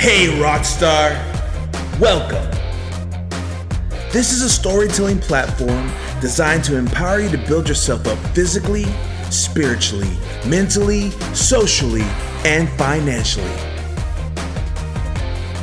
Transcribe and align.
Hey, 0.00 0.28
Rockstar! 0.28 1.10
Welcome! 2.00 2.50
This 4.10 4.32
is 4.32 4.40
a 4.40 4.48
storytelling 4.48 5.18
platform 5.18 5.92
designed 6.22 6.64
to 6.64 6.78
empower 6.78 7.20
you 7.20 7.28
to 7.28 7.36
build 7.36 7.68
yourself 7.68 8.06
up 8.06 8.16
physically, 8.34 8.86
spiritually, 9.30 10.08
mentally, 10.46 11.10
socially, 11.34 12.06
and 12.46 12.66
financially. 12.78 13.44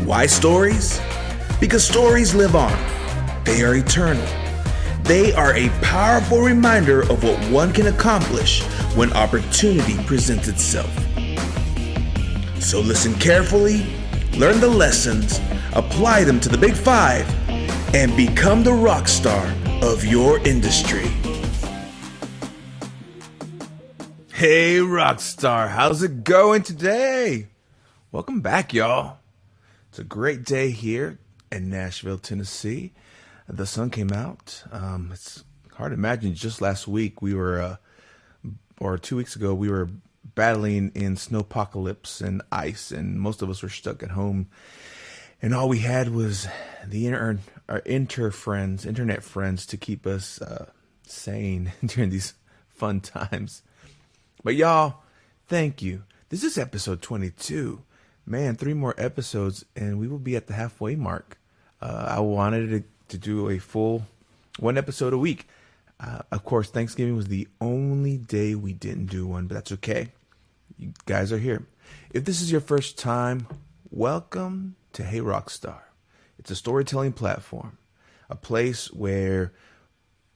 Why 0.05 0.27
stories? 0.27 1.01
Because 1.59 1.83
stories 1.83 2.35
live 2.35 2.55
on, 2.55 2.77
they 3.43 3.63
are 3.63 3.73
eternal. 3.73 4.27
They 5.01 5.33
are 5.33 5.55
a 5.55 5.69
powerful 5.81 6.41
reminder 6.41 7.01
of 7.11 7.23
what 7.23 7.43
one 7.45 7.73
can 7.73 7.87
accomplish 7.87 8.61
when 8.93 9.11
opportunity 9.13 9.97
presents 10.05 10.47
itself. 10.47 10.95
So 12.59 12.79
listen 12.81 13.15
carefully, 13.15 13.96
learn 14.37 14.59
the 14.59 14.67
lessons, 14.67 15.39
apply 15.73 16.23
them 16.23 16.39
to 16.39 16.47
the 16.47 16.57
big 16.57 16.73
five, 16.73 17.27
and 17.95 18.15
become 18.15 18.63
the 18.63 18.71
rock 18.71 19.07
star 19.07 19.51
of 19.81 20.05
your 20.05 20.37
industry. 20.47 21.07
Hey, 24.31 24.79
rock 24.79 25.21
star, 25.21 25.67
how's 25.67 26.03
it 26.03 26.23
going 26.23 26.61
today? 26.61 27.47
Welcome 28.11 28.41
back, 28.41 28.73
y'all. 28.73 29.17
It's 29.89 29.97
a 29.97 30.03
great 30.03 30.45
day 30.45 30.69
here 30.69 31.17
in 31.51 31.71
Nashville, 31.71 32.19
Tennessee. 32.19 32.93
The 33.49 33.65
sun 33.65 33.89
came 33.89 34.11
out. 34.11 34.63
Um, 34.71 35.09
it's 35.11 35.43
hard 35.73 35.91
to 35.91 35.95
imagine. 35.95 36.35
Just 36.35 36.61
last 36.61 36.87
week, 36.87 37.23
we 37.23 37.33
were, 37.33 37.59
uh, 37.59 37.75
or 38.79 38.99
two 38.99 39.15
weeks 39.15 39.35
ago, 39.35 39.55
we 39.55 39.71
were 39.71 39.89
battling 40.37 40.91
in 40.93 41.15
snowpocalypse 41.15 42.21
and 42.21 42.43
ice, 42.51 42.91
and 42.91 43.19
most 43.19 43.41
of 43.41 43.49
us 43.49 43.63
were 43.63 43.69
stuck 43.69 44.03
at 44.03 44.11
home. 44.11 44.47
And 45.41 45.51
all 45.51 45.67
we 45.67 45.79
had 45.79 46.09
was 46.09 46.47
the 46.85 47.07
inter, 47.07 47.39
our 47.67 47.79
inter 47.79 48.29
friends, 48.29 48.85
internet 48.85 49.23
friends, 49.23 49.65
to 49.65 49.77
keep 49.77 50.05
us 50.05 50.39
uh, 50.39 50.67
sane 51.07 51.73
during 51.85 52.11
these 52.11 52.35
fun 52.69 53.01
times. 53.01 53.63
But 54.43 54.53
y'all, 54.53 54.97
thank 55.47 55.81
you. 55.81 56.03
This 56.29 56.43
is 56.43 56.59
episode 56.59 57.01
22. 57.01 57.81
Man, 58.27 58.55
three 58.55 58.75
more 58.75 58.93
episodes, 58.95 59.65
and 59.75 59.97
we 59.97 60.07
will 60.07 60.19
be 60.19 60.35
at 60.35 60.45
the 60.45 60.53
halfway 60.53 60.95
mark. 60.95 61.39
Uh, 61.81 62.05
I 62.09 62.19
wanted 62.19 62.69
to, 62.69 62.83
to 63.07 63.17
do 63.17 63.49
a 63.49 63.57
full 63.57 64.05
one 64.59 64.77
episode 64.77 65.13
a 65.13 65.17
week. 65.17 65.47
Uh, 65.99 66.19
of 66.31 66.43
course, 66.45 66.69
Thanksgiving 66.69 67.15
was 67.15 67.27
the 67.27 67.47
only 67.59 68.19
day 68.19 68.53
we 68.53 68.73
didn't 68.73 69.07
do 69.07 69.25
one, 69.25 69.47
but 69.47 69.55
that's 69.55 69.71
okay. 69.71 70.11
You 70.77 70.93
guys 71.07 71.31
are 71.31 71.39
here. 71.39 71.65
If 72.11 72.25
this 72.25 72.39
is 72.39 72.51
your 72.51 72.61
first 72.61 72.99
time, 72.99 73.47
welcome 73.89 74.75
to 74.93 75.03
Hey 75.03 75.21
Rockstar. 75.21 75.79
It's 76.37 76.51
a 76.51 76.55
storytelling 76.55 77.13
platform, 77.13 77.79
a 78.29 78.35
place 78.35 78.93
where 78.93 79.53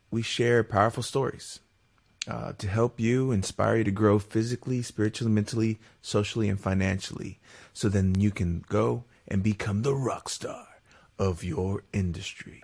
we 0.10 0.24
share 0.24 0.64
powerful 0.64 1.04
stories 1.04 1.60
uh, 2.28 2.54
to 2.54 2.68
help 2.68 3.00
you, 3.00 3.32
inspire 3.32 3.78
you 3.78 3.84
to 3.84 3.92
grow 3.92 4.18
physically, 4.18 4.82
spiritually, 4.82 5.32
mentally, 5.32 5.80
socially, 6.02 6.50
and 6.50 6.60
financially. 6.60 7.40
So 7.72 7.88
then 7.88 8.20
you 8.20 8.32
can 8.32 8.66
go 8.68 9.04
and 9.28 9.44
become 9.44 9.84
the 9.84 9.94
rock 9.94 10.28
star 10.28 10.68
of 11.20 11.44
your 11.44 11.84
industry. 11.94 12.64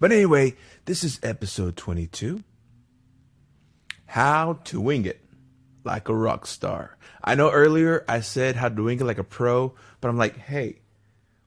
But 0.00 0.12
anyway, 0.12 0.54
this 0.86 1.04
is 1.04 1.20
episode 1.22 1.76
22 1.76 2.42
How 4.06 4.60
to 4.64 4.80
Wing 4.80 5.04
It 5.04 5.27
Like 5.88 6.10
a 6.10 6.14
Rock 6.14 6.46
Star. 6.46 6.98
I 7.24 7.34
know 7.34 7.50
earlier 7.50 8.04
I 8.06 8.20
said 8.20 8.56
how 8.56 8.68
to 8.68 8.82
wing 8.82 9.00
it 9.00 9.04
like 9.04 9.16
a 9.16 9.24
pro, 9.24 9.74
but 10.02 10.08
I'm 10.08 10.18
like, 10.18 10.36
hey, 10.36 10.80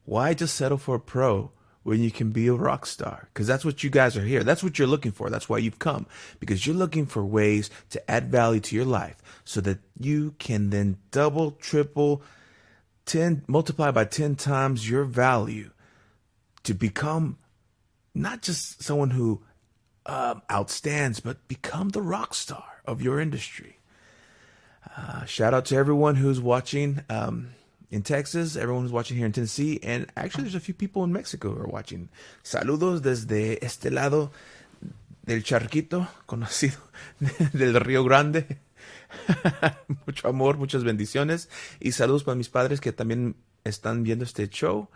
why 0.03 0.33
just 0.33 0.55
settle 0.55 0.79
for 0.79 0.95
a 0.95 0.99
pro 0.99 1.51
when 1.83 2.01
you 2.01 2.09
can 2.09 2.31
be 2.31 2.47
a 2.47 2.53
rock 2.53 2.87
star? 2.87 3.29
Because 3.31 3.45
that's 3.45 3.63
what 3.63 3.83
you 3.83 3.91
guys 3.91 4.17
are 4.17 4.25
here. 4.25 4.43
That's 4.43 4.63
what 4.63 4.79
you're 4.79 4.87
looking 4.87 5.11
for. 5.11 5.29
That's 5.29 5.47
why 5.47 5.59
you've 5.59 5.77
come. 5.77 6.07
Because 6.39 6.65
you're 6.65 6.75
looking 6.75 7.05
for 7.05 7.23
ways 7.23 7.69
to 7.91 8.09
add 8.09 8.31
value 8.31 8.59
to 8.61 8.75
your 8.75 8.85
life 8.85 9.21
so 9.45 9.61
that 9.61 9.77
you 9.99 10.33
can 10.39 10.71
then 10.71 10.97
double, 11.11 11.51
triple, 11.51 12.23
10, 13.05 13.43
multiply 13.47 13.91
by 13.91 14.05
10 14.05 14.37
times 14.37 14.89
your 14.89 15.03
value 15.03 15.69
to 16.63 16.73
become 16.73 17.37
not 18.15 18.41
just 18.41 18.81
someone 18.81 19.11
who 19.11 19.43
um, 20.07 20.41
outstands, 20.49 21.21
but 21.21 21.47
become 21.47 21.89
the 21.89 22.01
rock 22.01 22.33
star 22.33 22.81
of 22.85 23.03
your 23.03 23.19
industry. 23.19 23.77
Uh, 24.95 25.25
shout 25.25 25.53
out 25.53 25.65
to 25.65 25.75
everyone 25.75 26.15
who's 26.15 26.39
watching 26.39 27.01
um, 27.09 27.49
in 27.89 28.01
Texas, 28.01 28.55
everyone 28.55 28.83
who's 28.83 28.91
watching 28.91 29.17
here 29.17 29.25
in 29.25 29.31
Tennessee, 29.31 29.79
and 29.83 30.07
actually, 30.17 30.43
there's 30.43 30.55
a 30.55 30.59
few 30.59 30.73
people 30.73 31.03
in 31.03 31.13
Mexico 31.13 31.53
who 31.53 31.61
are 31.61 31.67
watching. 31.67 32.09
Saludos 32.43 33.01
desde 33.01 33.63
este 33.63 33.91
lado 33.91 34.31
del 35.25 35.43
charquito, 35.43 36.07
conocido 36.27 36.77
del 37.53 37.79
Río 37.79 38.03
Grande. 38.03 38.59
Mucho 40.05 40.27
amor, 40.29 40.57
muchas 40.57 40.83
bendiciones 40.83 41.49
y 41.79 41.91
saludos 41.91 42.23
para 42.23 42.35
mis 42.35 42.49
padres 42.49 42.79
que 42.79 42.93
también 42.93 43.35
están 43.63 44.03
viendo 44.03 44.23
este 44.23 44.49
show. 44.49 44.89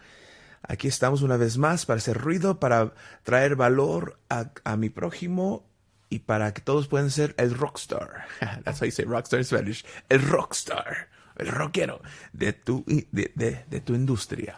Aquí 0.63 0.87
estamos 0.87 1.21
una 1.21 1.37
vez 1.37 1.57
más 1.57 1.85
para 1.85 1.97
hacer 1.97 2.17
ruido, 2.17 2.59
para 2.59 2.93
traer 3.23 3.55
valor 3.55 4.17
a, 4.29 4.51
a 4.63 4.77
mi 4.77 4.89
prójimo 4.89 5.65
y 6.15 6.19
para 6.19 6.53
que 6.53 6.61
todos 6.61 6.87
puedan 6.87 7.11
ser 7.11 7.35
el 7.37 7.53
rockstar. 7.55 8.25
That's 8.63 8.79
you 8.81 8.91
say 8.91 9.03
rockstar 9.03 9.39
in 9.39 9.43
Spanish. 9.43 9.83
El 10.09 10.19
rockstar, 10.19 11.07
el 11.37 11.47
rockero 11.47 12.01
de 12.33 12.53
tu, 12.53 12.85
de, 12.85 13.31
de, 13.35 13.65
de 13.69 13.79
tu 13.81 13.93
industria. 13.93 14.55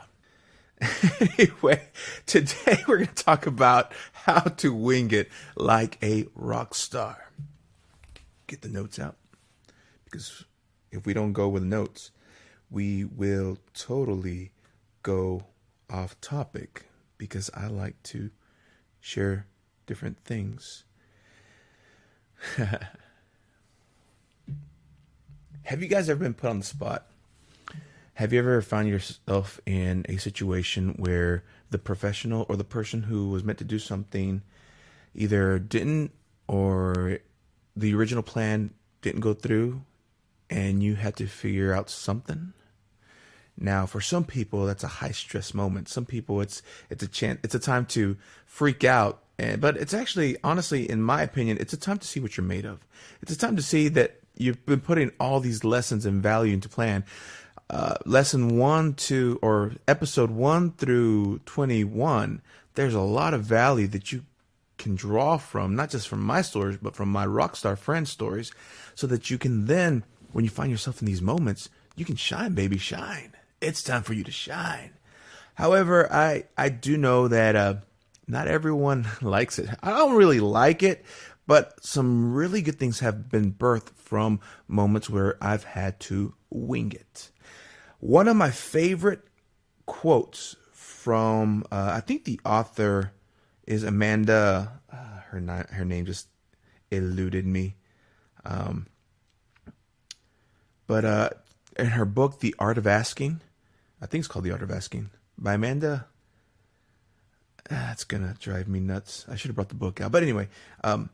anyway, 1.20 1.82
today 2.28 2.84
we're 2.88 2.98
going 2.98 3.08
to 3.08 3.24
talk 3.24 3.48
about 3.48 3.92
how 4.14 4.42
to 4.42 4.72
wing 4.72 5.10
it 5.12 5.30
like 5.56 5.98
a 6.04 6.28
rock 6.36 6.76
star. 6.76 7.32
Get 8.46 8.62
the 8.62 8.70
notes 8.70 9.00
out 9.00 9.16
because 10.06 10.46
if 10.92 11.08
we 11.08 11.14
don't 11.16 11.34
go 11.34 11.50
with 11.50 11.64
notes, 11.64 12.12
we 12.70 13.04
will 13.04 13.58
totally 13.74 14.52
go 15.02 15.46
off 15.90 16.22
topic 16.22 16.86
because 17.18 17.50
I 17.56 17.66
like 17.66 18.02
to 18.04 18.30
share 19.00 19.48
different 19.88 20.20
things. 20.24 20.84
Have 25.64 25.82
you 25.82 25.88
guys 25.88 26.10
ever 26.10 26.20
been 26.20 26.34
put 26.34 26.50
on 26.50 26.60
the 26.60 26.66
spot? 26.66 27.08
Have 28.14 28.34
you 28.34 28.40
ever 28.40 28.62
found 28.62 28.88
yourself 28.88 29.60
in 29.66 30.06
a 30.10 30.18
situation 30.18 30.96
where 30.98 31.44
the 31.70 31.78
professional 31.78 32.46
or 32.50 32.56
the 32.56 32.64
person 32.64 33.04
who 33.04 33.30
was 33.30 33.44
meant 33.44 33.60
to 33.60 33.66
do 33.66 33.78
something 33.78 34.42
either 35.14 35.60
didn't 35.60 36.12
or 36.48 37.20
the 37.76 37.94
original 37.94 38.24
plan 38.24 38.74
didn't 39.02 39.22
go 39.22 39.34
through 39.34 39.84
and 40.50 40.82
you 40.82 40.96
had 40.96 41.16
to 41.18 41.28
figure 41.28 41.74
out 41.74 41.90
something? 41.90 42.54
Now, 43.60 43.86
for 43.86 44.02
some 44.02 44.24
people, 44.24 44.66
that's 44.66 44.84
a 44.84 44.88
high 44.88 45.12
stress 45.12 45.54
moment. 45.54 45.90
Some 45.90 46.06
people, 46.06 46.42
it's 46.42 46.62
it's 46.90 47.04
a 47.04 47.08
chance, 47.08 47.40
it's 47.44 47.56
a 47.56 47.60
time 47.60 47.86
to 47.88 48.18
freak 48.46 48.84
out. 48.84 49.24
And, 49.40 49.62
but 49.62 49.78
it's 49.78 49.94
actually, 49.94 50.38
honestly, 50.44 50.90
in 50.90 51.02
my 51.02 51.22
opinion, 51.22 51.58
it's 51.60 51.74
a 51.74 51.78
time 51.78 51.98
to 52.00 52.08
see 52.08 52.20
what 52.20 52.38
you're 52.38 52.46
made 52.46 52.66
of. 52.66 52.80
It's 53.22 53.32
a 53.32 53.38
time 53.38 53.56
to 53.56 53.62
see 53.62 53.88
that 53.90 54.20
you've 54.36 54.66
been 54.66 54.82
putting 54.82 55.12
all 55.20 55.40
these 55.40 55.64
lessons 55.64 56.06
and 56.06 56.24
value 56.24 56.54
into 56.54 56.70
plan. 56.70 57.06
Uh, 57.70 57.96
lesson 58.06 58.58
one 58.58 58.94
two, 58.94 59.38
or 59.42 59.74
episode 59.88 60.32
one 60.32 60.72
through 60.72 61.40
twenty 61.46 61.84
one. 61.84 62.42
There's 62.76 62.94
a 62.94 63.02
lot 63.02 63.34
of 63.34 63.44
value 63.44 63.88
that 63.88 64.12
you 64.12 64.24
can 64.78 64.96
draw 64.96 65.38
from, 65.38 65.76
not 65.76 65.90
just 65.90 66.08
from 66.08 66.22
my 66.22 66.42
stories, 66.42 66.78
but 66.82 66.96
from 66.96 67.10
my 67.10 67.26
rockstar 67.26 67.78
friend 67.78 68.08
stories, 68.08 68.54
so 68.96 69.06
that 69.08 69.30
you 69.30 69.38
can 69.38 69.66
then, 69.66 70.04
when 70.32 70.46
you 70.46 70.50
find 70.50 70.72
yourself 70.72 71.02
in 71.02 71.08
these 71.08 71.22
moments, 71.22 71.70
you 71.96 72.06
can 72.06 72.16
shine, 72.16 72.54
baby, 72.54 72.78
shine 72.78 73.34
it's 73.62 73.84
time 73.84 74.04
for 74.04 74.14
you 74.14 74.24
to 74.24 74.32
shine. 74.32 74.92
However, 75.56 76.12
I 76.12 76.46
I 76.58 76.70
do 76.70 76.98
know 76.98 77.28
that 77.28 77.56
uh, 77.56 77.76
not 78.28 78.48
everyone 78.48 79.08
likes 79.22 79.60
it. 79.60 79.70
I 79.82 79.92
don't 79.92 80.16
really 80.16 80.40
like 80.40 80.84
it, 80.84 81.06
but 81.46 81.84
some 81.84 82.34
really 82.34 82.62
good 82.62 82.78
things 82.80 83.00
have 83.00 83.30
been 83.30 83.54
birthed 83.54 83.90
from 83.96 84.40
moments 84.68 85.10
where 85.10 85.38
I've 85.42 85.64
had 85.64 86.00
to 86.02 86.34
wing 86.50 86.92
it. 86.92 87.32
One 88.00 88.28
of 88.28 88.36
my 88.36 88.52
favorite 88.52 89.22
quotes 89.86 90.56
from 90.72 91.64
uh, 91.72 91.92
I 91.96 92.02
think 92.02 92.26
the 92.26 92.40
author 92.46 93.14
is 93.66 93.84
Amanda. 93.84 94.80
Uh, 94.92 95.22
her 95.30 95.68
her 95.72 95.86
name 95.86 96.06
just 96.06 96.28
eluded 96.92 97.46
me. 97.46 97.76
Um, 98.46 98.88
but 100.86 101.04
uh, 101.06 101.30
in 101.78 101.88
her 101.88 102.06
book, 102.06 102.40
The 102.40 102.56
Art 102.60 102.78
of 102.78 102.88
Asking, 102.88 103.42
I 104.02 104.06
think 104.06 104.22
it's 104.22 104.28
called 104.28 104.46
The 104.46 104.52
Art 104.52 104.64
of 104.64 104.72
Asking 104.72 105.10
by 105.38 105.56
Amanda. 105.56 106.08
That's 107.70 108.04
ah, 108.04 108.06
gonna 108.08 108.36
drive 108.40 108.68
me 108.68 108.80
nuts. 108.80 109.26
I 109.30 109.36
should 109.36 109.50
have 109.50 109.56
brought 109.56 109.70
the 109.70 109.76
book 109.76 110.00
out. 110.00 110.12
But 110.12 110.24
anyway, 110.24 110.48
um, 110.84 111.10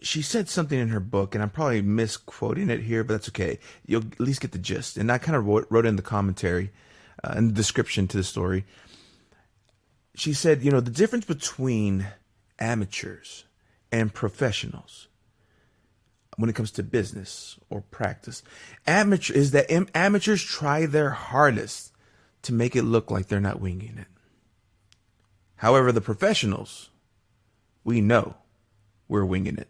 she 0.00 0.22
said 0.22 0.48
something 0.48 0.78
in 0.78 0.88
her 0.88 1.00
book, 1.00 1.34
and 1.34 1.42
I'm 1.42 1.50
probably 1.50 1.82
misquoting 1.82 2.70
it 2.70 2.80
here, 2.80 3.02
but 3.02 3.14
that's 3.14 3.28
okay. 3.30 3.58
You'll 3.86 4.02
at 4.02 4.20
least 4.20 4.40
get 4.40 4.52
the 4.52 4.58
gist. 4.58 4.96
And 4.96 5.10
I 5.10 5.18
kind 5.18 5.36
of 5.36 5.46
wrote, 5.46 5.66
wrote 5.70 5.86
in 5.86 5.96
the 5.96 6.02
commentary 6.02 6.70
uh, 7.24 7.34
in 7.36 7.48
the 7.48 7.54
description 7.54 8.06
to 8.08 8.16
the 8.16 8.24
story. 8.24 8.64
She 10.14 10.32
said, 10.32 10.62
you 10.62 10.70
know, 10.70 10.80
the 10.80 10.90
difference 10.90 11.24
between 11.24 12.06
amateurs 12.58 13.44
and 13.90 14.14
professionals 14.14 15.08
when 16.36 16.50
it 16.50 16.54
comes 16.54 16.70
to 16.72 16.82
business 16.82 17.58
or 17.70 17.80
practice. 17.80 18.42
Amateur 18.86 19.32
is 19.32 19.52
that 19.52 19.70
amateurs 19.94 20.42
try 20.42 20.86
their 20.86 21.10
hardest 21.10 21.92
to 22.42 22.52
make 22.52 22.76
it 22.76 22.82
look 22.82 23.10
like 23.10 23.26
they're 23.26 23.40
not 23.40 23.60
winging 23.60 23.96
it. 23.98 24.06
However, 25.56 25.92
the 25.92 26.00
professionals, 26.00 26.90
we 27.84 28.00
know 28.00 28.34
we're 29.08 29.24
winging 29.24 29.58
it. 29.58 29.68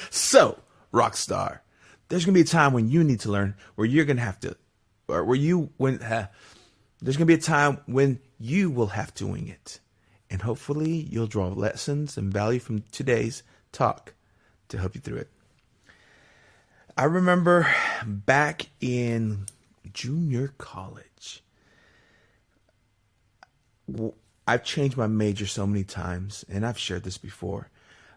so, 0.10 0.58
Rockstar, 0.92 1.60
there's 2.08 2.24
going 2.24 2.34
to 2.34 2.38
be 2.38 2.48
a 2.48 2.50
time 2.50 2.72
when 2.72 2.88
you 2.88 3.02
need 3.04 3.20
to 3.20 3.30
learn 3.30 3.54
where 3.74 3.86
you're 3.86 4.04
going 4.04 4.16
to 4.16 4.22
have 4.22 4.40
to, 4.40 4.56
or 5.08 5.24
where 5.24 5.36
you, 5.36 5.70
when, 5.76 6.02
uh, 6.02 6.28
there's 7.00 7.16
going 7.16 7.26
to 7.26 7.34
be 7.34 7.38
a 7.38 7.42
time 7.42 7.80
when 7.86 8.20
you 8.38 8.70
will 8.70 8.88
have 8.88 9.12
to 9.14 9.26
wing 9.26 9.48
it. 9.48 9.80
And 10.30 10.42
hopefully 10.42 10.90
you'll 10.90 11.26
draw 11.26 11.48
lessons 11.48 12.16
and 12.16 12.32
value 12.32 12.58
from 12.58 12.82
today's 12.90 13.42
talk 13.72 14.14
to 14.68 14.78
help 14.78 14.94
you 14.94 15.00
through 15.00 15.18
it. 15.18 15.30
I 16.96 17.04
remember 17.04 17.68
back 18.04 18.68
in 18.80 19.46
junior 19.92 20.54
college, 20.58 21.04
I've 24.46 24.64
changed 24.64 24.96
my 24.96 25.06
major 25.06 25.46
so 25.46 25.66
many 25.66 25.84
times, 25.84 26.44
and 26.48 26.64
I've 26.66 26.78
shared 26.78 27.04
this 27.04 27.18
before. 27.18 27.70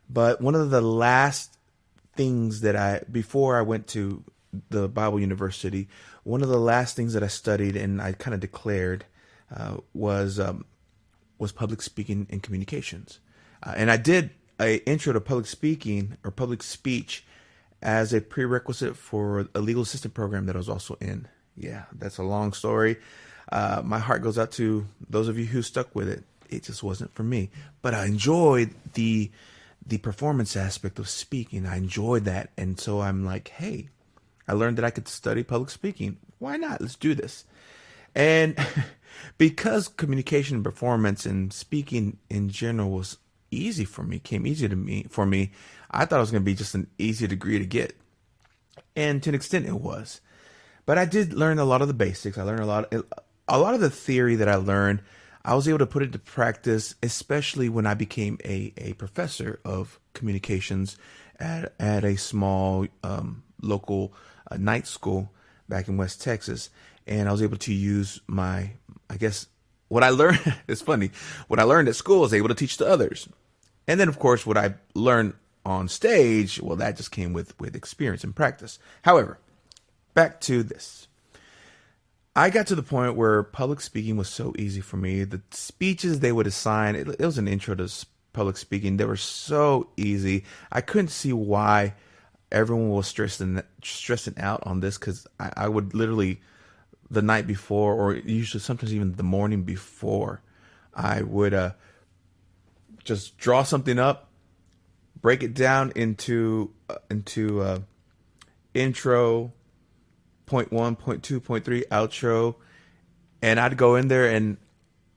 But 0.10 0.42
one 0.42 0.56
of 0.56 0.70
the 0.70 0.82
last 0.82 1.58
things 2.16 2.62
that 2.62 2.76
I, 2.76 3.02
before 3.12 3.58
I 3.58 3.62
went 3.62 3.88
to 3.88 4.24
the 4.70 4.88
Bible 4.88 5.20
University, 5.20 5.88
one 6.24 6.42
of 6.42 6.50
the 6.50 6.60
last 6.60 6.96
things 6.96 7.14
that 7.14 7.24
I 7.24 7.28
studied 7.28 7.76
and 7.76 8.02
I 8.02 8.14
kind 8.14 8.34
of 8.34 8.40
declared 8.40 9.06
uh, 9.56 9.78
was 9.94 10.40
um, 10.40 10.66
was 11.38 11.52
public 11.52 11.82
speaking 11.82 12.28
and 12.30 12.44
communications, 12.44 13.20
uh, 13.64 13.74
and 13.76 13.90
I 13.90 13.98
did 13.98 14.32
a 14.60 14.78
intro 14.86 15.14
to 15.14 15.22
public 15.22 15.48
speaking 15.48 16.18
or 16.24 16.32
public 16.32 16.62
speech 16.62 17.26
as 17.82 18.14
a 18.14 18.22
prerequisite 18.22 18.98
for 18.98 19.48
a 19.56 19.60
legal 19.60 19.84
assistant 19.84 20.14
program 20.14 20.46
that 20.48 20.56
I 20.56 20.60
was 20.60 20.70
also 20.70 20.98
in. 21.00 21.28
Yeah, 21.56 21.84
that's 21.94 22.18
a 22.18 22.24
long 22.24 22.54
story. 22.54 22.98
Uh, 23.52 23.82
my 23.84 24.00
heart 24.00 24.22
goes 24.22 24.38
out 24.38 24.52
to 24.54 24.86
those 25.10 25.28
of 25.28 25.38
you 25.38 25.46
who 25.46 25.62
stuck 25.62 25.94
with 25.96 26.08
it. 26.08 26.24
It 26.50 26.64
just 26.64 26.84
wasn't 26.84 27.14
for 27.14 27.24
me, 27.24 27.50
but 27.82 27.94
I 27.94 28.06
enjoyed 28.06 28.74
the 28.94 29.32
the 29.86 29.98
performance 29.98 30.56
aspect 30.56 31.00
of 31.00 31.10
speaking. 31.10 31.66
I 31.66 31.78
enjoyed 31.78 32.26
that, 32.26 32.52
and 32.58 32.80
so 32.80 33.02
I'm 33.02 33.26
like, 33.26 33.50
hey, 33.50 33.90
I 34.48 34.54
learned 34.54 34.78
that 34.78 34.86
I 34.86 34.92
could 34.92 35.08
study 35.08 35.44
public 35.44 35.70
speaking. 35.70 36.18
Why 36.38 36.58
not? 36.58 36.82
Let's 36.82 36.96
do 36.96 37.14
this. 37.14 37.46
And 38.16 38.58
because 39.38 39.88
communication 39.88 40.56
and 40.56 40.64
performance 40.64 41.26
and 41.26 41.54
speaking 41.54 42.18
in 42.30 42.50
general 42.50 42.92
was 42.92 43.18
easy 43.52 43.86
for 43.86 44.04
me, 44.04 44.20
came 44.20 44.46
easy 44.46 44.68
to 44.68 44.76
me 44.76 45.06
for 45.10 45.26
me. 45.26 45.52
I 45.92 46.06
thought 46.06 46.18
it 46.18 46.22
was 46.22 46.32
going 46.32 46.44
to 46.44 46.46
be 46.46 46.56
just 46.56 46.76
an 46.76 46.88
easy 46.98 47.28
degree 47.28 47.60
to 47.60 47.66
get, 47.66 47.96
and 48.96 49.22
to 49.24 49.30
an 49.30 49.36
extent, 49.36 49.66
it 49.66 49.80
was. 49.80 50.22
But 50.86 50.98
I 50.98 51.06
did 51.06 51.34
learn 51.34 51.60
a 51.60 51.66
lot 51.66 51.82
of 51.82 51.88
the 51.88 51.94
basics. 51.94 52.38
I 52.38 52.44
learned 52.44 52.62
a 52.62 52.66
lot, 52.66 52.94
a 53.50 53.60
lot 53.60 53.74
of 53.74 53.82
the 53.82 53.90
theory 53.90 54.36
that 54.36 54.48
I 54.48 54.56
learned. 54.56 55.02
I 55.44 55.56
was 55.56 55.68
able 55.68 55.80
to 55.80 55.88
put 55.88 56.04
into 56.04 56.20
practice, 56.20 56.96
especially 57.02 57.70
when 57.70 57.86
I 57.86 57.94
became 57.94 58.38
a, 58.44 58.74
a 58.78 58.94
professor 58.94 59.60
of 59.64 60.00
communications 60.14 60.98
at 61.40 61.74
at 61.80 62.04
a 62.04 62.18
small 62.18 62.86
um, 63.04 63.44
local 63.62 64.14
uh, 64.52 64.58
night 64.58 64.86
school 64.86 65.32
back 65.68 65.88
in 65.88 65.98
West 65.98 66.22
Texas, 66.22 66.70
and 67.08 67.30
I 67.30 67.32
was 67.32 67.42
able 67.42 67.58
to 67.58 67.74
use 67.74 68.22
my, 68.28 68.72
I 69.10 69.18
guess, 69.18 69.48
what 69.88 70.04
I 70.04 70.10
learned. 70.22 70.56
it's 70.68 70.82
funny. 70.82 71.12
What 71.48 71.60
I 71.60 71.64
learned 71.64 71.88
at 71.88 71.96
school, 71.96 72.20
I 72.20 72.22
was 72.22 72.34
able 72.34 72.50
to 72.50 72.56
teach 72.56 72.78
to 72.78 72.88
others. 72.88 73.30
And 73.88 74.00
then, 74.00 74.08
of 74.08 74.20
course, 74.20 74.46
what 74.46 74.58
I 74.58 74.76
learned 74.94 75.34
on 75.66 75.88
stage, 75.88 76.62
well, 76.62 76.76
that 76.78 76.98
just 76.98 77.12
came 77.12 77.34
with, 77.34 77.60
with 77.60 77.76
experience 77.76 78.24
and 78.24 78.36
practice. 78.36 78.78
However, 79.02 79.40
back 80.14 80.40
to 80.42 80.64
this. 80.64 81.08
I 82.36 82.50
got 82.50 82.68
to 82.68 82.76
the 82.76 82.84
point 82.84 83.16
where 83.16 83.44
public 83.44 83.82
speaking 83.82 84.16
was 84.16 84.30
so 84.30 84.54
easy 84.58 84.82
for 84.82 84.98
me. 84.98 85.24
The 85.24 85.42
speeches 85.52 86.20
they 86.20 86.32
would 86.32 86.48
assign, 86.48 86.96
it, 86.96 87.08
it 87.08 87.26
was 87.26 87.38
an 87.38 87.48
intro 87.48 87.76
to 87.76 87.90
public 88.34 88.58
speaking. 88.58 88.98
They 88.98 89.06
were 89.06 89.18
so 89.18 89.90
easy. 89.98 90.46
I 90.72 90.82
couldn't 90.82 91.10
see 91.10 91.34
why 91.34 91.96
everyone 92.52 92.90
was 92.90 93.08
stressing 93.08 93.62
stressing 93.84 94.38
out 94.38 94.62
on 94.66 94.80
this 94.80 94.98
because 94.98 95.28
I, 95.40 95.52
I 95.56 95.68
would 95.68 95.94
literally 95.94 96.42
the 97.12 97.22
night 97.22 97.48
before, 97.48 97.94
or 97.94 98.16
usually 98.16 98.62
sometimes 98.62 98.94
even 98.94 99.16
the 99.16 99.24
morning 99.24 99.64
before, 99.64 100.42
I 100.94 101.22
would 101.22 101.54
uh, 101.54 101.72
just 103.04 103.38
draw 103.38 103.64
something 103.64 103.98
up, 103.98 104.30
break 105.20 105.42
it 105.42 105.54
down 105.54 105.92
into 105.96 106.72
uh, 106.90 106.98
into 107.10 107.62
uh, 107.62 107.80
intro, 108.74 109.54
point 110.50 110.72
one, 110.72 110.96
point 110.96 111.22
two, 111.22 111.40
point 111.40 111.64
three, 111.64 111.86
outro, 111.92 112.56
and 113.40 113.60
I'd 113.60 113.78
go 113.78 113.96
in 113.96 114.08
there 114.08 114.28
and 114.28 114.58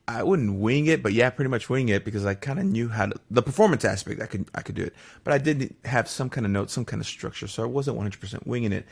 I 0.06 0.22
wouldn't 0.22 0.60
wing 0.60 0.86
it, 0.86 1.02
but 1.02 1.14
yeah, 1.14 1.30
pretty 1.30 1.48
much 1.48 1.70
wing 1.70 1.88
it 1.88 2.04
because 2.04 2.26
I 2.26 2.34
kind 2.34 2.58
of 2.58 2.66
knew 2.66 2.88
how 2.88 3.06
to 3.06 3.18
the 3.30 3.40
performance 3.40 3.82
aspect. 3.84 4.20
I 4.20 4.26
could 4.26 4.46
I 4.54 4.60
could 4.60 4.74
do 4.74 4.82
it, 4.82 4.94
but 5.24 5.32
I 5.32 5.38
didn't 5.38 5.74
have 5.86 6.06
some 6.06 6.28
kind 6.28 6.44
of 6.44 6.52
note, 6.52 6.70
some 6.70 6.84
kind 6.84 7.00
of 7.00 7.06
structure, 7.06 7.48
so 7.48 7.62
I 7.62 7.66
wasn't 7.66 7.96
one 7.96 8.04
hundred 8.04 8.20
percent 8.20 8.46
winging 8.46 8.72
it. 8.72 8.84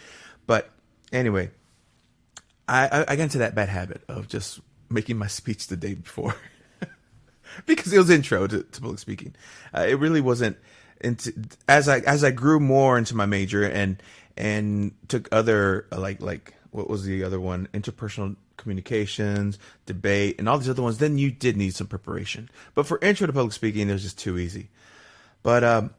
But 0.47 0.71
anyway, 1.13 1.51
I, 2.67 3.05
I 3.07 3.17
got 3.17 3.25
into 3.25 3.39
that 3.39 3.55
bad 3.55 3.69
habit 3.69 4.03
of 4.09 4.27
just 4.27 4.61
making 4.89 5.19
my 5.19 5.27
speech 5.41 5.67
the 5.67 5.77
day 5.77 5.93
before 5.93 6.35
because 7.67 7.93
it 7.93 7.99
was 7.99 8.09
intro 8.09 8.47
to, 8.47 8.63
to 8.63 8.81
public 8.81 8.99
speaking. 8.99 9.35
Uh, 9.77 9.87
it 9.87 9.99
really 9.99 10.23
wasn't 10.23 10.57
into 11.03 11.35
as 11.69 11.87
I 11.87 11.99
as 11.99 12.25
I 12.25 12.31
grew 12.31 12.61
more 12.61 12.97
into 12.97 13.15
my 13.15 13.27
major 13.27 13.63
and 13.63 14.03
and 14.37 14.93
took 15.09 15.29
other 15.32 15.87
uh, 15.93 15.99
like 15.99 16.21
like 16.21 16.55
what 16.71 16.88
was 16.88 17.05
the 17.05 17.25
other 17.25 17.41
one 17.41 17.69
interpersonal 17.75 18.37
communications 18.56 19.59
debate 19.87 20.37
and 20.38 20.49
all 20.49 20.59
these 20.59 20.69
other 20.69 20.82
ones 20.82 20.99
then 20.99 21.17
you 21.17 21.31
did 21.31 21.56
need 21.56 21.75
some 21.75 21.87
preparation 21.87 22.50
but 22.75 22.87
for 22.87 22.99
intro 23.00 23.26
to 23.26 23.33
public 23.33 23.52
speaking 23.52 23.88
it 23.88 23.93
was 23.93 24.02
just 24.02 24.19
too 24.19 24.38
easy 24.38 24.69
but 25.43 25.64
um, 25.64 25.95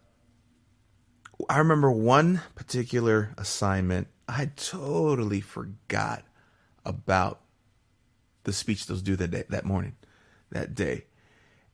i 1.50 1.58
remember 1.58 1.92
one 1.92 2.40
particular 2.54 3.34
assignment 3.38 4.08
i 4.28 4.46
totally 4.56 5.42
forgot 5.42 6.24
about 6.86 7.42
the 8.44 8.54
speech 8.54 8.88
was 8.88 9.02
due 9.02 9.16
that 9.16 9.32
day, 9.32 9.44
that 9.50 9.66
morning, 9.66 9.96
that 10.52 10.76
day. 10.76 11.06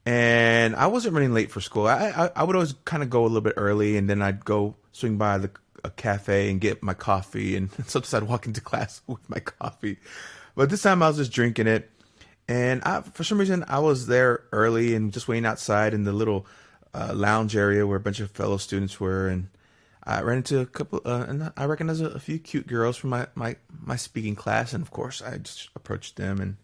And 0.04 0.74
I 0.76 0.86
wasn't 0.86 1.14
running 1.14 1.34
late 1.34 1.50
for 1.50 1.60
school. 1.60 1.86
I, 1.86 2.08
I, 2.08 2.30
I 2.36 2.44
would 2.44 2.56
always 2.56 2.74
kind 2.84 3.02
of 3.02 3.10
go 3.10 3.22
a 3.22 3.28
little 3.28 3.40
bit 3.40 3.54
early, 3.56 3.96
and 3.96 4.08
then 4.08 4.22
I'd 4.22 4.44
go 4.44 4.76
swing 4.92 5.18
by 5.18 5.38
the 5.38 5.50
a 5.84 5.90
cafe 5.90 6.50
and 6.50 6.60
get 6.60 6.82
my 6.82 6.94
coffee, 6.94 7.56
and 7.56 7.70
sometimes 7.86 8.14
I'd 8.14 8.22
walk 8.24 8.46
into 8.46 8.60
class 8.60 9.00
with 9.06 9.28
my 9.28 9.40
coffee. 9.40 9.98
But 10.54 10.70
this 10.70 10.82
time 10.82 11.02
I 11.02 11.08
was 11.08 11.18
just 11.18 11.32
drinking 11.32 11.66
it, 11.66 11.90
and 12.48 12.82
I, 12.82 13.02
for 13.02 13.24
some 13.24 13.38
reason 13.38 13.64
I 13.68 13.78
was 13.78 14.06
there 14.06 14.44
early 14.52 14.94
and 14.94 15.12
just 15.12 15.28
waiting 15.28 15.46
outside 15.46 15.94
in 15.94 16.04
the 16.04 16.12
little 16.12 16.46
uh, 16.94 17.12
lounge 17.14 17.54
area 17.56 17.86
where 17.86 17.98
a 17.98 18.00
bunch 18.00 18.20
of 18.20 18.30
fellow 18.30 18.56
students 18.56 18.98
were, 18.98 19.28
and 19.28 19.48
I 20.04 20.22
ran 20.22 20.38
into 20.38 20.60
a 20.60 20.66
couple, 20.66 21.02
uh, 21.04 21.26
and 21.28 21.52
I 21.56 21.64
recognized 21.66 22.02
a, 22.02 22.10
a, 22.10 22.18
few 22.18 22.38
cute 22.38 22.66
girls 22.66 22.96
from 22.96 23.10
my, 23.10 23.26
my, 23.34 23.56
my 23.80 23.96
speaking 23.96 24.34
class, 24.34 24.72
and 24.72 24.82
of 24.82 24.90
course, 24.90 25.22
I 25.22 25.38
just 25.38 25.68
approached 25.76 26.16
them 26.16 26.40
and 26.40 26.56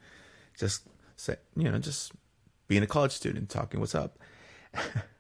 just 0.59 0.83
said, 1.17 1.39
you 1.57 1.71
know, 1.71 1.79
just 1.79 2.13
being 2.67 2.83
a 2.83 2.87
college 2.87 3.13
student, 3.13 3.51
talking, 3.51 3.81
what's 3.81 3.95
up? 3.95 4.19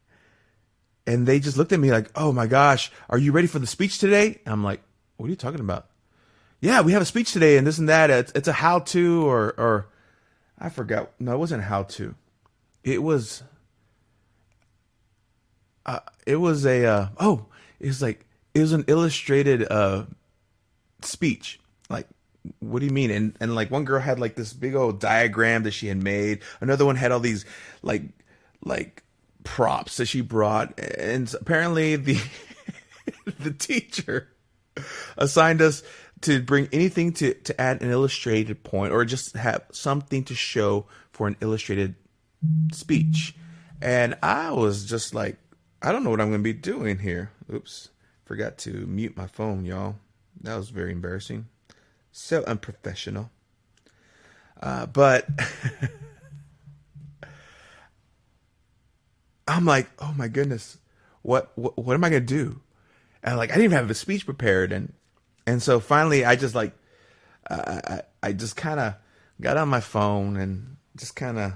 and 1.07 1.27
they 1.27 1.41
just 1.41 1.57
looked 1.57 1.73
at 1.73 1.81
me 1.81 1.91
like, 1.91 2.11
oh 2.15 2.33
my 2.33 2.47
gosh, 2.47 2.91
are 3.11 3.19
you 3.19 3.33
ready 3.33 3.47
for 3.47 3.59
the 3.59 3.67
speech 3.67 3.99
today? 3.99 4.41
And 4.45 4.53
I'm 4.53 4.65
like, 4.65 4.81
what 5.17 5.27
are 5.27 5.31
you 5.31 5.37
talking 5.37 5.61
about? 5.61 5.87
Yeah, 6.61 6.81
we 6.81 6.93
have 6.93 7.03
a 7.03 7.07
speech 7.07 7.33
today, 7.33 7.59
and 7.59 7.67
this 7.67 7.79
and 7.79 7.89
that. 7.89 8.11
It's, 8.11 8.33
it's 8.35 8.49
a 8.49 8.53
how 8.53 8.79
to, 8.81 9.29
or, 9.29 9.55
or 9.59 9.87
I 10.59 10.71
forgot. 10.71 11.11
No, 11.19 11.33
it 11.33 11.39
wasn't 11.39 11.65
how 11.65 11.83
to. 11.83 12.15
It 12.83 13.03
was, 13.03 13.43
uh, 15.85 16.01
it 16.27 16.37
was 16.37 16.65
a, 16.65 16.87
uh, 16.87 17.09
oh, 17.19 17.47
it 17.81 17.89
was 17.89 18.01
like 18.01 18.25
it 18.55 18.61
was 18.61 18.73
an 18.73 18.85
illustrated 18.87 19.67
uh 19.71 20.05
speech. 21.03 21.61
Like, 21.91 22.09
what 22.61 22.81
do 22.81 22.87
you 22.87 22.93
mean? 22.93 23.11
And 23.11 23.37
and 23.41 23.55
like 23.55 23.71
one 23.71 23.85
girl 23.85 24.01
had 24.01 24.19
like 24.19 24.35
this 24.35 24.53
big 24.53 24.75
old 24.75 25.01
diagram 25.01 25.65
that 25.65 25.73
she 25.73 25.89
had 25.89 26.03
made. 26.03 26.41
Another 26.61 26.87
one 26.87 26.97
had 26.97 27.13
all 27.13 27.21
these 27.21 27.45
like 27.83 28.03
like 28.65 29.03
props 29.45 29.99
that 29.99 30.07
she 30.07 30.21
brought, 30.21 30.79
and 30.81 31.33
apparently 31.41 31.97
the 31.97 32.19
the 33.39 33.53
teacher 33.53 34.29
assigned 35.17 35.63
us 35.63 35.83
to 36.23 36.43
bring 36.43 36.69
anything 36.73 37.13
to 37.13 37.35
to 37.35 37.61
add 37.61 37.83
an 37.83 37.91
illustrated 37.91 38.65
point 38.65 38.93
or 38.93 39.05
just 39.05 39.37
have 39.37 39.63
something 39.71 40.25
to 40.25 40.35
show 40.35 40.87
for 41.13 41.29
an 41.29 41.37
illustrated 41.41 41.95
speech. 42.73 43.37
And 43.81 44.17
I 44.23 44.51
was 44.51 44.85
just 44.85 45.15
like, 45.15 45.37
I 45.83 45.93
don't 45.93 46.05
know 46.05 46.11
what 46.11 46.21
I'm 46.21 46.31
going 46.31 46.41
to 46.41 46.45
be 46.45 46.53
doing 46.53 46.99
here. 46.99 47.31
Oops. 47.53 47.91
Forgot 48.25 48.57
to 48.59 48.71
mute 48.71 49.17
my 49.17 49.27
phone, 49.27 49.65
y'all. 49.65 49.97
That 50.41 50.57
was 50.57 50.71
very 50.71 50.93
embarrassing. 50.93 51.47
So 52.13 52.43
unprofessional. 52.45 53.31
Uh, 54.63 54.87
but 54.87 55.29
I'm 59.47 59.65
like, 59.65 59.89
oh 59.99 60.15
my 60.17 60.29
goodness, 60.29 60.79
what 61.23 61.53
what, 61.57 61.77
what 61.79 61.95
am 61.95 62.05
I 62.05 62.11
gonna 62.11 62.21
do? 62.21 62.61
And 63.23 63.37
like, 63.37 63.51
I 63.51 63.55
didn't 63.55 63.65
even 63.65 63.77
have 63.77 63.91
a 63.91 63.95
speech 63.95 64.25
prepared, 64.25 64.73
and 64.73 64.93
and 65.47 65.63
so 65.63 65.81
finally, 65.81 66.25
I 66.25 66.37
just 66.37 66.55
like, 66.55 66.75
uh, 67.51 67.81
I 67.87 68.03
I 68.23 68.33
just 68.33 68.57
kind 68.57 68.81
of 68.81 68.95
got 69.41 69.57
on 69.57 69.69
my 69.69 69.81
phone 69.81 70.37
and 70.37 70.77
just 70.97 71.17
kind 71.17 71.39
of, 71.39 71.53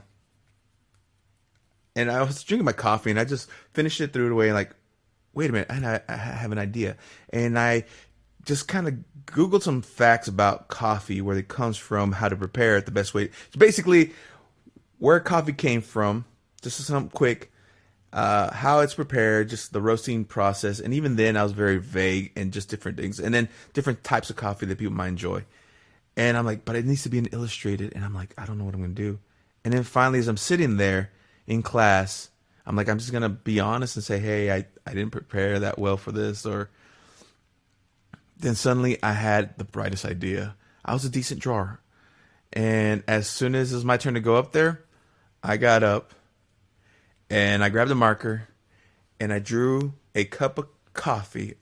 and 1.94 2.10
I 2.10 2.22
was 2.22 2.42
drinking 2.42 2.64
my 2.64 2.72
coffee, 2.72 3.10
and 3.10 3.20
I 3.20 3.24
just 3.24 3.50
finished 3.72 4.00
it, 4.00 4.12
threw 4.12 4.26
it 4.26 4.32
away, 4.32 4.48
and 4.48 4.54
like, 4.54 4.74
wait 5.32 5.50
a 5.50 5.52
minute, 5.52 5.70
I, 5.70 6.00
I 6.08 6.16
have 6.16 6.52
an 6.52 6.58
idea, 6.58 6.96
and 7.30 7.58
I 7.58 7.84
just 8.44 8.68
kind 8.68 8.88
of 8.88 8.94
googled 9.26 9.62
some 9.62 9.82
facts 9.82 10.28
about 10.28 10.68
coffee, 10.68 11.20
where 11.20 11.36
it 11.36 11.48
comes 11.48 11.76
from, 11.76 12.12
how 12.12 12.28
to 12.28 12.36
prepare 12.36 12.76
it, 12.76 12.86
the 12.86 12.92
best 12.92 13.14
way. 13.14 13.30
So 13.52 13.58
basically, 13.58 14.12
where 14.98 15.20
coffee 15.20 15.52
came 15.52 15.80
from. 15.80 16.24
Just 16.60 16.78
some 16.78 17.08
quick 17.08 17.52
uh, 18.12 18.52
how 18.52 18.80
it's 18.80 18.94
prepared, 18.94 19.48
just 19.48 19.72
the 19.72 19.82
roasting 19.82 20.24
process, 20.24 20.80
and 20.80 20.94
even 20.94 21.16
then 21.16 21.36
I 21.36 21.42
was 21.42 21.52
very 21.52 21.78
vague 21.78 22.32
and 22.36 22.52
just 22.52 22.68
different 22.68 22.96
things, 22.98 23.20
and 23.20 23.34
then 23.34 23.48
different 23.74 24.02
types 24.02 24.30
of 24.30 24.36
coffee 24.36 24.66
that 24.66 24.78
people 24.78 24.94
might 24.94 25.08
enjoy. 25.08 25.44
And 26.16 26.36
I'm 26.36 26.46
like, 26.46 26.64
but 26.64 26.74
it 26.74 26.84
needs 26.84 27.02
to 27.02 27.10
be 27.10 27.18
an 27.18 27.28
illustrated, 27.32 27.92
and 27.94 28.04
I'm 28.04 28.14
like, 28.14 28.34
I 28.38 28.46
don't 28.46 28.58
know 28.58 28.64
what 28.64 28.74
I'm 28.74 28.80
gonna 28.80 28.94
do. 28.94 29.18
And 29.64 29.74
then 29.74 29.82
finally, 29.82 30.18
as 30.18 30.28
I'm 30.28 30.38
sitting 30.38 30.78
there 30.78 31.10
in 31.46 31.62
class, 31.62 32.30
I'm 32.66 32.76
like, 32.76 32.88
I'm 32.88 32.98
just 32.98 33.12
gonna 33.12 33.28
be 33.28 33.60
honest 33.60 33.96
and 33.96 34.04
say, 34.04 34.18
hey, 34.18 34.52
I 34.52 34.66
I 34.86 34.94
didn't 34.94 35.10
prepare 35.10 35.58
that 35.60 35.78
well 35.78 35.98
for 35.98 36.12
this, 36.12 36.46
or 36.46 36.70
then 38.38 38.54
suddenly 38.54 39.02
I 39.02 39.12
had 39.12 39.58
the 39.58 39.64
brightest 39.64 40.06
idea. 40.06 40.56
I 40.82 40.94
was 40.94 41.04
a 41.04 41.10
decent 41.10 41.40
drawer, 41.40 41.80
and 42.54 43.04
as 43.06 43.28
soon 43.28 43.54
as 43.54 43.72
it 43.72 43.74
was 43.76 43.84
my 43.84 43.98
turn 43.98 44.14
to 44.14 44.20
go 44.20 44.36
up 44.36 44.52
there, 44.52 44.82
I 45.42 45.58
got 45.58 45.82
up 45.82 46.14
and 47.30 47.62
I 47.62 47.68
grabbed 47.68 47.90
a 47.90 47.94
marker 47.94 48.48
and 49.20 49.32
I 49.32 49.38
drew 49.38 49.94
a 50.14 50.24
cup 50.24 50.58
of 50.58 50.66
coffee 50.94 51.54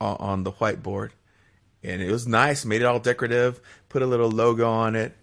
on, 0.00 0.16
on 0.18 0.44
the 0.44 0.52
whiteboard. 0.52 1.10
And 1.82 2.00
it 2.00 2.10
was 2.10 2.26
nice, 2.28 2.64
made 2.64 2.82
it 2.82 2.84
all 2.84 3.00
decorative, 3.00 3.60
put 3.88 4.02
a 4.02 4.06
little 4.06 4.30
logo 4.30 4.70
on 4.70 4.94
it, 4.94 5.16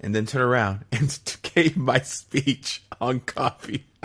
and 0.00 0.14
then 0.14 0.24
turned 0.26 0.44
around 0.44 0.84
and 0.92 1.18
gave 1.54 1.76
my 1.76 1.98
speech 2.00 2.82
on 3.00 3.20
coffee. 3.20 3.86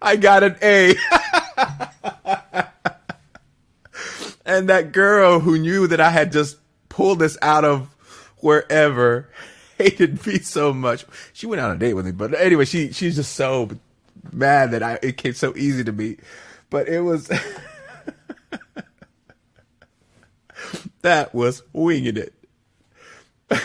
I 0.00 0.14
got 0.16 0.44
an 0.44 0.56
A. 0.62 0.94
and 4.46 4.68
that 4.68 4.92
girl 4.92 5.40
who 5.40 5.58
knew 5.58 5.88
that 5.88 6.00
I 6.00 6.10
had 6.10 6.30
just 6.30 6.58
pulled 6.88 7.18
this 7.18 7.36
out 7.42 7.64
of 7.64 7.94
wherever 8.36 9.28
hated 9.78 10.26
me 10.26 10.40
so 10.40 10.72
much. 10.72 11.06
She 11.32 11.46
went 11.46 11.62
on 11.62 11.70
a 11.70 11.78
date 11.78 11.94
with 11.94 12.06
me, 12.06 12.12
but 12.12 12.34
anyway, 12.34 12.64
she 12.64 12.92
she's 12.92 13.16
just 13.16 13.34
so 13.34 13.70
mad 14.32 14.72
that 14.72 14.82
I 14.82 14.98
it 15.02 15.16
came 15.16 15.34
so 15.34 15.54
easy 15.56 15.84
to 15.84 15.92
me. 15.92 16.16
But 16.70 16.88
it 16.88 17.00
was 17.00 17.28
that 21.02 21.34
was 21.34 21.62
winging 21.72 22.16
it. 22.16 22.34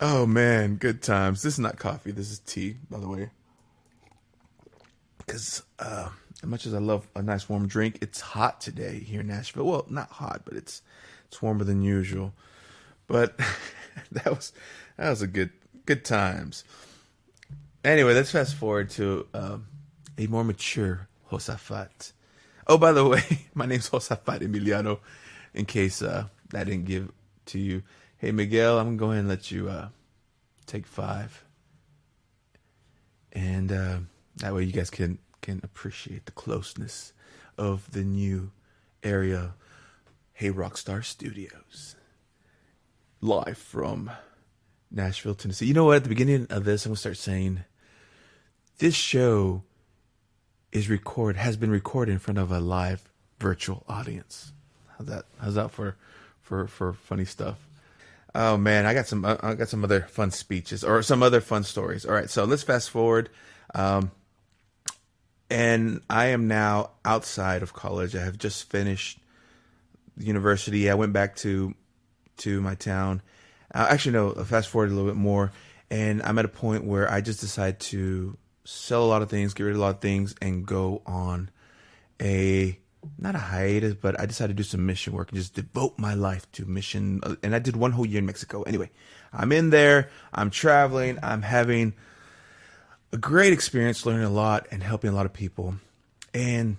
oh 0.00 0.24
man, 0.26 0.76
good 0.76 1.02
times. 1.02 1.42
This 1.42 1.54
is 1.54 1.60
not 1.60 1.76
coffee. 1.78 2.12
This 2.12 2.30
is 2.30 2.38
tea, 2.40 2.76
by 2.90 2.98
the 2.98 3.08
way. 3.08 3.30
Because 5.18 5.62
uh, 5.78 6.08
as 6.42 6.48
much 6.48 6.64
as 6.64 6.72
I 6.72 6.78
love 6.78 7.06
a 7.14 7.22
nice 7.22 7.48
warm 7.48 7.66
drink, 7.66 7.98
it's 8.00 8.20
hot 8.20 8.60
today 8.60 9.00
here 9.00 9.20
in 9.20 9.26
Nashville. 9.26 9.64
Well, 9.64 9.84
not 9.90 10.08
hot, 10.10 10.42
but 10.44 10.54
it's 10.54 10.82
it's 11.26 11.42
warmer 11.42 11.64
than 11.64 11.82
usual. 11.82 12.32
But 13.08 13.36
that 14.12 14.26
was 14.26 14.52
that 14.96 15.10
was 15.10 15.22
a 15.22 15.26
good 15.26 15.50
good 15.86 16.04
times. 16.04 16.64
Anyway, 17.82 18.14
let's 18.14 18.30
fast 18.30 18.54
forward 18.54 18.90
to 18.90 19.26
uh, 19.32 19.58
a 20.18 20.26
more 20.26 20.44
mature 20.44 21.08
Josafat. 21.30 22.12
Oh, 22.66 22.76
by 22.76 22.92
the 22.92 23.04
way, 23.08 23.46
my 23.54 23.66
name's 23.66 23.90
Josafat 23.90 24.40
Emiliano. 24.40 25.00
In 25.54 25.64
case 25.64 26.02
uh, 26.02 26.26
that 26.50 26.64
didn't 26.64 26.84
give 26.84 27.10
to 27.46 27.58
you, 27.58 27.82
hey 28.18 28.30
Miguel, 28.30 28.78
I'm 28.78 28.96
going 28.96 28.98
to 28.98 29.00
go 29.00 29.06
ahead 29.06 29.18
and 29.20 29.28
let 29.28 29.50
you 29.50 29.68
uh, 29.70 29.88
take 30.66 30.86
five, 30.86 31.44
and 33.32 33.72
uh, 33.72 33.98
that 34.36 34.54
way 34.54 34.64
you 34.64 34.72
guys 34.72 34.90
can 34.90 35.18
can 35.40 35.60
appreciate 35.64 36.26
the 36.26 36.32
closeness 36.32 37.14
of 37.56 37.90
the 37.92 38.04
new 38.04 38.50
area. 39.02 39.54
Hey 40.34 40.50
Rockstar 40.50 41.04
Studios 41.04 41.96
live 43.20 43.58
from 43.58 44.10
Nashville, 44.90 45.34
Tennessee. 45.34 45.66
You 45.66 45.74
know 45.74 45.84
what? 45.84 45.96
At 45.96 46.02
the 46.04 46.08
beginning 46.08 46.46
of 46.50 46.64
this, 46.64 46.86
I'm 46.86 46.90
gonna 46.90 46.96
start 46.96 47.16
saying 47.16 47.64
this 48.78 48.94
show 48.94 49.62
is 50.72 50.88
record 50.88 51.36
has 51.36 51.56
been 51.56 51.70
recorded 51.70 52.12
in 52.12 52.18
front 52.18 52.38
of 52.38 52.52
a 52.52 52.60
live 52.60 53.02
virtual 53.38 53.84
audience. 53.88 54.52
How's 54.96 55.06
that? 55.08 55.24
How's 55.40 55.54
that 55.54 55.70
for 55.70 55.96
for 56.40 56.66
for 56.66 56.92
funny 56.92 57.24
stuff? 57.24 57.58
Oh 58.34 58.56
man, 58.56 58.86
I 58.86 58.94
got 58.94 59.06
some 59.06 59.24
I 59.24 59.54
got 59.54 59.68
some 59.68 59.84
other 59.84 60.02
fun 60.02 60.30
speeches 60.30 60.84
or 60.84 61.02
some 61.02 61.22
other 61.22 61.40
fun 61.40 61.64
stories. 61.64 62.04
All 62.04 62.14
right, 62.14 62.30
so 62.30 62.44
let's 62.44 62.62
fast 62.62 62.90
forward. 62.90 63.30
Um, 63.74 64.12
and 65.50 66.02
I 66.10 66.26
am 66.26 66.46
now 66.46 66.90
outside 67.04 67.62
of 67.62 67.72
college. 67.72 68.14
I 68.14 68.22
have 68.22 68.38
just 68.38 68.70
finished 68.70 69.18
university. 70.18 70.90
I 70.90 70.94
went 70.94 71.12
back 71.12 71.36
to 71.36 71.74
to 72.38 72.60
my 72.60 72.74
town. 72.74 73.22
Uh, 73.74 73.86
actually, 73.90 74.12
no, 74.12 74.32
fast 74.32 74.68
forward 74.68 74.90
a 74.90 74.94
little 74.94 75.10
bit 75.10 75.16
more, 75.16 75.52
and 75.90 76.22
I'm 76.22 76.38
at 76.38 76.44
a 76.44 76.48
point 76.48 76.84
where 76.84 77.10
I 77.10 77.20
just 77.20 77.40
decide 77.40 77.80
to 77.80 78.36
sell 78.64 79.04
a 79.04 79.06
lot 79.06 79.22
of 79.22 79.30
things, 79.30 79.54
get 79.54 79.64
rid 79.64 79.72
of 79.72 79.78
a 79.78 79.80
lot 79.80 79.94
of 79.96 80.00
things, 80.00 80.34
and 80.40 80.66
go 80.66 81.02
on 81.06 81.50
a 82.20 82.78
not 83.18 83.34
a 83.34 83.38
hiatus, 83.38 83.94
but 83.94 84.20
I 84.20 84.26
decided 84.26 84.56
to 84.56 84.62
do 84.62 84.66
some 84.66 84.84
mission 84.84 85.12
work 85.12 85.30
and 85.30 85.38
just 85.38 85.54
devote 85.54 85.98
my 85.98 86.14
life 86.14 86.50
to 86.52 86.64
mission. 86.64 87.20
Uh, 87.22 87.36
and 87.42 87.54
I 87.54 87.58
did 87.58 87.76
one 87.76 87.92
whole 87.92 88.06
year 88.06 88.18
in 88.18 88.26
Mexico. 88.26 88.62
Anyway, 88.62 88.90
I'm 89.32 89.52
in 89.52 89.70
there, 89.70 90.10
I'm 90.32 90.50
traveling, 90.50 91.18
I'm 91.22 91.42
having 91.42 91.94
a 93.12 93.16
great 93.16 93.52
experience, 93.52 94.04
learning 94.04 94.24
a 94.24 94.30
lot, 94.30 94.66
and 94.70 94.82
helping 94.82 95.10
a 95.10 95.14
lot 95.14 95.26
of 95.26 95.32
people. 95.32 95.76
And 96.34 96.76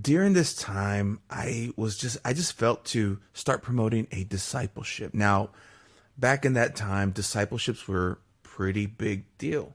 during 0.00 0.32
this 0.32 0.54
time, 0.54 1.20
I 1.30 1.72
was 1.76 1.96
just 1.96 2.18
I 2.24 2.32
just 2.32 2.52
felt 2.52 2.84
to 2.86 3.18
start 3.32 3.62
promoting 3.62 4.06
a 4.12 4.24
discipleship. 4.24 5.14
Now, 5.14 5.50
back 6.16 6.44
in 6.44 6.54
that 6.54 6.76
time, 6.76 7.10
discipleships 7.10 7.88
were 7.88 8.18
pretty 8.42 8.86
big 8.86 9.24
deal, 9.38 9.74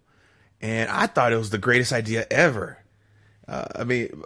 and 0.61 0.89
I 0.89 1.07
thought 1.07 1.33
it 1.33 1.37
was 1.37 1.49
the 1.49 1.57
greatest 1.57 1.91
idea 1.91 2.25
ever. 2.29 2.77
Uh, 3.47 3.65
I 3.75 3.83
mean, 3.83 4.23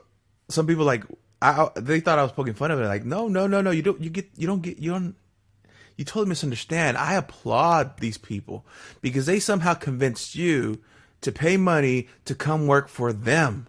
some 0.50 0.68
people 0.68 0.86
like 0.86 1.04
I 1.42 1.70
they 1.76 2.00
thought 2.00 2.20
I 2.20 2.24
was 2.24 2.32
poking 2.32 2.54
fun 2.54 2.72
of 2.72 2.80
it. 2.80 2.88
Like, 2.88 3.06
no, 3.06 3.28
no, 3.28 3.48
no, 3.48 3.62
no, 3.62 3.72
you 3.72 3.82
don't 3.82 4.02
you 4.02 4.10
get 4.10 4.30
you 4.36 4.48
don't 4.48 4.62
get 4.62 4.80
you 4.80 4.92
don't 4.92 5.16
you 5.96 6.06
totally 6.06 6.30
misunderstand. 6.30 6.98
I 6.98 7.16
applaud 7.16 8.00
these 8.00 8.18
people 8.18 8.66
because 9.02 9.26
they 9.26 9.40
somehow 9.40 9.74
convinced 9.74 10.36
you 10.36 10.82
to 11.22 11.32
pay 11.32 11.58
money 11.58 12.08
to 12.26 12.36
come 12.36 12.68
work 12.68 12.88
for 12.88 13.12
them 13.12 13.68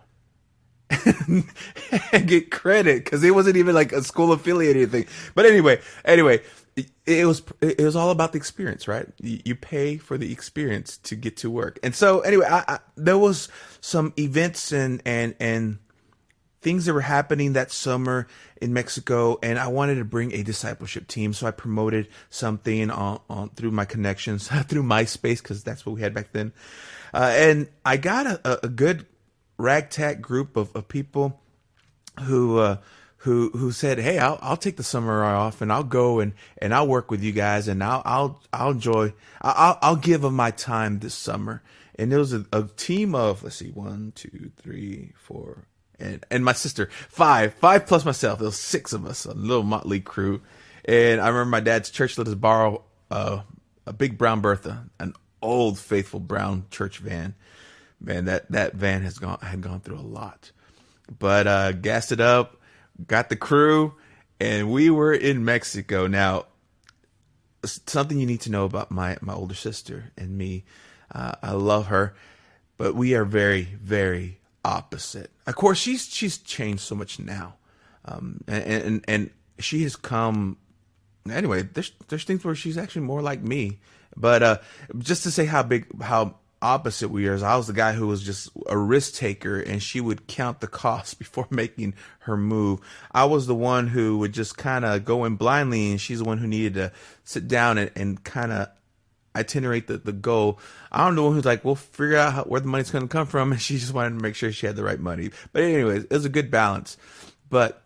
and, 2.12 2.26
get 2.26 2.50
credit 2.50 3.04
because 3.04 3.22
it 3.22 3.34
wasn't 3.34 3.56
even 3.56 3.74
like 3.74 3.92
a 3.92 4.02
school 4.02 4.32
affiliated 4.32 4.90
thing. 4.90 5.06
But 5.34 5.44
anyway, 5.44 5.80
anyway, 6.04 6.40
it, 6.76 6.90
it, 7.04 7.26
was 7.26 7.42
it 7.60 7.80
was 7.80 7.94
all 7.94 8.10
about 8.10 8.32
the 8.32 8.38
experience, 8.38 8.88
right? 8.88 9.06
You, 9.20 9.40
you, 9.44 9.54
pay 9.54 9.98
for 9.98 10.16
the 10.16 10.32
experience 10.32 10.96
to 10.98 11.14
get 11.14 11.36
to 11.38 11.50
work, 11.50 11.78
and 11.82 11.94
so 11.94 12.20
anyway, 12.20 12.46
I, 12.48 12.64
I, 12.66 12.78
there 12.96 13.18
was 13.18 13.48
some 13.80 14.14
events 14.18 14.72
and 14.72 15.02
and 15.04 15.34
and 15.38 15.78
things 16.62 16.86
that 16.86 16.94
were 16.94 17.00
happening 17.02 17.52
that 17.52 17.70
summer 17.70 18.26
in 18.60 18.72
Mexico, 18.72 19.38
and 19.42 19.58
I 19.58 19.68
wanted 19.68 19.96
to 19.96 20.04
bring 20.04 20.32
a 20.32 20.42
discipleship 20.42 21.06
team, 21.06 21.32
so 21.34 21.46
I 21.46 21.50
promoted 21.50 22.08
something 22.30 22.90
on, 22.90 23.20
on 23.28 23.50
through 23.50 23.72
my 23.72 23.84
connections 23.84 24.48
through 24.68 24.84
MySpace 24.84 25.42
because 25.42 25.62
that's 25.62 25.84
what 25.84 25.94
we 25.94 26.00
had 26.00 26.14
back 26.14 26.32
then, 26.32 26.52
uh, 27.12 27.32
and 27.34 27.68
I 27.84 27.98
got 27.98 28.26
a, 28.26 28.64
a 28.64 28.68
good 28.68 29.04
ragtag 29.58 30.22
group 30.22 30.56
of, 30.56 30.74
of 30.74 30.88
people 30.88 31.40
who 32.22 32.58
uh, 32.58 32.78
who 33.18 33.50
who 33.50 33.72
said, 33.72 33.98
"Hey, 33.98 34.18
I'll 34.18 34.38
I'll 34.40 34.56
take 34.56 34.76
the 34.76 34.82
summer 34.82 35.24
off 35.24 35.60
and 35.60 35.72
I'll 35.72 35.84
go 35.84 36.20
and 36.20 36.32
and 36.58 36.74
I'll 36.74 36.88
work 36.88 37.10
with 37.10 37.22
you 37.22 37.32
guys 37.32 37.68
and 37.68 37.82
I'll 37.82 38.02
I'll 38.04 38.42
I'll 38.52 38.70
enjoy 38.70 39.12
I'll 39.42 39.78
I'll 39.82 39.96
give 39.96 40.22
them 40.22 40.34
my 40.34 40.50
time 40.50 41.00
this 41.00 41.14
summer." 41.14 41.62
And 41.96 42.12
there 42.12 42.20
was 42.20 42.32
a, 42.32 42.46
a 42.52 42.62
team 42.76 43.14
of 43.14 43.42
let's 43.42 43.56
see, 43.56 43.70
one, 43.70 44.12
two, 44.14 44.52
three, 44.56 45.12
four, 45.16 45.64
and 45.98 46.24
and 46.30 46.44
my 46.44 46.52
sister, 46.52 46.88
five, 47.08 47.54
five 47.54 47.86
plus 47.86 48.04
myself. 48.04 48.38
There 48.38 48.46
was 48.46 48.58
six 48.58 48.92
of 48.92 49.04
us, 49.04 49.24
a 49.24 49.34
little 49.34 49.64
motley 49.64 50.00
crew. 50.00 50.40
And 50.84 51.20
I 51.20 51.28
remember 51.28 51.50
my 51.50 51.60
dad's 51.60 51.90
church 51.90 52.16
let 52.16 52.28
us 52.28 52.34
borrow 52.34 52.82
uh, 53.10 53.40
a 53.84 53.92
big 53.92 54.16
brown 54.16 54.40
Bertha, 54.40 54.86
an 55.00 55.12
old 55.42 55.78
faithful 55.78 56.20
brown 56.20 56.64
church 56.70 56.98
van 56.98 57.34
man, 58.00 58.26
that 58.26 58.50
that 58.50 58.74
van 58.74 59.02
has 59.02 59.18
gone 59.18 59.38
had 59.40 59.60
gone 59.60 59.80
through 59.80 59.98
a 59.98 60.00
lot. 60.00 60.52
But 61.18 61.46
uh, 61.46 61.72
gassed 61.72 62.12
it 62.12 62.20
up, 62.20 62.60
got 63.06 63.28
the 63.28 63.36
crew, 63.36 63.94
and 64.40 64.70
we 64.70 64.90
were 64.90 65.12
in 65.12 65.44
Mexico. 65.44 66.06
Now, 66.06 66.46
something 67.64 68.18
you 68.18 68.26
need 68.26 68.42
to 68.42 68.50
know 68.50 68.64
about 68.64 68.90
my 68.90 69.16
my 69.20 69.34
older 69.34 69.54
sister 69.54 70.12
and 70.16 70.36
me. 70.36 70.64
Uh, 71.10 71.32
I 71.42 71.52
love 71.52 71.86
her, 71.86 72.14
but 72.76 72.94
we 72.94 73.14
are 73.14 73.24
very 73.24 73.62
very 73.62 74.38
opposite. 74.64 75.30
Of 75.46 75.56
course, 75.56 75.78
she's 75.78 76.06
she's 76.06 76.38
changed 76.38 76.82
so 76.82 76.94
much 76.94 77.18
now, 77.18 77.54
um, 78.04 78.42
and, 78.46 78.64
and 78.64 79.04
and 79.08 79.30
she 79.58 79.82
has 79.84 79.96
come. 79.96 80.58
Anyway, 81.30 81.62
there's 81.62 81.92
there's 82.08 82.24
things 82.24 82.44
where 82.44 82.54
she's 82.54 82.78
actually 82.78 83.02
more 83.02 83.22
like 83.22 83.42
me. 83.42 83.78
But 84.16 84.42
uh, 84.42 84.58
just 84.98 85.22
to 85.22 85.30
say 85.30 85.46
how 85.46 85.62
big 85.62 86.00
how 86.02 86.36
opposite 86.60 87.08
we 87.08 87.28
are. 87.28 87.44
I 87.44 87.56
was 87.56 87.66
the 87.66 87.72
guy 87.72 87.92
who 87.92 88.06
was 88.06 88.22
just 88.22 88.50
a 88.66 88.76
risk 88.76 89.14
taker 89.14 89.60
and 89.60 89.82
she 89.82 90.00
would 90.00 90.26
count 90.26 90.60
the 90.60 90.66
cost 90.66 91.18
before 91.18 91.46
making 91.50 91.94
her 92.20 92.36
move. 92.36 92.80
I 93.12 93.24
was 93.24 93.46
the 93.46 93.54
one 93.54 93.88
who 93.88 94.18
would 94.18 94.32
just 94.32 94.56
kind 94.56 94.84
of 94.84 95.04
go 95.04 95.24
in 95.24 95.36
blindly 95.36 95.90
and 95.90 96.00
she's 96.00 96.18
the 96.18 96.24
one 96.24 96.38
who 96.38 96.46
needed 96.46 96.74
to 96.74 96.92
sit 97.24 97.48
down 97.48 97.78
and, 97.78 97.90
and 97.94 98.24
kind 98.24 98.52
of 98.52 98.68
itinerate 99.36 99.86
the, 99.86 99.98
the 99.98 100.12
goal. 100.12 100.58
I'm 100.90 101.14
the 101.14 101.22
one 101.22 101.34
who's 101.34 101.44
like, 101.44 101.64
we'll 101.64 101.76
figure 101.76 102.16
out 102.16 102.32
how, 102.32 102.44
where 102.44 102.60
the 102.60 102.68
money's 102.68 102.90
going 102.90 103.06
to 103.06 103.08
come 103.08 103.26
from. 103.26 103.52
And 103.52 103.60
she 103.60 103.78
just 103.78 103.94
wanted 103.94 104.18
to 104.18 104.22
make 104.22 104.34
sure 104.34 104.50
she 104.52 104.66
had 104.66 104.76
the 104.76 104.84
right 104.84 105.00
money. 105.00 105.30
But 105.52 105.62
anyways, 105.62 106.04
it 106.04 106.10
was 106.10 106.24
a 106.24 106.30
good 106.30 106.50
balance. 106.50 106.96
But 107.48 107.82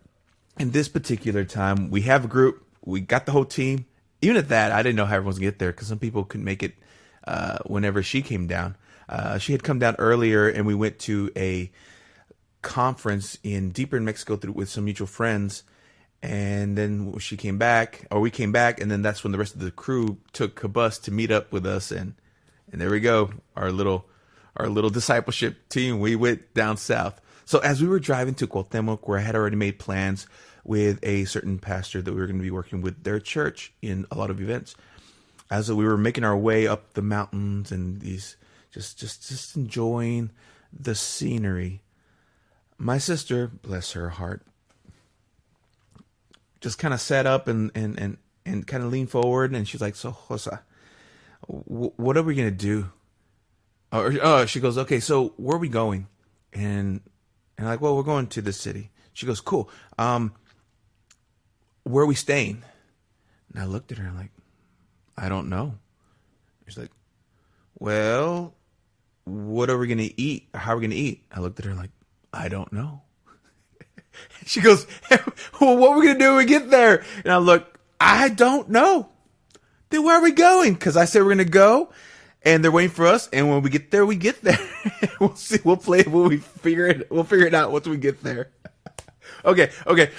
in 0.59 0.71
this 0.71 0.89
particular 0.89 1.45
time, 1.45 1.89
we 1.89 2.01
have 2.01 2.25
a 2.25 2.27
group. 2.27 2.65
We 2.83 3.01
got 3.01 3.25
the 3.25 3.31
whole 3.31 3.45
team. 3.45 3.85
Even 4.21 4.37
at 4.37 4.49
that, 4.49 4.71
I 4.71 4.81
didn't 4.81 4.95
know 4.95 5.05
how 5.05 5.15
everyone's 5.15 5.37
to 5.37 5.41
get 5.41 5.59
there 5.59 5.71
because 5.71 5.87
some 5.87 5.99
people 5.99 6.23
couldn't 6.23 6.45
make 6.45 6.63
it 6.63 6.73
uh, 7.25 7.59
whenever 7.65 8.03
she 8.03 8.21
came 8.21 8.47
down. 8.47 8.75
Uh, 9.07 9.37
she 9.37 9.51
had 9.51 9.63
come 9.63 9.79
down 9.79 9.95
earlier, 9.99 10.47
and 10.47 10.65
we 10.65 10.75
went 10.75 10.99
to 10.99 11.31
a 11.35 11.71
conference 12.61 13.37
in 13.43 13.71
deeper 13.71 13.97
in 13.97 14.05
Mexico 14.05 14.37
through, 14.37 14.53
with 14.53 14.69
some 14.69 14.85
mutual 14.85 15.07
friends. 15.07 15.63
And 16.21 16.77
then 16.77 17.17
she 17.19 17.35
came 17.35 17.57
back, 17.57 18.07
or 18.09 18.21
we 18.21 18.31
came 18.31 18.53
back, 18.53 18.79
and 18.79 18.89
then 18.89 19.01
that's 19.01 19.23
when 19.23 19.33
the 19.33 19.37
rest 19.37 19.55
of 19.55 19.59
the 19.59 19.71
crew 19.71 20.17
took 20.31 20.63
a 20.63 20.69
bus 20.69 20.97
to 20.99 21.11
meet 21.11 21.31
up 21.31 21.51
with 21.51 21.65
us, 21.65 21.91
and 21.91 22.15
and 22.71 22.79
there 22.79 22.89
we 22.89 23.01
go, 23.01 23.31
our 23.55 23.71
little 23.71 24.05
our 24.55 24.69
little 24.69 24.89
discipleship 24.89 25.67
team. 25.67 25.99
We 25.99 26.15
went 26.15 26.53
down 26.53 26.77
south. 26.77 27.19
So 27.45 27.59
as 27.59 27.81
we 27.81 27.89
were 27.89 27.99
driving 27.99 28.35
to 28.35 28.47
Cuauhtemoc, 28.47 28.99
where 29.03 29.19
I 29.19 29.21
had 29.21 29.35
already 29.35 29.57
made 29.57 29.79
plans 29.79 30.27
with 30.63 30.99
a 31.03 31.25
certain 31.25 31.59
pastor 31.59 32.01
that 32.01 32.13
we 32.13 32.19
were 32.19 32.27
going 32.27 32.39
to 32.39 32.43
be 32.43 32.51
working 32.51 32.81
with 32.81 33.03
their 33.03 33.19
church 33.19 33.73
in 33.81 34.05
a 34.09 34.15
lot 34.15 34.29
of 34.29 34.39
events, 34.39 34.75
as 35.53 35.71
we 35.71 35.85
were 35.85 35.97
making 35.97 36.23
our 36.23 36.35
way 36.35 36.65
up 36.65 36.93
the 36.93 37.01
mountains 37.01 37.71
and 37.71 38.01
these 38.01 38.37
just 38.71 38.97
just 38.97 39.29
just 39.29 39.55
enjoying 39.55 40.31
the 40.71 40.95
scenery 40.95 41.83
my 42.79 42.97
sister 42.97 43.51
bless 43.61 43.91
her 43.91 44.09
heart 44.09 44.41
just 46.59 46.79
kind 46.79 46.91
of 46.91 46.99
sat 46.99 47.27
up 47.27 47.47
and 47.47 47.69
and 47.75 47.99
and, 47.99 48.17
and 48.47 48.65
kind 48.65 48.83
of 48.83 48.91
leaned 48.91 49.11
forward 49.11 49.53
and 49.53 49.67
she's 49.67 49.79
like 49.79 49.95
so 49.95 50.11
Josa, 50.27 50.61
what 51.45 52.17
are 52.17 52.23
we 52.23 52.33
gonna 52.33 52.49
do? 52.49 52.89
Or 53.91 54.11
oh 54.23 54.45
she 54.47 54.59
goes 54.59 54.79
okay 54.79 54.99
so 54.99 55.33
where 55.37 55.57
are 55.57 55.59
we 55.59 55.69
going? 55.69 56.07
And 56.51 56.99
and 57.59 57.67
I'm 57.67 57.73
like 57.73 57.81
well 57.81 57.95
we're 57.95 58.01
going 58.01 58.25
to 58.27 58.41
the 58.41 58.53
city. 58.53 58.89
She 59.13 59.27
goes 59.27 59.39
cool 59.39 59.69
um 59.99 60.33
where 61.83 62.03
are 62.05 62.07
we 62.07 62.15
staying? 62.15 62.63
And 63.53 63.61
i 63.61 63.65
looked 63.65 63.91
at 63.91 63.99
her 63.99 64.05
and 64.05 64.13
I'm 64.13 64.17
like 64.17 64.31
I 65.17 65.29
don't 65.29 65.49
know. 65.49 65.75
She's 66.67 66.77
like, 66.77 66.91
Well, 67.79 68.55
what 69.25 69.69
are 69.69 69.77
we 69.77 69.87
going 69.87 69.97
to 69.99 70.21
eat? 70.21 70.49
How 70.53 70.73
are 70.73 70.77
we 70.77 70.81
going 70.81 70.91
to 70.91 70.97
eat? 70.97 71.23
I 71.31 71.39
looked 71.39 71.59
at 71.59 71.65
her 71.65 71.73
like, 71.73 71.91
I 72.33 72.47
don't 72.49 72.71
know. 72.73 73.01
she 74.45 74.61
goes, 74.61 74.87
well, 75.59 75.77
What 75.77 75.91
are 75.91 75.99
we 75.99 76.05
going 76.05 76.19
to 76.19 76.23
do 76.23 76.29
when 76.29 76.37
we 76.37 76.45
get 76.45 76.69
there? 76.69 77.03
And 77.23 77.31
I 77.33 77.37
look, 77.37 77.79
I 77.99 78.29
don't 78.29 78.69
know. 78.69 79.09
Then 79.89 80.03
where 80.03 80.17
are 80.19 80.23
we 80.23 80.31
going? 80.31 80.73
Because 80.73 80.97
I 80.97 81.05
said 81.05 81.19
we're 81.19 81.35
going 81.35 81.37
to 81.39 81.45
go. 81.45 81.91
And 82.45 82.61
they're 82.61 82.71
waiting 82.71 82.91
for 82.91 83.07
us, 83.07 83.29
and 83.31 83.49
when 83.49 83.61
we 83.61 83.69
get 83.69 83.89
there, 83.89 84.05
we 84.05 84.17
get 84.17 84.41
there. 84.41 84.59
we'll 85.21 85.33
see. 85.35 85.59
We'll 85.63 85.77
play 85.77 86.03
when 86.03 86.27
we 86.27 86.37
figure 86.39 86.87
it. 86.87 87.09
We'll 87.09 87.23
figure 87.23 87.47
it 87.47 87.53
out 87.53 87.71
once 87.71 87.87
we 87.87 87.95
get 87.95 88.21
there. 88.21 88.49
okay, 89.45 89.71
okay. 89.87 90.11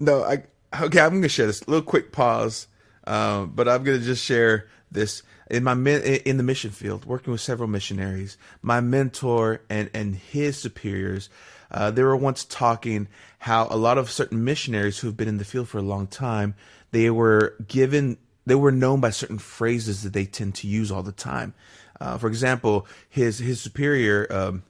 no, 0.00 0.24
I 0.24 0.44
okay, 0.82 1.00
I'm 1.00 1.14
gonna 1.14 1.28
share 1.28 1.46
this 1.46 1.66
little 1.68 1.84
quick 1.84 2.12
pause, 2.12 2.68
uh, 3.06 3.44
but 3.46 3.68
I'm 3.68 3.84
gonna 3.84 3.98
just 3.98 4.24
share 4.24 4.68
this 4.90 5.22
in 5.50 5.64
my 5.64 5.72
in 5.72 6.36
the 6.36 6.42
mission 6.42 6.70
field, 6.70 7.04
working 7.04 7.32
with 7.32 7.40
several 7.40 7.68
missionaries. 7.68 8.36
My 8.62 8.80
mentor 8.80 9.60
and 9.68 9.90
and 9.92 10.14
his 10.14 10.56
superiors, 10.56 11.28
uh, 11.70 11.90
they 11.90 12.02
were 12.02 12.16
once 12.16 12.44
talking 12.44 13.08
how 13.38 13.68
a 13.70 13.76
lot 13.76 13.98
of 13.98 14.10
certain 14.10 14.44
missionaries 14.44 14.98
who've 14.98 15.16
been 15.16 15.28
in 15.28 15.38
the 15.38 15.44
field 15.44 15.68
for 15.68 15.78
a 15.78 15.82
long 15.82 16.06
time, 16.06 16.54
they 16.92 17.10
were 17.10 17.54
given 17.66 18.16
they 18.46 18.54
were 18.54 18.72
known 18.72 19.00
by 19.00 19.10
certain 19.10 19.38
phrases 19.38 20.02
that 20.02 20.12
they 20.12 20.24
tend 20.24 20.54
to 20.56 20.66
use 20.66 20.90
all 20.90 21.02
the 21.02 21.12
time. 21.12 21.54
Uh, 22.00 22.18
for 22.18 22.28
example, 22.28 22.86
his 23.08 23.38
his 23.38 23.60
superior, 23.60 24.26
um, 24.30 24.62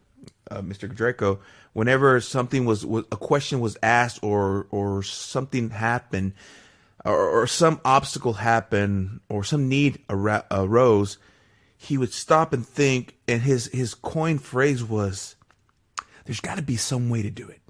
uh, 0.51 0.61
Mr. 0.61 0.93
Draco, 0.93 1.41
whenever 1.75 2.21
something 2.21 2.65
was, 2.65 2.87
was 2.87 3.05
a 3.13 3.17
question 3.17 3.61
was 3.61 3.77
asked 3.83 4.21
or 4.23 4.67
or 4.71 5.03
something 5.03 5.69
happened 5.69 6.33
or, 7.05 7.29
or 7.29 7.47
some 7.47 7.81
obstacle 7.85 8.33
happened 8.33 9.21
or 9.29 9.45
some 9.45 9.69
need 9.69 10.03
ar- 10.09 10.47
arose, 10.51 11.19
he 11.77 11.99
would 11.99 12.15
stop 12.15 12.55
and 12.55 12.67
think, 12.67 13.17
and 13.29 13.43
his 13.43 13.67
his 13.67 13.95
coin 13.95 14.39
phrase 14.39 14.83
was, 14.83 15.37
"There's 16.25 16.41
got 16.41 16.57
to 16.57 16.63
be 16.63 16.77
some 16.77 17.11
way 17.11 17.21
to 17.21 17.31
do 17.31 17.47
it." 17.49 17.61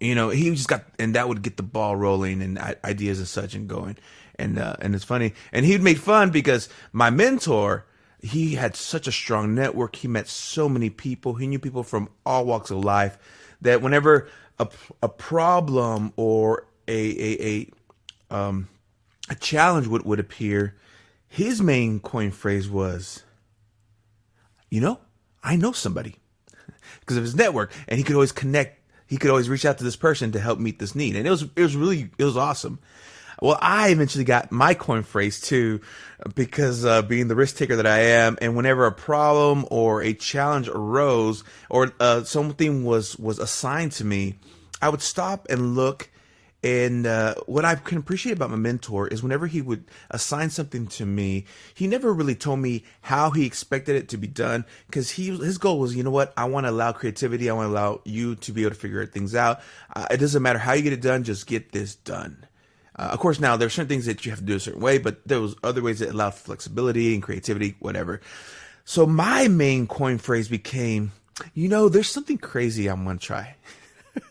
You 0.00 0.14
know, 0.14 0.30
he 0.30 0.50
just 0.50 0.68
got, 0.68 0.84
and 0.98 1.14
that 1.14 1.28
would 1.28 1.42
get 1.42 1.56
the 1.56 1.62
ball 1.62 1.94
rolling 1.94 2.42
and 2.42 2.58
ideas 2.82 3.18
and 3.18 3.28
such 3.28 3.54
and 3.54 3.68
going. 3.68 3.98
And 4.36 4.58
uh, 4.58 4.76
and 4.80 4.94
it's 4.94 5.04
funny, 5.04 5.34
and 5.52 5.66
he'd 5.66 5.82
make 5.82 5.98
fun 5.98 6.30
because 6.30 6.68
my 6.92 7.10
mentor 7.10 7.84
he 8.22 8.54
had 8.54 8.76
such 8.76 9.08
a 9.08 9.12
strong 9.12 9.54
network. 9.54 9.96
He 9.96 10.06
met 10.06 10.28
so 10.28 10.68
many 10.68 10.90
people. 10.90 11.34
He 11.34 11.48
knew 11.48 11.58
people 11.58 11.82
from 11.82 12.08
all 12.24 12.46
walks 12.46 12.70
of 12.70 12.78
life 12.78 13.18
that 13.60 13.82
whenever 13.82 14.28
a, 14.60 14.68
a 15.02 15.08
problem 15.08 16.12
or 16.16 16.66
a, 16.86 16.92
a, 16.92 17.70
a, 18.30 18.34
um, 18.34 18.68
a 19.28 19.34
challenge 19.34 19.88
would, 19.88 20.04
would 20.04 20.20
appear, 20.20 20.76
his 21.28 21.60
main 21.60 21.98
coin 21.98 22.30
phrase 22.30 22.70
was, 22.70 23.24
you 24.70 24.80
know, 24.80 25.00
I 25.42 25.56
know 25.56 25.72
somebody 25.72 26.16
because 27.00 27.16
of 27.16 27.24
his 27.24 27.34
network 27.34 27.72
and 27.88 27.98
he 27.98 28.04
could 28.04 28.14
always 28.14 28.32
connect. 28.32 28.78
He 29.08 29.16
could 29.16 29.30
always 29.30 29.48
reach 29.48 29.64
out 29.64 29.78
to 29.78 29.84
this 29.84 29.96
person 29.96 30.32
to 30.32 30.40
help 30.40 30.60
meet 30.60 30.78
this 30.78 30.94
need. 30.94 31.16
And 31.16 31.26
it 31.26 31.30
was, 31.30 31.42
it 31.42 31.60
was 31.60 31.76
really, 31.76 32.10
it 32.18 32.24
was 32.24 32.36
awesome. 32.36 32.78
Well, 33.40 33.58
I 33.60 33.88
eventually 33.88 34.24
got 34.24 34.52
my 34.52 34.74
coin 34.74 35.02
phrase 35.02 35.40
too, 35.40 35.80
because 36.34 36.84
uh, 36.84 37.02
being 37.02 37.28
the 37.28 37.34
risk 37.34 37.56
taker 37.56 37.76
that 37.76 37.86
I 37.86 37.98
am, 37.98 38.36
and 38.40 38.56
whenever 38.56 38.86
a 38.86 38.92
problem 38.92 39.66
or 39.70 40.02
a 40.02 40.14
challenge 40.14 40.68
arose 40.68 41.44
or 41.70 41.92
uh, 42.00 42.24
something 42.24 42.84
was 42.84 43.16
was 43.18 43.38
assigned 43.38 43.92
to 43.92 44.04
me, 44.04 44.34
I 44.80 44.88
would 44.88 45.02
stop 45.02 45.46
and 45.50 45.74
look. 45.74 46.08
And 46.64 47.08
uh, 47.08 47.34
what 47.46 47.64
I 47.64 47.74
can 47.74 47.98
appreciate 47.98 48.36
about 48.36 48.50
my 48.50 48.56
mentor 48.56 49.08
is 49.08 49.20
whenever 49.20 49.48
he 49.48 49.60
would 49.60 49.84
assign 50.12 50.48
something 50.48 50.86
to 50.88 51.04
me, 51.04 51.44
he 51.74 51.88
never 51.88 52.12
really 52.12 52.36
told 52.36 52.60
me 52.60 52.84
how 53.00 53.30
he 53.30 53.44
expected 53.44 53.96
it 53.96 54.08
to 54.10 54.16
be 54.16 54.28
done 54.28 54.64
because 54.86 55.10
he 55.10 55.36
his 55.36 55.58
goal 55.58 55.80
was, 55.80 55.96
you 55.96 56.04
know 56.04 56.12
what, 56.12 56.32
I 56.36 56.44
want 56.44 56.66
to 56.66 56.70
allow 56.70 56.92
creativity. 56.92 57.50
I 57.50 57.54
want 57.54 57.66
to 57.66 57.72
allow 57.72 58.00
you 58.04 58.36
to 58.36 58.52
be 58.52 58.62
able 58.62 58.70
to 58.70 58.76
figure 58.76 59.04
things 59.06 59.34
out. 59.34 59.60
Uh, 59.92 60.06
it 60.12 60.18
doesn't 60.18 60.40
matter 60.40 60.60
how 60.60 60.74
you 60.74 60.82
get 60.82 60.92
it 60.92 61.00
done, 61.02 61.24
just 61.24 61.48
get 61.48 61.72
this 61.72 61.96
done. 61.96 62.46
Uh, 63.02 63.08
of 63.08 63.18
course, 63.18 63.40
now 63.40 63.56
there 63.56 63.66
are 63.66 63.70
certain 63.70 63.88
things 63.88 64.06
that 64.06 64.24
you 64.24 64.30
have 64.30 64.38
to 64.38 64.44
do 64.44 64.54
a 64.54 64.60
certain 64.60 64.80
way, 64.80 64.96
but 64.96 65.26
there 65.26 65.40
was 65.40 65.56
other 65.64 65.82
ways 65.82 65.98
that 65.98 66.10
allowed 66.10 66.34
flexibility 66.34 67.14
and 67.14 67.22
creativity, 67.22 67.74
whatever. 67.80 68.20
So 68.84 69.06
my 69.06 69.48
main 69.48 69.88
coin 69.88 70.18
phrase 70.18 70.46
became, 70.46 71.10
you 71.52 71.68
know, 71.68 71.88
there's 71.88 72.08
something 72.08 72.38
crazy 72.38 72.86
I'm 72.86 73.04
gonna 73.04 73.18
try. 73.18 73.56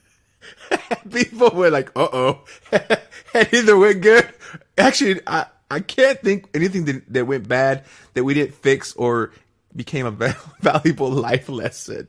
People 1.11 1.49
were 1.49 1.69
like, 1.69 1.91
uh 1.97 2.07
oh. 2.13 2.45
and 2.71 3.53
either 3.53 3.77
went 3.77 4.01
good. 4.01 4.33
Actually, 4.77 5.19
I, 5.27 5.47
I 5.69 5.81
can't 5.81 6.21
think 6.21 6.47
anything 6.53 6.85
that, 6.85 7.11
that 7.11 7.27
went 7.27 7.49
bad 7.49 7.83
that 8.13 8.23
we 8.23 8.33
didn't 8.33 8.55
fix 8.55 8.93
or 8.93 9.33
became 9.75 10.05
a 10.05 10.11
valuable 10.61 11.11
life 11.11 11.49
lesson. 11.49 12.07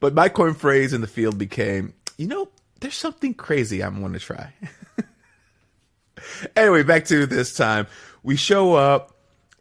But 0.00 0.14
my 0.14 0.28
coin 0.28 0.54
phrase 0.54 0.92
in 0.92 1.02
the 1.02 1.06
field 1.06 1.38
became, 1.38 1.94
you 2.18 2.26
know, 2.26 2.48
there's 2.80 2.96
something 2.96 3.32
crazy 3.32 3.80
I'm 3.80 4.00
going 4.00 4.14
to 4.14 4.18
try. 4.18 4.52
Anyway, 6.56 6.82
back 6.82 7.04
to 7.06 7.26
this 7.26 7.54
time. 7.54 7.86
We 8.22 8.36
show 8.36 8.74
up, 8.74 9.16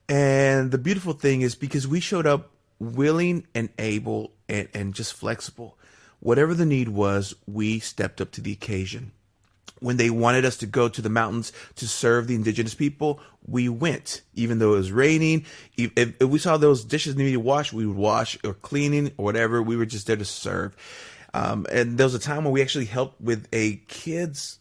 and 0.08 0.72
the 0.72 0.78
beautiful 0.78 1.14
thing 1.14 1.42
is 1.42 1.56
because 1.56 1.88
we 1.88 2.00
showed 2.00 2.28
up 2.28 2.52
willing 2.80 3.46
and 3.54 3.70
able 3.78 4.32
and, 4.48 4.68
and 4.74 4.94
just 4.94 5.14
flexible. 5.14 5.78
Whatever 6.20 6.54
the 6.54 6.66
need 6.66 6.90
was, 6.90 7.34
we 7.48 7.80
stepped 7.80 8.20
up 8.20 8.32
to 8.32 8.42
the 8.42 8.52
occasion. 8.52 9.12
When 9.80 9.96
they 9.96 10.10
wanted 10.10 10.44
us 10.44 10.58
to 10.58 10.66
go 10.66 10.90
to 10.90 11.02
the 11.02 11.10
mountains 11.10 11.54
to 11.76 11.88
serve 11.88 12.28
the 12.28 12.36
indigenous 12.36 12.76
people, 12.76 13.22
we 13.48 13.70
went. 13.70 14.22
Even 14.34 14.60
though 14.60 14.74
it 14.74 14.78
was 14.78 14.92
raining, 14.92 15.46
if, 15.78 15.92
if 15.96 16.22
we 16.22 16.38
saw 16.38 16.58
those 16.58 16.84
dishes 16.84 17.16
needed 17.16 17.32
to 17.32 17.40
wash, 17.40 17.72
we 17.72 17.86
would 17.86 17.96
wash 17.96 18.38
or 18.44 18.54
cleaning 18.54 19.14
or 19.16 19.24
whatever. 19.24 19.62
We 19.62 19.78
were 19.78 19.86
just 19.86 20.08
there 20.08 20.18
to 20.18 20.26
serve. 20.26 20.76
Um, 21.34 21.66
and 21.72 21.98
there 21.98 22.06
was 22.06 22.16
a 22.16 22.20
time 22.20 22.44
when 22.44 22.52
we 22.52 22.62
actually 22.62 22.86
helped 22.86 23.22
with 23.22 23.48
a 23.54 23.78
kids 23.88 24.60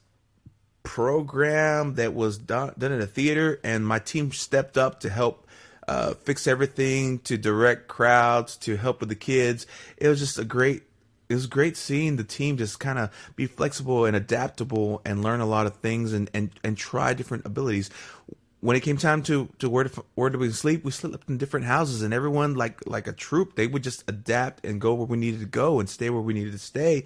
program 0.89 1.97
that 1.97 2.15
was 2.15 2.39
done, 2.39 2.73
done 2.79 2.93
in 2.93 3.03
a 3.03 3.07
theater, 3.07 3.61
and 3.63 3.87
my 3.87 3.99
team 3.99 4.33
stepped 4.33 4.79
up 4.79 5.01
to 5.01 5.11
help 5.11 5.47
uh, 5.87 6.15
fix 6.15 6.47
everything, 6.47 7.19
to 7.19 7.37
direct 7.37 7.89
crowds, 7.89 8.57
to 8.57 8.75
help 8.79 9.01
with 9.01 9.11
the 9.11 9.15
kids. 9.15 9.67
It 9.99 10.09
was 10.09 10.19
just 10.19 10.39
a 10.39 10.45
great. 10.45 10.85
It 11.29 11.35
was 11.35 11.47
great 11.47 11.77
seeing 11.77 12.17
the 12.17 12.25
team 12.25 12.57
just 12.57 12.81
kind 12.81 12.99
of 12.99 13.11
be 13.37 13.45
flexible 13.45 14.07
and 14.07 14.17
adaptable 14.17 15.03
and 15.05 15.23
learn 15.23 15.41
a 15.41 15.47
lot 15.47 15.67
of 15.67 15.77
things 15.77 16.15
and, 16.15 16.31
and, 16.33 16.51
and 16.65 16.75
try 16.75 17.13
different 17.13 17.45
abilities 17.45 17.91
when 18.61 18.77
it 18.77 18.81
came 18.81 18.97
time 18.97 19.23
to 19.23 19.49
to 19.61 19.71
where 19.71 19.85
to 19.85 20.05
where 20.15 20.31
do 20.31 20.39
we 20.39 20.51
sleep, 20.51 20.85
we 20.85 20.91
slept 20.91 21.29
in 21.29 21.39
different 21.39 21.67
houses, 21.67 22.03
and 22.03 22.13
everyone 22.13 22.55
like 22.55 22.81
like 22.87 23.07
a 23.07 23.13
troop, 23.13 23.55
they 23.55 23.67
would 23.67 23.85
just 23.85 24.03
adapt 24.09 24.65
and 24.65 24.81
go 24.81 24.95
where 24.95 25.07
we 25.07 25.17
needed 25.17 25.41
to 25.41 25.47
go 25.47 25.79
and 25.79 25.89
stay 25.89 26.11
where 26.11 26.21
we 26.21 26.35
needed 26.35 26.53
to 26.53 26.59
stay, 26.59 27.05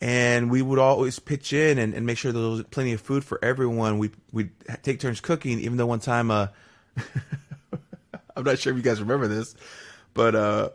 and 0.00 0.50
we 0.50 0.62
would 0.62 0.78
always 0.78 1.18
pitch 1.18 1.52
in 1.52 1.78
and, 1.78 1.94
and 1.94 2.06
make 2.06 2.18
sure 2.18 2.32
there 2.32 2.42
was 2.42 2.62
plenty 2.64 2.92
of 2.92 3.00
food 3.00 3.24
for 3.24 3.42
everyone. 3.44 3.98
We 3.98 4.10
we'd 4.32 4.50
take 4.82 5.00
turns 5.00 5.20
cooking, 5.20 5.60
even 5.60 5.76
though 5.76 5.86
one 5.86 6.00
time, 6.00 6.30
uh, 6.30 6.48
I'm 8.36 8.44
not 8.44 8.58
sure 8.58 8.72
if 8.72 8.76
you 8.76 8.82
guys 8.82 9.00
remember 9.00 9.28
this, 9.28 9.54
but 10.12 10.34
uh, 10.34 10.70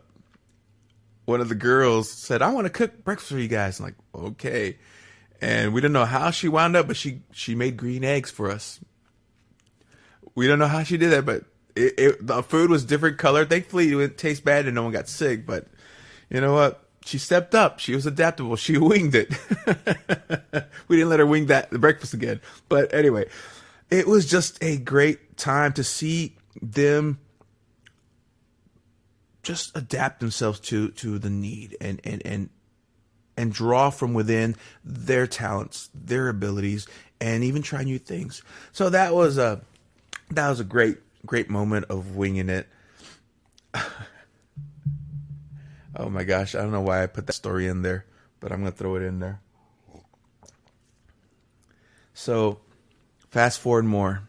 one 1.24 1.40
of 1.40 1.48
the 1.48 1.54
girls 1.54 2.10
said, 2.10 2.42
"I 2.42 2.50
want 2.52 2.66
to 2.66 2.70
cook 2.70 3.04
breakfast 3.04 3.30
for 3.32 3.38
you 3.38 3.48
guys." 3.48 3.78
I'm 3.78 3.86
like, 3.86 3.94
okay. 4.14 4.78
And 5.42 5.72
we 5.72 5.80
didn't 5.80 5.94
know 5.94 6.04
how 6.04 6.30
she 6.32 6.48
wound 6.48 6.76
up, 6.76 6.86
but 6.86 6.96
she 6.96 7.22
she 7.32 7.54
made 7.54 7.76
green 7.76 8.04
eggs 8.04 8.30
for 8.30 8.50
us 8.50 8.80
we 10.34 10.46
don't 10.46 10.58
know 10.58 10.66
how 10.66 10.82
she 10.82 10.96
did 10.96 11.10
that, 11.12 11.26
but 11.26 11.44
it, 11.76 11.94
it, 11.98 12.26
the 12.26 12.42
food 12.42 12.70
was 12.70 12.84
different 12.84 13.18
color. 13.18 13.44
Thankfully, 13.44 13.88
it 13.88 13.90
didn't 13.90 14.18
taste 14.18 14.44
bad 14.44 14.66
and 14.66 14.74
no 14.74 14.82
one 14.82 14.92
got 14.92 15.08
sick. 15.08 15.46
But 15.46 15.66
you 16.28 16.40
know 16.40 16.54
what? 16.54 16.82
She 17.04 17.18
stepped 17.18 17.54
up. 17.54 17.78
She 17.78 17.94
was 17.94 18.06
adaptable. 18.06 18.56
She 18.56 18.78
winged 18.78 19.14
it. 19.14 19.32
we 20.88 20.96
didn't 20.96 21.08
let 21.08 21.20
her 21.20 21.26
wing 21.26 21.46
that 21.46 21.70
the 21.70 21.78
breakfast 21.78 22.14
again. 22.14 22.40
But 22.68 22.92
anyway, 22.92 23.28
it 23.90 24.06
was 24.06 24.26
just 24.26 24.62
a 24.62 24.76
great 24.78 25.36
time 25.36 25.72
to 25.74 25.84
see 25.84 26.36
them 26.60 27.18
just 29.42 29.74
adapt 29.76 30.20
themselves 30.20 30.60
to 30.60 30.90
to 30.90 31.18
the 31.18 31.30
need 31.30 31.76
and 31.80 32.00
and 32.04 32.22
and 32.24 32.50
and 33.36 33.52
draw 33.52 33.88
from 33.88 34.12
within 34.12 34.54
their 34.84 35.26
talents, 35.26 35.88
their 35.94 36.28
abilities, 36.28 36.86
and 37.20 37.42
even 37.42 37.62
try 37.62 37.82
new 37.82 37.98
things. 37.98 38.42
So 38.72 38.90
that 38.90 39.14
was 39.14 39.38
a 39.38 39.62
that 40.30 40.48
was 40.48 40.60
a 40.60 40.64
great 40.64 40.98
great 41.24 41.48
moment 41.48 41.86
of 41.88 42.16
winging 42.16 42.48
it. 42.48 42.68
oh 46.00 46.08
my 46.08 46.24
gosh, 46.24 46.54
I 46.54 46.58
don't 46.62 46.72
know 46.72 46.80
why 46.80 47.02
I 47.02 47.06
put 47.06 47.26
that 47.26 47.34
story 47.34 47.66
in 47.66 47.82
there, 47.82 48.06
but 48.40 48.50
I'm 48.50 48.60
gonna 48.60 48.72
throw 48.72 48.96
it 48.96 49.02
in 49.02 49.20
there. 49.20 49.40
So, 52.14 52.60
fast 53.28 53.60
forward 53.60 53.84
more. 53.84 54.22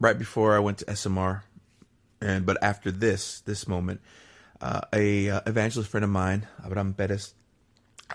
Right 0.00 0.18
before 0.18 0.54
I 0.54 0.58
went 0.58 0.78
to 0.78 0.84
SMR, 0.86 1.42
and 2.20 2.46
but 2.46 2.62
after 2.62 2.90
this 2.90 3.40
this 3.40 3.66
moment, 3.66 4.00
uh, 4.60 4.82
a 4.92 5.30
uh, 5.30 5.40
evangelist 5.46 5.90
friend 5.90 6.04
of 6.04 6.10
mine, 6.10 6.46
Abraham 6.64 6.94
Perez, 6.94 7.34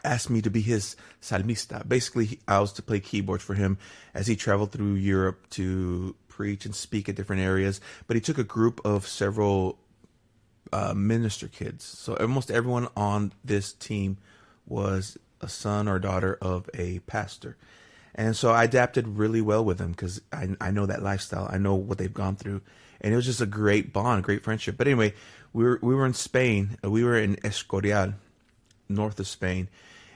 asked 0.03 0.29
me 0.29 0.41
to 0.41 0.49
be 0.49 0.61
his 0.61 0.95
salmista. 1.21 1.87
Basically, 1.87 2.39
I 2.47 2.59
was 2.59 2.73
to 2.73 2.81
play 2.81 2.99
keyboards 2.99 3.43
for 3.43 3.55
him 3.55 3.77
as 4.13 4.27
he 4.27 4.35
traveled 4.35 4.71
through 4.71 4.95
Europe 4.95 5.49
to 5.51 6.15
preach 6.27 6.65
and 6.65 6.75
speak 6.75 7.09
at 7.09 7.15
different 7.15 7.41
areas. 7.41 7.81
But 8.07 8.15
he 8.15 8.21
took 8.21 8.37
a 8.37 8.43
group 8.43 8.81
of 8.85 9.07
several 9.07 9.79
uh, 10.71 10.93
minister 10.93 11.47
kids. 11.47 11.83
So 11.83 12.15
almost 12.15 12.51
everyone 12.51 12.87
on 12.95 13.33
this 13.43 13.73
team 13.73 14.17
was 14.65 15.17
a 15.41 15.49
son 15.49 15.87
or 15.87 15.99
daughter 15.99 16.37
of 16.41 16.69
a 16.73 16.99
pastor. 16.99 17.57
And 18.15 18.35
so 18.35 18.51
I 18.51 18.65
adapted 18.65 19.07
really 19.07 19.41
well 19.41 19.63
with 19.63 19.77
them 19.77 19.91
because 19.91 20.21
I, 20.33 20.49
I 20.59 20.71
know 20.71 20.85
that 20.85 21.01
lifestyle. 21.01 21.47
I 21.49 21.57
know 21.57 21.75
what 21.75 21.97
they've 21.97 22.13
gone 22.13 22.35
through. 22.35 22.61
And 23.01 23.13
it 23.13 23.15
was 23.15 23.25
just 23.25 23.39
a 23.39 23.45
great 23.45 23.93
bond, 23.93 24.23
great 24.23 24.43
friendship. 24.43 24.75
But 24.77 24.87
anyway, 24.87 25.13
we 25.53 25.63
were, 25.63 25.79
we 25.81 25.95
were 25.95 26.05
in 26.05 26.13
Spain. 26.13 26.77
We 26.83 27.03
were 27.03 27.17
in 27.17 27.37
Escorial, 27.37 28.15
north 28.89 29.19
of 29.19 29.27
Spain, 29.27 29.69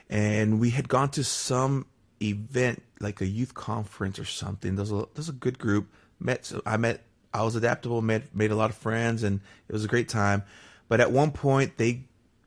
and 0.10 0.60
we 0.60 0.72
had 0.72 0.90
gone 0.90 1.10
to 1.12 1.24
some 1.24 1.86
event 2.22 2.82
like 3.00 3.22
a 3.22 3.26
youth 3.26 3.54
conference 3.54 4.20
or 4.20 4.26
something. 4.26 4.76
There's 4.76 4.92
a 4.92 5.06
there's 5.14 5.30
a 5.30 5.34
good 5.34 5.60
group. 5.60 5.88
Met 6.20 6.52
I 6.66 6.78
met 6.78 7.04
I 7.34 7.44
was 7.44 7.56
adaptable, 7.56 8.02
met 8.02 8.36
made 8.36 8.52
a 8.52 8.56
lot 8.56 8.70
of 8.70 8.76
friends, 8.78 9.24
and 9.24 9.42
it 9.68 9.74
was 9.74 9.84
a 9.84 9.88
great 9.88 10.10
time. 10.10 10.44
But 10.88 11.02
at 11.02 11.12
one 11.12 11.32
point 11.32 11.78
they 11.78 12.02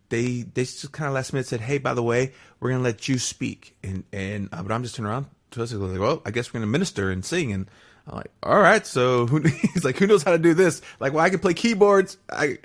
they 0.09 0.43
they 0.43 0.63
just 0.63 0.93
kind 0.93 1.09
of 1.09 1.15
last 1.15 1.33
minute 1.33 1.47
said, 1.47 1.61
"Hey, 1.61 1.79
by 1.79 1.95
the 1.95 2.03
way, 2.03 2.33
we're 2.61 2.71
gonna 2.71 2.83
let 2.83 3.09
you 3.09 3.19
speak." 3.19 3.77
And 3.83 4.05
and 4.13 4.49
uh, 4.53 4.63
but 4.63 4.73
I'm 4.73 4.83
just 4.83 4.95
turning 4.95 5.11
around 5.11 5.27
to 5.53 5.63
us 5.63 5.73
and 5.73 5.83
like, 5.83 6.01
"Well, 6.01 6.23
I 6.25 6.31
guess 6.31 6.53
we're 6.53 6.61
gonna 6.61 6.71
minister 6.71 7.11
and 7.11 7.25
sing." 7.25 7.53
And 7.53 7.67
I'm 8.07 8.17
like, 8.17 8.31
all 8.43 8.59
right, 8.59 8.87
so 8.87 9.27
who, 9.31 9.41
he's 9.41 9.85
like, 9.85 9.97
who 9.97 10.07
knows 10.07 10.23
how 10.23 10.33
to 10.33 10.39
do 10.39 10.55
this? 10.55 10.81
Like, 11.01 11.13
well, 11.13 11.25
I 11.25 11.31
can 11.31 11.41
play 11.41 11.55
keyboards. 11.55 12.19
I, 12.31 12.59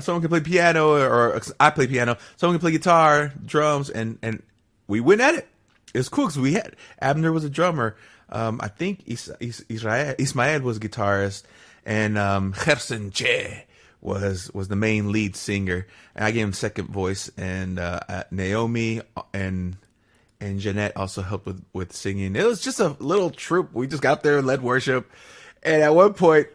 someone 0.00 0.22
can 0.22 0.30
play 0.30 0.40
piano 0.40 0.90
or, 0.90 1.06
or, 1.06 1.40
I 1.60 1.70
play 1.70 1.86
piano. 1.86 2.16
Someone 2.36 2.56
can 2.56 2.60
play 2.60 2.72
guitar, 2.72 3.32
drums, 3.44 3.90
and, 3.90 4.18
and 4.22 4.42
we 4.88 5.00
went 5.00 5.20
at 5.20 5.36
it. 5.36 5.48
It 5.94 5.98
was 5.98 6.08
cool 6.08 6.26
because 6.26 6.38
we 6.38 6.54
had, 6.54 6.74
Abner 7.00 7.32
was 7.32 7.44
a 7.44 7.50
drummer. 7.50 7.96
Um, 8.30 8.60
I 8.62 8.68
think 8.68 9.04
Is, 9.06 9.32
Is, 9.40 9.64
Israel, 9.68 10.14
Ismael 10.18 10.60
was 10.60 10.76
a 10.76 10.80
guitarist 10.80 11.44
and, 11.88 12.18
um, 12.18 12.54
Gerson 12.64 13.10
Che 13.10 13.64
was, 14.00 14.50
was 14.52 14.68
the 14.68 14.76
main 14.76 15.10
lead 15.10 15.34
singer. 15.34 15.86
And 16.14 16.24
I 16.24 16.30
gave 16.30 16.44
him 16.44 16.52
second 16.52 16.90
voice 16.90 17.30
and, 17.36 17.78
uh, 17.78 18.24
Naomi 18.30 19.00
and, 19.32 19.76
and 20.40 20.60
Jeanette 20.60 20.96
also 20.96 21.22
helped 21.22 21.46
with, 21.46 21.64
with 21.72 21.92
singing. 21.92 22.36
It 22.36 22.44
was 22.44 22.60
just 22.60 22.78
a 22.78 22.94
little 23.00 23.30
troop. 23.30 23.70
We 23.72 23.88
just 23.88 24.02
got 24.02 24.22
there 24.22 24.38
and 24.38 24.46
led 24.46 24.62
worship. 24.62 25.10
And 25.62 25.82
at 25.82 25.94
one 25.94 26.14
point, 26.14 26.46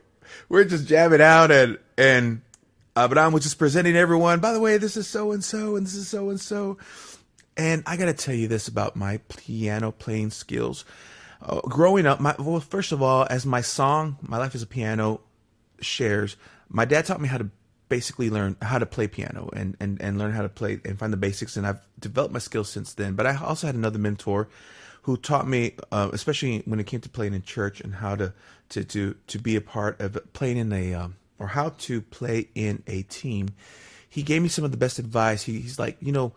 we 0.48 0.62
are 0.62 0.66
just 0.66 0.88
jamming 0.88 1.20
out 1.20 1.52
and, 1.52 1.80
and 1.98 2.42
Abraham 2.98 3.34
was 3.34 3.44
just 3.44 3.58
presenting 3.58 3.96
everyone, 3.96 4.40
by 4.40 4.54
the 4.54 4.60
way, 4.60 4.78
this 4.78 4.96
is 4.96 5.08
so 5.08 5.32
and 5.32 5.44
so, 5.44 5.76
and 5.76 5.86
this 5.86 5.96
is 5.96 6.08
so 6.08 6.30
and 6.30 6.40
so. 6.40 6.78
And 7.58 7.84
I 7.86 7.98
got 7.98 8.06
to 8.06 8.14
tell 8.14 8.36
you 8.36 8.48
this 8.48 8.68
about 8.68 8.96
my 8.96 9.18
piano 9.30 9.92
playing 9.92 10.30
skills. 10.30 10.86
Uh, 11.44 11.60
growing 11.62 12.06
up, 12.06 12.22
my, 12.22 12.34
well, 12.40 12.60
first 12.62 12.94
of 12.94 13.02
all, 13.02 13.28
as 13.30 13.46
my 13.46 13.60
song, 13.60 14.18
My 14.22 14.38
Life 14.38 14.56
as 14.56 14.62
a 14.62 14.68
Piano 14.68 15.20
shares, 15.82 16.38
my 16.70 16.86
dad 16.86 17.06
taught 17.06 17.20
me 17.20 17.28
how 17.28 17.38
to 17.38 17.50
basically 17.90 18.30
learn 18.30 18.56
how 18.62 18.80
to 18.80 18.86
play 18.86 19.08
piano 19.08 19.50
and, 19.54 19.76
and, 19.80 20.02
and 20.02 20.18
learn 20.18 20.32
how 20.32 20.42
to 20.42 20.50
play 20.50 20.80
and 20.86 20.98
find 20.98 21.12
the 21.12 21.18
basics. 21.18 21.58
And 21.58 21.68
I've 21.68 21.82
developed 22.00 22.34
my 22.34 22.40
skills 22.40 22.70
since 22.70 22.94
then. 22.94 23.14
But 23.14 23.28
I 23.28 23.36
also 23.36 23.68
had 23.68 23.76
another 23.76 24.00
mentor 24.00 24.48
who 25.04 25.18
taught 25.18 25.48
me, 25.48 25.74
uh, 25.92 26.10
especially 26.14 26.64
when 26.66 26.80
it 26.80 26.88
came 26.88 27.02
to 27.02 27.10
playing 27.10 27.34
in 27.34 27.44
church 27.44 27.82
and 27.82 27.94
how 27.94 28.16
to, 28.16 28.34
to, 28.70 28.84
to, 28.86 29.16
to 29.28 29.38
be 29.38 29.56
a 29.58 29.62
part 29.62 30.00
of 30.00 30.18
playing 30.32 30.58
in 30.58 30.72
a, 30.72 30.94
um, 30.94 31.16
or 31.38 31.48
how 31.48 31.70
to 31.70 32.02
play 32.02 32.48
in 32.56 32.82
a 32.88 33.04
team. 33.04 33.50
He 34.10 34.24
gave 34.24 34.42
me 34.42 34.48
some 34.48 34.64
of 34.64 34.72
the 34.72 34.78
best 34.78 34.98
advice. 34.98 35.44
He, 35.44 35.60
he's 35.60 35.78
like, 35.78 35.98
you 36.00 36.14
know, 36.14 36.32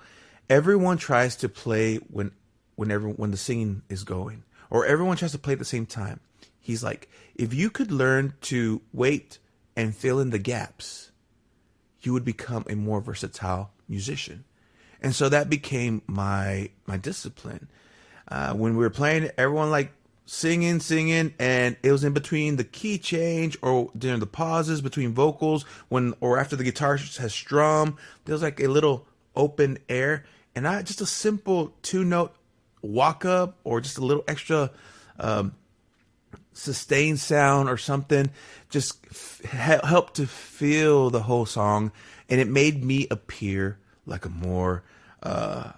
everyone 0.51 0.99
tries 0.99 1.37
to 1.37 1.49
play 1.49 1.97
when, 1.97 2.33
whenever, 2.75 3.09
when 3.09 3.31
the 3.31 3.37
singing 3.37 3.83
is 3.88 4.03
going, 4.03 4.42
or 4.70 4.87
everyone 4.87 5.16
tries 5.16 5.33
to 5.33 5.38
play 5.38 5.52
at 5.52 5.59
the 5.59 5.64
same 5.64 5.87
time. 5.87 6.20
He's 6.61 6.83
like, 6.83 7.09
if 7.35 7.55
you 7.55 7.70
could 7.70 7.92
learn 7.92 8.35
to 8.42 8.83
wait 8.92 9.38
and 9.76 9.94
fill 9.94 10.18
in 10.18 10.31
the 10.31 10.38
gaps, 10.38 11.11
you 12.00 12.12
would 12.12 12.24
become 12.24 12.64
a 12.68 12.74
more 12.74 13.00
versatile 13.00 13.70
musician. 13.88 14.44
And 15.00 15.14
so 15.14 15.29
that 15.29 15.50
became 15.50 16.02
my 16.07 16.70
my 16.87 16.96
discipline. 16.96 17.68
Uh, 18.29 18.55
when 18.55 18.72
we 18.76 18.83
were 18.83 18.90
playing, 18.90 19.31
everyone 19.38 19.70
like 19.70 19.92
singing, 20.24 20.81
singing, 20.81 21.33
and 21.38 21.76
it 21.83 21.92
was 21.92 22.02
in 22.02 22.12
between 22.12 22.57
the 22.57 22.64
key 22.64 22.98
change 22.98 23.57
or 23.62 23.90
during 23.96 24.18
the 24.18 24.26
pauses 24.26 24.81
between 24.81 25.14
vocals 25.14 25.64
when 25.88 26.14
or 26.20 26.38
after 26.38 26.57
the 26.57 26.64
guitar 26.64 26.96
has 26.96 27.33
strum. 27.33 27.96
There's 28.24 28.42
like 28.42 28.61
a 28.61 28.66
little 28.66 29.07
open 29.37 29.79
air, 29.88 30.24
and 30.55 30.66
I 30.66 30.83
just 30.83 31.00
a 31.00 31.07
simple 31.07 31.74
two 31.83 32.05
note 32.05 32.35
walk 32.87 33.25
up 33.25 33.59
or 33.64 33.81
just 33.81 33.99
a 33.99 34.05
little 34.05 34.25
extra 34.29 34.70
um, 35.18 35.55
sustained 36.53 37.20
sound 37.20 37.68
or 37.68 37.77
something 37.77 38.31
just 38.70 39.05
f- 39.11 39.40
helped 39.42 40.14
to 40.14 40.27
feel 40.27 41.11
the 41.11 41.22
whole 41.22 41.46
song. 41.46 41.92
And 42.29 42.40
it 42.40 42.49
made 42.49 42.85
me 42.85 43.07
appear 43.11 43.79
like 44.07 44.25
a 44.25 44.31
more 44.31 44.83
uh, 45.22 45.72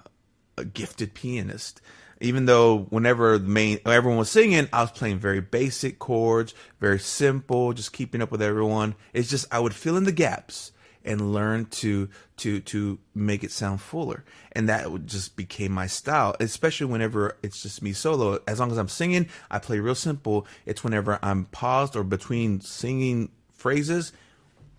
a 0.57 0.65
gifted 0.65 1.15
pianist. 1.15 1.81
Even 2.21 2.47
though 2.47 2.87
whenever 2.91 3.39
the 3.39 3.49
main 3.49 3.79
everyone 3.87 4.19
was 4.19 4.29
singing 4.29 4.69
i 4.73 4.81
was 4.81 4.91
playing 4.91 5.21
very 5.21 5.41
basic 5.41 6.01
chords 6.01 6.53
very 6.81 6.99
simple 6.99 7.73
just 7.73 7.93
keeping 7.93 8.21
up 8.21 8.33
with 8.33 8.43
everyone. 8.43 8.95
It's 9.13 9.31
just 9.31 9.47
i 9.53 9.59
would 9.59 9.75
fill 9.75 9.97
in 9.97 10.05
the 10.05 10.13
gaps 10.13 10.73
and 11.09 11.33
learn 11.33 11.65
to 11.65 12.09
to 12.37 12.61
to 12.61 12.99
make 13.15 13.43
it 13.43 13.51
sound 13.51 13.81
fuller. 13.81 14.25
And 14.53 14.69
that 14.69 15.07
just 15.07 15.35
became 15.37 15.73
my 15.73 15.87
style 15.87 16.37
especially 16.39 16.87
whenever 16.87 17.37
it's 17.43 17.63
just 17.63 17.83
me 17.83 17.93
solo. 17.93 18.41
As 18.47 18.61
long 18.61 18.71
as 18.71 18.79
i'm 18.79 18.89
singing 18.89 19.29
i 19.51 19.59
play 19.59 19.81
real 19.81 19.95
simple. 19.95 20.47
It's 20.67 20.85
whenever 20.85 21.19
i'm 21.23 21.47
paused 21.47 21.97
or 21.97 22.05
between 22.05 22.61
singing 22.61 23.31
phrases 23.53 24.13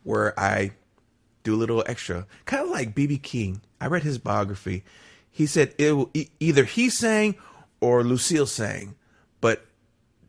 where 0.03 0.39
i 0.39 0.71
do 1.43 1.55
a 1.55 1.57
little 1.57 1.83
extra. 1.87 2.27
Kind 2.45 2.63
of 2.63 2.69
like 2.69 2.95
B.B. 2.95 3.17
King. 3.17 3.61
I 3.79 3.87
read 3.87 4.03
his 4.03 4.17
biography. 4.17 4.83
He 5.31 5.45
said 5.45 5.73
it 5.77 6.29
either 6.39 6.63
he 6.63 6.89
sang 6.89 7.35
or 7.79 8.03
Lucille 8.03 8.45
sang, 8.45 8.95
but 9.39 9.65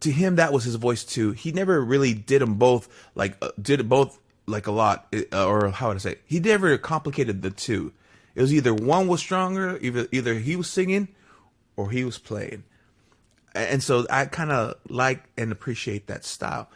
to 0.01 0.11
him 0.11 0.37
that 0.37 0.53
was 0.53 0.65
his 0.65 0.77
voice 0.77 1.05
too. 1.05 1.33
He 1.33 1.53
never 1.53 1.81
really 1.81 2.15
did 2.15 2.41
them 2.41 2.55
both 2.55 2.89
like 3.15 3.37
uh, 3.43 3.51
did 3.61 3.81
it 3.81 3.89
both 3.89 4.19
like 4.51 4.67
a 4.67 4.73
lot 4.73 5.15
uh, 5.33 5.47
or 5.47 5.71
how 5.71 5.89
would 5.89 5.97
I 5.97 6.01
say? 6.01 6.17
He 6.27 6.41
never 6.41 6.77
complicated 6.79 7.43
the 7.43 7.51
two. 7.51 7.93
It 8.35 8.43
was 8.43 8.53
either 8.53 8.75
one 8.75 9.09
was 9.09 9.21
stronger, 9.21 9.79
either 9.81 10.07
either 10.13 10.35
he 10.35 10.57
was 10.57 10.69
singing 10.69 11.09
or 11.77 11.91
he 11.91 12.05
was 12.05 12.19
playing. 12.19 12.65
And 13.55 13.83
so 13.83 14.07
I 14.11 14.27
kind 14.27 14.53
of 14.53 14.75
like 14.89 15.25
and 15.37 15.51
appreciate 15.51 16.07
that 16.07 16.25
style. 16.25 16.69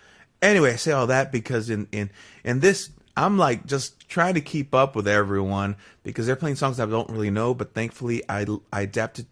Anyway, 0.43 0.73
I 0.73 0.77
say 0.77 0.93
all 0.93 1.07
that 1.09 1.31
because 1.31 1.71
in 1.71 1.89
in 1.93 2.11
in 2.45 2.61
this 2.61 2.91
I'm 3.17 3.39
like 3.39 3.67
just 3.67 4.09
trying 4.09 4.35
to 4.35 4.41
keep 4.41 4.75
up 4.75 4.97
with 4.97 5.07
everyone 5.07 5.77
because 6.03 6.27
they're 6.27 6.37
playing 6.37 6.57
songs 6.57 6.81
I 6.81 6.87
don't 6.87 7.11
really 7.11 7.31
know, 7.31 7.55
but 7.55 7.75
thankfully 7.75 8.23
I 8.29 8.47
I 8.73 8.83
adapted 8.83 9.27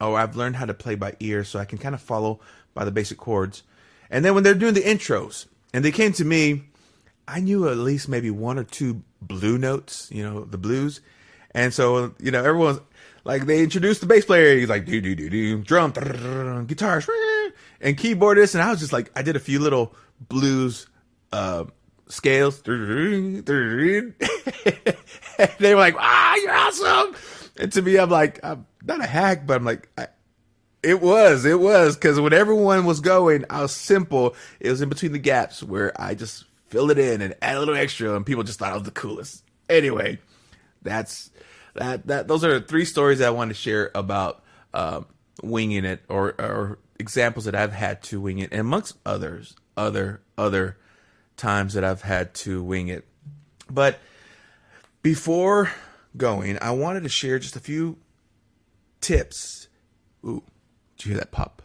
or 0.00 0.18
I've 0.18 0.36
learned 0.36 0.56
how 0.56 0.64
to 0.64 0.74
play 0.74 0.94
by 0.94 1.14
ear 1.20 1.44
so 1.44 1.58
I 1.58 1.66
can 1.66 1.78
kind 1.78 1.94
of 1.94 2.00
follow 2.00 2.40
by 2.72 2.84
the 2.84 2.90
basic 2.90 3.18
chords. 3.18 3.62
And 4.10 4.24
then 4.24 4.34
when 4.34 4.42
they're 4.42 4.54
doing 4.54 4.74
the 4.74 4.80
intros 4.80 5.46
and 5.74 5.84
they 5.84 5.92
came 5.92 6.12
to 6.14 6.24
me, 6.24 6.64
I 7.30 7.40
knew 7.40 7.68
at 7.68 7.76
least 7.76 8.08
maybe 8.08 8.30
one 8.30 8.58
or 8.58 8.64
two 8.64 9.02
blue 9.22 9.56
notes, 9.56 10.08
you 10.12 10.24
know, 10.24 10.44
the 10.44 10.58
blues. 10.58 11.00
And 11.52 11.72
so, 11.72 12.12
you 12.18 12.30
know, 12.30 12.42
everyone's 12.42 12.80
like 13.24 13.46
they 13.46 13.62
introduced 13.62 14.00
the 14.00 14.06
bass 14.06 14.24
player, 14.24 14.56
he's 14.56 14.68
like 14.68 14.84
do 14.84 15.00
do 15.00 15.14
do 15.14 15.30
do 15.30 15.62
drum 15.62 15.92
guitars 16.66 17.08
and 17.80 17.96
keyboardist 17.96 18.54
and 18.54 18.62
I 18.62 18.70
was 18.70 18.80
just 18.80 18.92
like 18.92 19.10
I 19.14 19.22
did 19.22 19.36
a 19.36 19.40
few 19.40 19.60
little 19.60 19.94
blues 20.20 20.88
uh 21.32 21.64
scales. 22.08 22.60
they 22.62 22.72
were 25.74 25.80
like, 25.80 25.94
"Ah, 25.98 26.36
you're 26.36 26.52
awesome!" 26.52 27.14
And 27.56 27.72
to 27.72 27.82
me, 27.82 27.96
I'm 27.96 28.10
like, 28.10 28.40
I'm 28.42 28.66
not 28.84 29.00
a 29.00 29.06
hack, 29.06 29.46
but 29.46 29.56
I'm 29.56 29.64
like, 29.64 29.88
I, 29.96 30.08
it 30.82 31.00
was, 31.00 31.44
it 31.44 31.60
was, 31.60 31.94
because 31.94 32.18
when 32.18 32.32
everyone 32.32 32.86
was 32.86 33.00
going, 33.00 33.44
I 33.50 33.62
was 33.62 33.72
simple. 33.72 34.34
It 34.60 34.70
was 34.70 34.80
in 34.80 34.88
between 34.88 35.12
the 35.12 35.18
gaps 35.18 35.62
where 35.62 35.92
I 36.00 36.14
just 36.14 36.44
fill 36.70 36.90
it 36.90 36.98
in 36.98 37.20
and 37.20 37.34
add 37.42 37.56
a 37.56 37.58
little 37.58 37.76
extra, 37.76 38.16
and 38.16 38.24
people 38.24 38.44
just 38.44 38.58
thought 38.58 38.72
I 38.72 38.76
was 38.76 38.84
the 38.84 38.90
coolest. 38.90 39.44
Anyway, 39.68 40.18
that's 40.82 41.30
that. 41.74 42.06
That 42.06 42.28
those 42.28 42.44
are 42.44 42.60
three 42.60 42.84
stories 42.84 43.20
I 43.20 43.30
want 43.30 43.50
to 43.50 43.54
share 43.54 43.90
about 43.94 44.42
uh, 44.72 45.02
winging 45.42 45.84
it, 45.84 46.00
or 46.08 46.34
or 46.40 46.78
examples 46.98 47.44
that 47.44 47.54
I've 47.54 47.72
had 47.72 48.02
to 48.04 48.20
wing 48.20 48.38
it, 48.38 48.52
and 48.52 48.60
amongst 48.60 48.96
others, 49.04 49.56
other 49.76 50.22
other 50.38 50.78
times 51.36 51.74
that 51.74 51.84
I've 51.84 52.02
had 52.02 52.34
to 52.34 52.62
wing 52.62 52.88
it. 52.88 53.06
But 53.68 53.98
before 55.02 55.70
going, 56.16 56.58
I 56.60 56.70
wanted 56.70 57.02
to 57.02 57.08
share 57.08 57.38
just 57.38 57.56
a 57.56 57.60
few 57.60 57.98
tips. 59.00 59.68
Ooh, 60.24 60.42
did 60.96 61.06
you 61.06 61.12
hear 61.12 61.18
that 61.20 61.32
pop? 61.32 61.62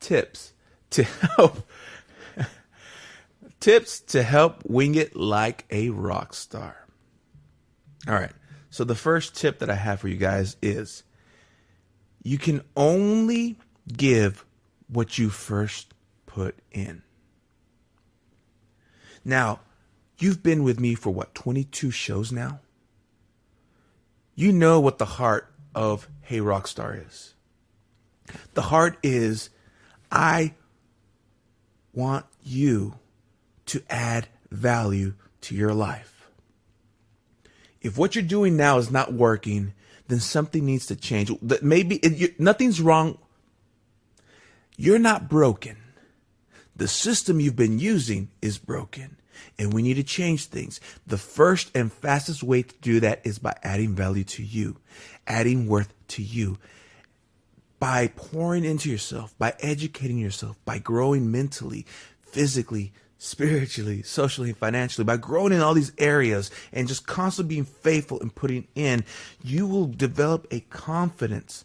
Tips 0.00 0.52
to 0.90 1.02
help 1.36 1.68
tips 3.60 4.00
to 4.00 4.22
help 4.22 4.64
wing 4.64 4.94
it 4.94 5.16
like 5.16 5.64
a 5.70 5.90
rock 5.90 6.34
star. 6.34 6.86
All 8.06 8.14
right. 8.14 8.32
So 8.70 8.84
the 8.84 8.94
first 8.94 9.34
tip 9.34 9.58
that 9.60 9.70
I 9.70 9.74
have 9.74 10.00
for 10.00 10.08
you 10.08 10.16
guys 10.16 10.56
is 10.62 11.02
you 12.22 12.38
can 12.38 12.62
only 12.76 13.58
give 13.90 14.44
what 14.88 15.18
you 15.18 15.30
first 15.30 15.94
put 16.26 16.58
in. 16.70 17.02
Now, 19.24 19.60
you've 20.18 20.42
been 20.42 20.62
with 20.62 20.78
me 20.80 20.94
for 20.94 21.10
what, 21.10 21.34
22 21.34 21.90
shows 21.90 22.32
now? 22.32 22.60
You 24.34 24.52
know 24.52 24.80
what 24.80 24.98
the 24.98 25.04
heart 25.04 25.52
of 25.74 26.08
Hey 26.20 26.38
Rockstar 26.38 27.06
is. 27.06 27.34
The 28.54 28.62
heart 28.62 28.98
is 29.02 29.50
I 30.12 30.54
want 31.92 32.26
you 32.42 32.94
to 33.68 33.82
add 33.88 34.28
value 34.50 35.14
to 35.42 35.54
your 35.54 35.74
life. 35.74 36.28
If 37.80 37.96
what 37.96 38.14
you're 38.14 38.24
doing 38.24 38.56
now 38.56 38.78
is 38.78 38.90
not 38.90 39.12
working, 39.12 39.74
then 40.08 40.20
something 40.20 40.64
needs 40.64 40.86
to 40.86 40.96
change. 40.96 41.30
Maybe 41.62 41.96
it, 41.96 42.40
nothing's 42.40 42.80
wrong. 42.80 43.18
You're 44.76 44.98
not 44.98 45.28
broken. 45.28 45.76
The 46.76 46.88
system 46.88 47.40
you've 47.40 47.56
been 47.56 47.78
using 47.78 48.30
is 48.40 48.58
broken 48.58 49.16
and 49.58 49.72
we 49.72 49.82
need 49.82 49.94
to 49.94 50.02
change 50.02 50.46
things. 50.46 50.80
The 51.06 51.18
first 51.18 51.70
and 51.74 51.92
fastest 51.92 52.42
way 52.42 52.62
to 52.62 52.74
do 52.80 53.00
that 53.00 53.20
is 53.24 53.38
by 53.38 53.54
adding 53.62 53.94
value 53.94 54.24
to 54.24 54.42
you, 54.42 54.76
adding 55.26 55.66
worth 55.66 55.92
to 56.08 56.22
you, 56.22 56.58
by 57.78 58.08
pouring 58.14 58.64
into 58.64 58.90
yourself, 58.90 59.36
by 59.38 59.54
educating 59.60 60.18
yourself, 60.18 60.56
by 60.64 60.78
growing 60.78 61.30
mentally, 61.30 61.86
physically, 62.20 62.92
spiritually, 63.18 64.02
socially, 64.02 64.52
financially, 64.52 65.04
by 65.04 65.16
growing 65.16 65.52
in 65.52 65.60
all 65.60 65.74
these 65.74 65.92
areas 65.98 66.50
and 66.72 66.88
just 66.88 67.06
constantly 67.06 67.56
being 67.56 67.64
faithful 67.64 68.20
and 68.20 68.34
putting 68.34 68.66
in, 68.74 69.04
you 69.42 69.66
will 69.66 69.86
develop 69.86 70.46
a 70.50 70.60
confidence. 70.60 71.64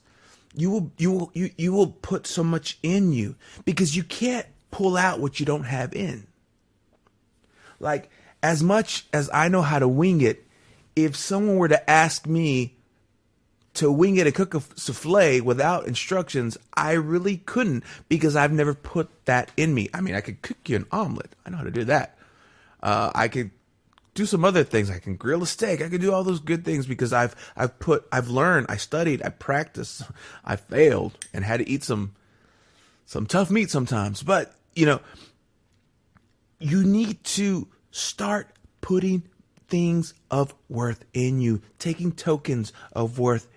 You 0.55 0.69
will 0.69 0.91
you 0.97 1.11
will 1.11 1.31
you, 1.33 1.51
you 1.57 1.73
will 1.73 1.87
put 1.87 2.27
so 2.27 2.43
much 2.43 2.77
in 2.83 3.13
you 3.13 3.35
because 3.65 3.95
you 3.95 4.03
can't 4.03 4.45
pull 4.71 4.97
out 4.97 5.19
what 5.19 5.39
you 5.39 5.45
don't 5.45 5.63
have 5.63 5.93
in. 5.93 6.27
Like, 7.79 8.09
as 8.41 8.61
much 8.61 9.05
as 9.13 9.29
I 9.33 9.47
know 9.47 9.61
how 9.61 9.79
to 9.79 9.87
wing 9.87 10.21
it, 10.21 10.47
if 10.95 11.15
someone 11.15 11.57
were 11.57 11.67
to 11.69 11.89
ask 11.89 12.27
me 12.27 12.77
to 13.75 13.91
wing 13.91 14.17
it 14.17 14.27
and 14.27 14.35
cook 14.35 14.53
a 14.53 14.59
souffle 14.75 15.41
without 15.41 15.87
instructions, 15.87 16.57
I 16.75 16.93
really 16.93 17.37
couldn't 17.37 17.83
because 18.07 18.35
I've 18.35 18.51
never 18.51 18.73
put 18.73 19.09
that 19.25 19.51
in 19.57 19.73
me. 19.73 19.89
I 19.93 20.01
mean, 20.01 20.15
I 20.15 20.21
could 20.21 20.41
cook 20.41 20.57
you 20.67 20.75
an 20.75 20.85
omelet. 20.91 21.35
I 21.45 21.49
know 21.49 21.57
how 21.57 21.63
to 21.63 21.71
do 21.71 21.85
that. 21.85 22.17
Uh, 22.81 23.11
I 23.15 23.27
could 23.27 23.51
do 24.13 24.25
some 24.25 24.45
other 24.45 24.63
things. 24.63 24.91
I 24.91 24.99
can 24.99 25.15
grill 25.15 25.41
a 25.41 25.47
steak. 25.47 25.81
I 25.81 25.89
can 25.89 25.99
do 25.99 26.13
all 26.13 26.23
those 26.23 26.39
good 26.39 26.63
things 26.63 26.85
because 26.85 27.13
I've 27.13 27.35
I've 27.55 27.79
put 27.79 28.05
I've 28.11 28.29
learned, 28.29 28.67
I 28.69 28.77
studied, 28.77 29.23
I 29.23 29.29
practiced, 29.29 30.03
I 30.45 30.55
failed 30.55 31.17
and 31.33 31.43
had 31.43 31.57
to 31.57 31.69
eat 31.69 31.83
some 31.83 32.13
some 33.05 33.25
tough 33.25 33.49
meat 33.49 33.69
sometimes. 33.69 34.23
But, 34.23 34.53
you 34.75 34.85
know, 34.85 34.99
you 36.59 36.83
need 36.83 37.23
to 37.23 37.67
start 37.91 38.49
putting 38.81 39.23
things 39.67 40.13
of 40.29 40.53
worth 40.69 41.05
in 41.13 41.41
you, 41.41 41.61
taking 41.79 42.11
tokens 42.11 42.73
of 42.91 43.19
worth 43.19 43.47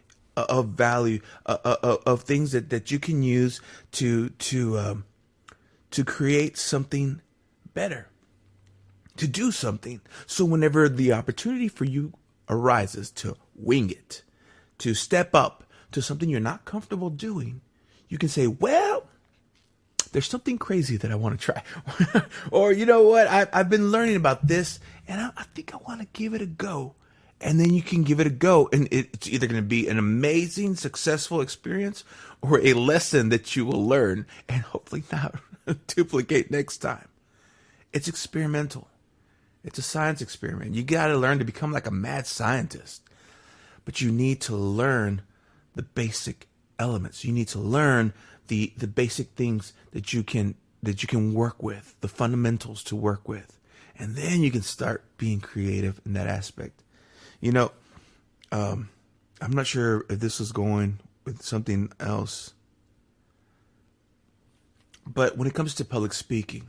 of 0.42 0.68
value 0.68 1.20
uh, 1.46 1.59
uh, 1.64 1.77
uh, 1.83 1.96
of 2.07 2.22
things 2.22 2.53
that, 2.53 2.70
that 2.70 2.90
you 2.90 2.99
can 2.99 3.22
use 3.22 3.61
to 3.92 4.31
to 4.31 4.79
um, 4.79 5.05
to 5.90 6.05
create 6.05 6.57
something 6.57 7.20
better 7.75 8.09
to 9.16 9.27
do 9.27 9.51
something 9.51 10.01
so 10.27 10.44
whenever 10.44 10.88
the 10.88 11.12
opportunity 11.12 11.68
for 11.68 11.85
you 11.85 12.12
arises 12.49 13.11
to 13.11 13.37
wing 13.55 13.90
it 13.90 14.22
to 14.79 14.94
step 14.94 15.35
up 15.35 15.64
to 15.90 16.03
something 16.03 16.29
you're 16.29 16.40
not 16.40 16.64
comfortable 16.64 17.11
doing 17.11 17.61
you 18.09 18.18
can 18.18 18.29
say 18.29 18.46
well 18.46 19.07
there's 20.12 20.29
something 20.29 20.57
crazy 20.57 20.96
that 20.96 21.11
I 21.11 21.14
want 21.14 21.38
to 21.38 21.44
try. 21.44 22.22
or, 22.51 22.72
you 22.72 22.87
know 22.87 23.03
what? 23.03 23.27
I, 23.27 23.46
have 23.53 23.68
been 23.68 23.90
learning 23.90 24.16
about 24.16 24.46
this 24.46 24.81
and 25.07 25.20
I, 25.20 25.31
I 25.37 25.42
think 25.55 25.75
I 25.75 25.79
want 25.87 26.01
to 26.01 26.07
give 26.14 26.33
it 26.33 26.40
a 26.40 26.46
go. 26.46 26.94
And 27.47 27.61
then 27.61 27.73
you 27.73 27.81
can 27.81 28.03
give 28.03 28.19
it 28.19 28.27
a 28.27 28.31
go. 28.31 28.69
And 28.73 28.89
it's 28.91 29.29
either 29.29 29.47
going 29.47 29.63
to 29.63 29.67
be 29.67 29.87
an 29.87 30.01
amazing, 30.01 30.75
successful 30.75 31.41
experience 31.41 32.03
or 32.43 32.59
a 32.61 32.73
lesson 32.73 33.29
that 33.29 33.55
you 33.55 33.65
will 33.65 33.87
learn 33.87 34.27
and 34.49 34.63
hopefully 34.63 35.05
not 35.13 35.37
duplicate 35.87 36.51
next 36.51 36.79
time. 36.79 37.07
It's 37.93 38.09
experimental. 38.09 38.89
It's 39.63 39.79
a 39.79 39.83
science 39.83 40.21
experiment. 40.21 40.75
You 40.75 40.83
got 40.83 41.07
to 41.07 41.17
learn 41.17 41.39
to 41.39 41.45
become 41.45 41.71
like 41.71 41.87
a 41.87 41.93
mad 41.93 42.27
scientist. 42.27 43.03
But 43.85 44.01
you 44.01 44.11
need 44.11 44.41
to 44.43 44.57
learn 44.57 45.23
the 45.77 45.85
basic 45.85 46.49
elements. 46.81 47.25
You 47.25 47.33
need 47.33 47.49
to 47.49 47.61
learn 47.61 48.13
the 48.49 48.73
the 48.77 48.89
basic 48.89 49.31
things 49.31 49.73
that 49.93 50.13
you 50.13 50.25
can 50.25 50.57
that 50.83 51.01
you 51.01 51.07
can 51.07 51.33
work 51.33 51.63
with, 51.63 51.95
the 52.01 52.09
fundamentals 52.09 52.83
to 52.85 52.97
work 52.97 53.29
with, 53.29 53.61
and 53.97 54.17
then 54.17 54.43
you 54.43 54.51
can 54.51 54.63
start 54.63 55.05
being 55.17 55.41
creative 55.41 56.01
in 56.05 56.13
that 56.15 56.27
aspect. 56.27 56.83
You 57.40 57.53
know, 57.53 57.72
um, 58.53 58.88
I'm 59.40 59.53
not 59.53 59.66
sure 59.66 60.05
if 60.09 60.20
this 60.20 60.40
is 60.40 60.53
going 60.53 61.01
with 61.25 61.42
something 61.42 61.92
else, 62.01 62.55
but 65.07 65.37
when 65.37 65.46
it 65.46 65.55
comes 65.55 65.75
to 65.77 65.85
public 65.85 66.12
speaking, 66.12 66.68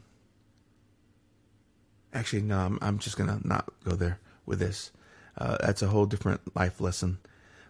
actually, 2.13 2.41
no, 2.41 2.59
I'm, 2.59 2.79
I'm 2.81 2.97
just 2.99 3.17
gonna 3.17 3.39
not 3.43 3.71
go 3.83 3.95
there 3.95 4.19
with 4.45 4.59
this. 4.59 4.91
Uh, 5.37 5.57
that's 5.61 5.81
a 5.81 5.87
whole 5.87 6.05
different 6.05 6.55
life 6.55 6.81
lesson. 6.81 7.19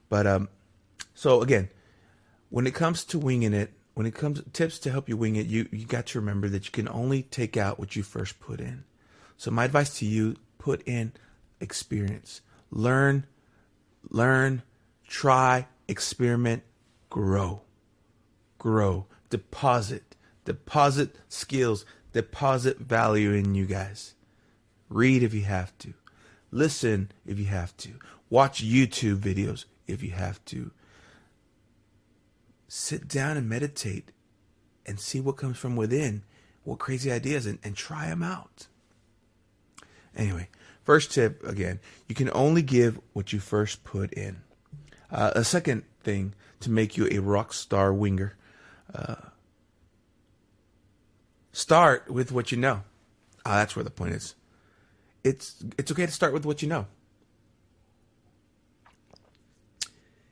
But 0.09 0.25
um, 0.25 0.49
so 1.13 1.41
again, 1.41 1.69
when 2.49 2.65
it 2.65 2.73
comes 2.73 3.03
to 3.05 3.19
winging 3.19 3.53
it, 3.53 3.73
when 3.93 4.05
it 4.05 4.15
comes 4.15 4.41
tips 4.53 4.79
to 4.79 4.91
help 4.91 5.09
you 5.09 5.17
wing 5.17 5.35
it, 5.35 5.47
you 5.47 5.67
you 5.71 5.85
got 5.85 6.05
to 6.07 6.19
remember 6.19 6.47
that 6.49 6.65
you 6.65 6.71
can 6.71 6.87
only 6.87 7.23
take 7.23 7.57
out 7.57 7.79
what 7.79 7.95
you 7.95 8.03
first 8.03 8.39
put 8.39 8.59
in. 8.59 8.83
So 9.37 9.51
my 9.51 9.65
advice 9.65 9.97
to 9.99 10.05
you, 10.05 10.35
put 10.57 10.81
in 10.87 11.11
experience. 11.59 12.41
Learn 12.71 13.25
learn, 14.09 14.63
try, 15.07 15.67
experiment, 15.87 16.63
grow. 17.09 17.61
Grow. 18.57 19.05
Deposit. 19.29 20.15
Deposit 20.45 21.15
skills. 21.29 21.85
Deposit 22.13 22.79
value 22.79 23.31
in 23.31 23.55
you 23.55 23.65
guys. 23.65 24.15
Read 24.89 25.23
if 25.23 25.33
you 25.33 25.43
have 25.43 25.77
to. 25.79 25.93
Listen 26.51 27.11
if 27.25 27.37
you 27.37 27.45
have 27.45 27.75
to. 27.77 27.91
Watch 28.29 28.63
YouTube 28.63 29.17
videos 29.17 29.65
if 29.87 30.01
you 30.01 30.11
have 30.11 30.43
to. 30.45 30.71
Sit 32.67 33.07
down 33.07 33.37
and 33.37 33.47
meditate 33.47 34.11
and 34.85 34.99
see 34.99 35.19
what 35.19 35.37
comes 35.37 35.57
from 35.57 35.75
within, 35.75 36.23
what 36.63 36.79
crazy 36.79 37.11
ideas, 37.11 37.45
and, 37.45 37.59
and 37.63 37.75
try 37.75 38.07
them 38.07 38.23
out. 38.23 38.67
Anyway, 40.15 40.49
first 40.87 41.11
tip 41.11 41.43
again, 41.45 41.81
you 42.07 42.15
can 42.15 42.31
only 42.33 42.61
give 42.61 42.97
what 43.11 43.33
you 43.33 43.41
first 43.41 43.83
put 43.83 44.13
in. 44.13 44.37
Uh, 45.11 45.33
a 45.35 45.43
second 45.43 45.83
thing 46.01 46.33
to 46.61 46.71
make 46.71 46.95
you 46.95 47.09
a 47.11 47.19
rock 47.19 47.51
star 47.51 47.93
winger 47.93 48.37
uh, 48.95 49.15
start 51.51 52.09
with 52.09 52.31
what 52.31 52.53
you 52.53 52.57
know. 52.57 52.83
Ah, 53.45 53.55
that's 53.55 53.75
where 53.75 53.83
the 53.83 53.91
point 53.91 54.13
is. 54.13 54.33
It's 55.25 55.61
it's 55.77 55.91
okay 55.91 56.05
to 56.05 56.11
start 56.11 56.31
with 56.31 56.45
what 56.45 56.61
you 56.61 56.69
know. 56.69 56.85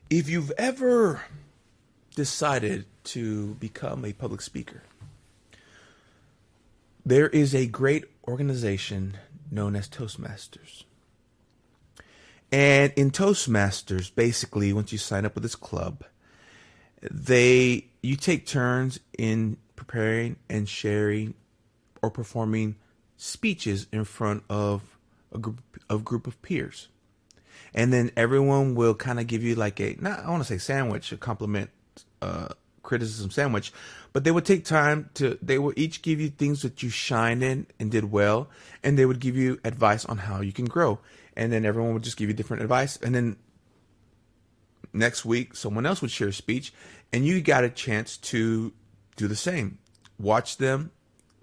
If 0.08 0.26
you've 0.30 0.52
ever 0.56 1.20
decided 2.14 2.86
to 3.04 3.56
become 3.56 4.06
a 4.06 4.14
public 4.14 4.40
speaker, 4.40 4.84
there 7.04 7.28
is 7.28 7.54
a 7.54 7.66
great 7.66 8.06
organization 8.26 9.18
known 9.50 9.76
as 9.76 9.88
Toastmasters. 9.88 10.84
And 12.52 12.92
in 12.96 13.10
Toastmasters, 13.10 14.14
basically, 14.14 14.72
once 14.72 14.92
you 14.92 14.98
sign 14.98 15.24
up 15.24 15.34
with 15.34 15.42
this 15.42 15.56
club, 15.56 16.04
they 17.10 17.86
you 18.02 18.16
take 18.16 18.46
turns 18.46 19.00
in 19.18 19.56
preparing 19.74 20.36
and 20.48 20.68
sharing 20.68 21.34
or 22.02 22.10
performing 22.10 22.76
speeches 23.16 23.86
in 23.92 24.04
front 24.04 24.44
of 24.48 24.98
a 25.32 25.38
group 25.38 25.60
of 25.90 26.04
group 26.04 26.26
of 26.26 26.40
peers. 26.42 26.88
And 27.74 27.92
then 27.92 28.10
everyone 28.16 28.74
will 28.74 28.94
kind 28.94 29.18
of 29.20 29.26
give 29.26 29.42
you 29.42 29.54
like 29.54 29.80
a 29.80 29.96
not 29.98 30.20
I 30.20 30.30
want 30.30 30.42
to 30.42 30.48
say 30.48 30.58
sandwich, 30.58 31.12
a 31.12 31.16
compliment 31.16 31.70
uh 32.22 32.48
criticism 32.86 33.30
sandwich, 33.30 33.72
but 34.14 34.24
they 34.24 34.30
would 34.30 34.46
take 34.46 34.64
time 34.64 35.10
to 35.14 35.38
they 35.42 35.58
would 35.58 35.78
each 35.78 36.00
give 36.00 36.18
you 36.20 36.30
things 36.30 36.62
that 36.62 36.82
you 36.82 36.88
shine 36.88 37.42
in 37.42 37.66
and 37.78 37.90
did 37.90 38.10
well, 38.10 38.48
and 38.82 38.98
they 38.98 39.04
would 39.04 39.20
give 39.20 39.36
you 39.36 39.60
advice 39.64 40.06
on 40.06 40.16
how 40.18 40.40
you 40.40 40.52
can 40.52 40.64
grow. 40.64 40.98
And 41.36 41.52
then 41.52 41.66
everyone 41.66 41.92
would 41.92 42.02
just 42.02 42.16
give 42.16 42.30
you 42.30 42.34
different 42.34 42.62
advice, 42.62 42.96
and 42.96 43.14
then 43.14 43.36
next 44.94 45.26
week 45.26 45.54
someone 45.54 45.84
else 45.84 46.00
would 46.00 46.10
share 46.10 46.28
a 46.28 46.32
speech, 46.32 46.72
and 47.12 47.26
you 47.26 47.42
got 47.42 47.64
a 47.64 47.68
chance 47.68 48.16
to 48.16 48.72
do 49.16 49.28
the 49.28 49.36
same. 49.36 49.78
Watch 50.18 50.56
them, 50.56 50.92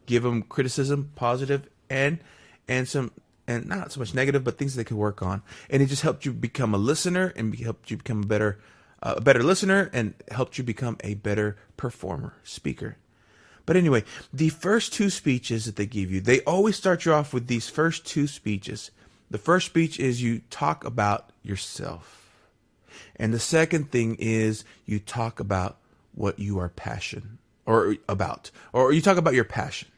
give 0.08 0.24
them 0.24 0.42
criticism, 0.42 1.12
positive 1.16 1.70
and 1.90 2.20
and 2.68 2.88
some 2.88 3.12
and 3.48 3.66
not 3.68 3.92
so 3.92 4.00
much 4.00 4.14
negative, 4.14 4.44
but 4.44 4.58
things 4.58 4.76
they 4.76 4.84
could 4.84 4.98
work 4.98 5.22
on. 5.22 5.42
And 5.70 5.84
it 5.84 5.88
just 5.88 6.02
helped 6.02 6.26
you 6.26 6.32
become 6.32 6.74
a 6.74 6.78
listener 6.78 7.34
and 7.36 7.54
helped 7.60 7.92
you 7.92 7.98
become 7.98 8.24
a 8.24 8.26
better 8.26 8.60
a 9.04 9.22
better 9.22 9.44
listener 9.44 9.90
and 9.94 10.14
helped 10.32 10.58
you 10.58 10.64
become 10.64 10.98
a 11.04 11.14
better 11.16 11.58
performer, 11.78 12.34
speaker. 12.44 12.98
But 13.66 13.76
anyway, 13.76 14.04
the 14.34 14.50
first 14.50 14.94
two 14.94 15.10
speeches 15.10 15.66
that 15.66 15.76
they 15.76 15.86
give 15.86 16.12
you, 16.12 16.22
they 16.22 16.42
always 16.42 16.76
start 16.76 17.06
you 17.06 17.14
off 17.14 17.34
with 17.34 17.48
these 17.48 17.70
first 17.70 18.06
two 18.06 18.28
speeches. 18.28 18.92
The 19.30 19.38
first 19.38 19.68
speech 19.68 20.00
is 20.00 20.22
you 20.22 20.42
talk 20.50 20.86
about 20.86 21.32
yourself. 21.44 22.32
And 23.16 23.34
the 23.34 23.40
second 23.40 23.92
thing 23.92 24.16
is 24.20 24.64
you 24.86 25.00
talk 25.00 25.40
about 25.40 25.78
what 26.14 26.40
you 26.40 26.60
are 26.60 26.70
passionate 26.70 27.40
or 27.66 27.96
about 28.08 28.52
or 28.72 28.92
you 28.92 29.02
talk 29.02 29.18
about 29.18 29.34
your 29.34 29.44
passion. 29.44 29.90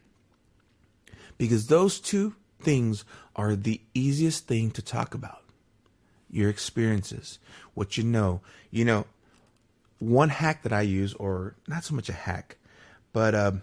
Because 1.38 1.68
those 1.68 2.00
two 2.00 2.36
things 2.62 3.04
are 3.36 3.56
the 3.56 3.82
easiest 3.94 4.48
thing 4.48 4.72
to 4.72 4.82
talk 4.82 5.13
about 5.13 5.44
your 6.36 6.50
experiences, 6.50 7.39
what 7.74 7.98
you 7.98 8.04
know. 8.04 8.41
You 8.69 8.86
know, 8.86 9.06
one 10.00 10.30
hack 10.30 10.63
that 10.63 10.74
I 10.74 10.82
use, 10.82 11.13
or 11.13 11.56
not 11.67 11.84
so 11.84 11.95
much 11.95 12.10
a 12.10 12.13
hack, 12.13 12.58
but 13.13 13.34
um, 13.34 13.62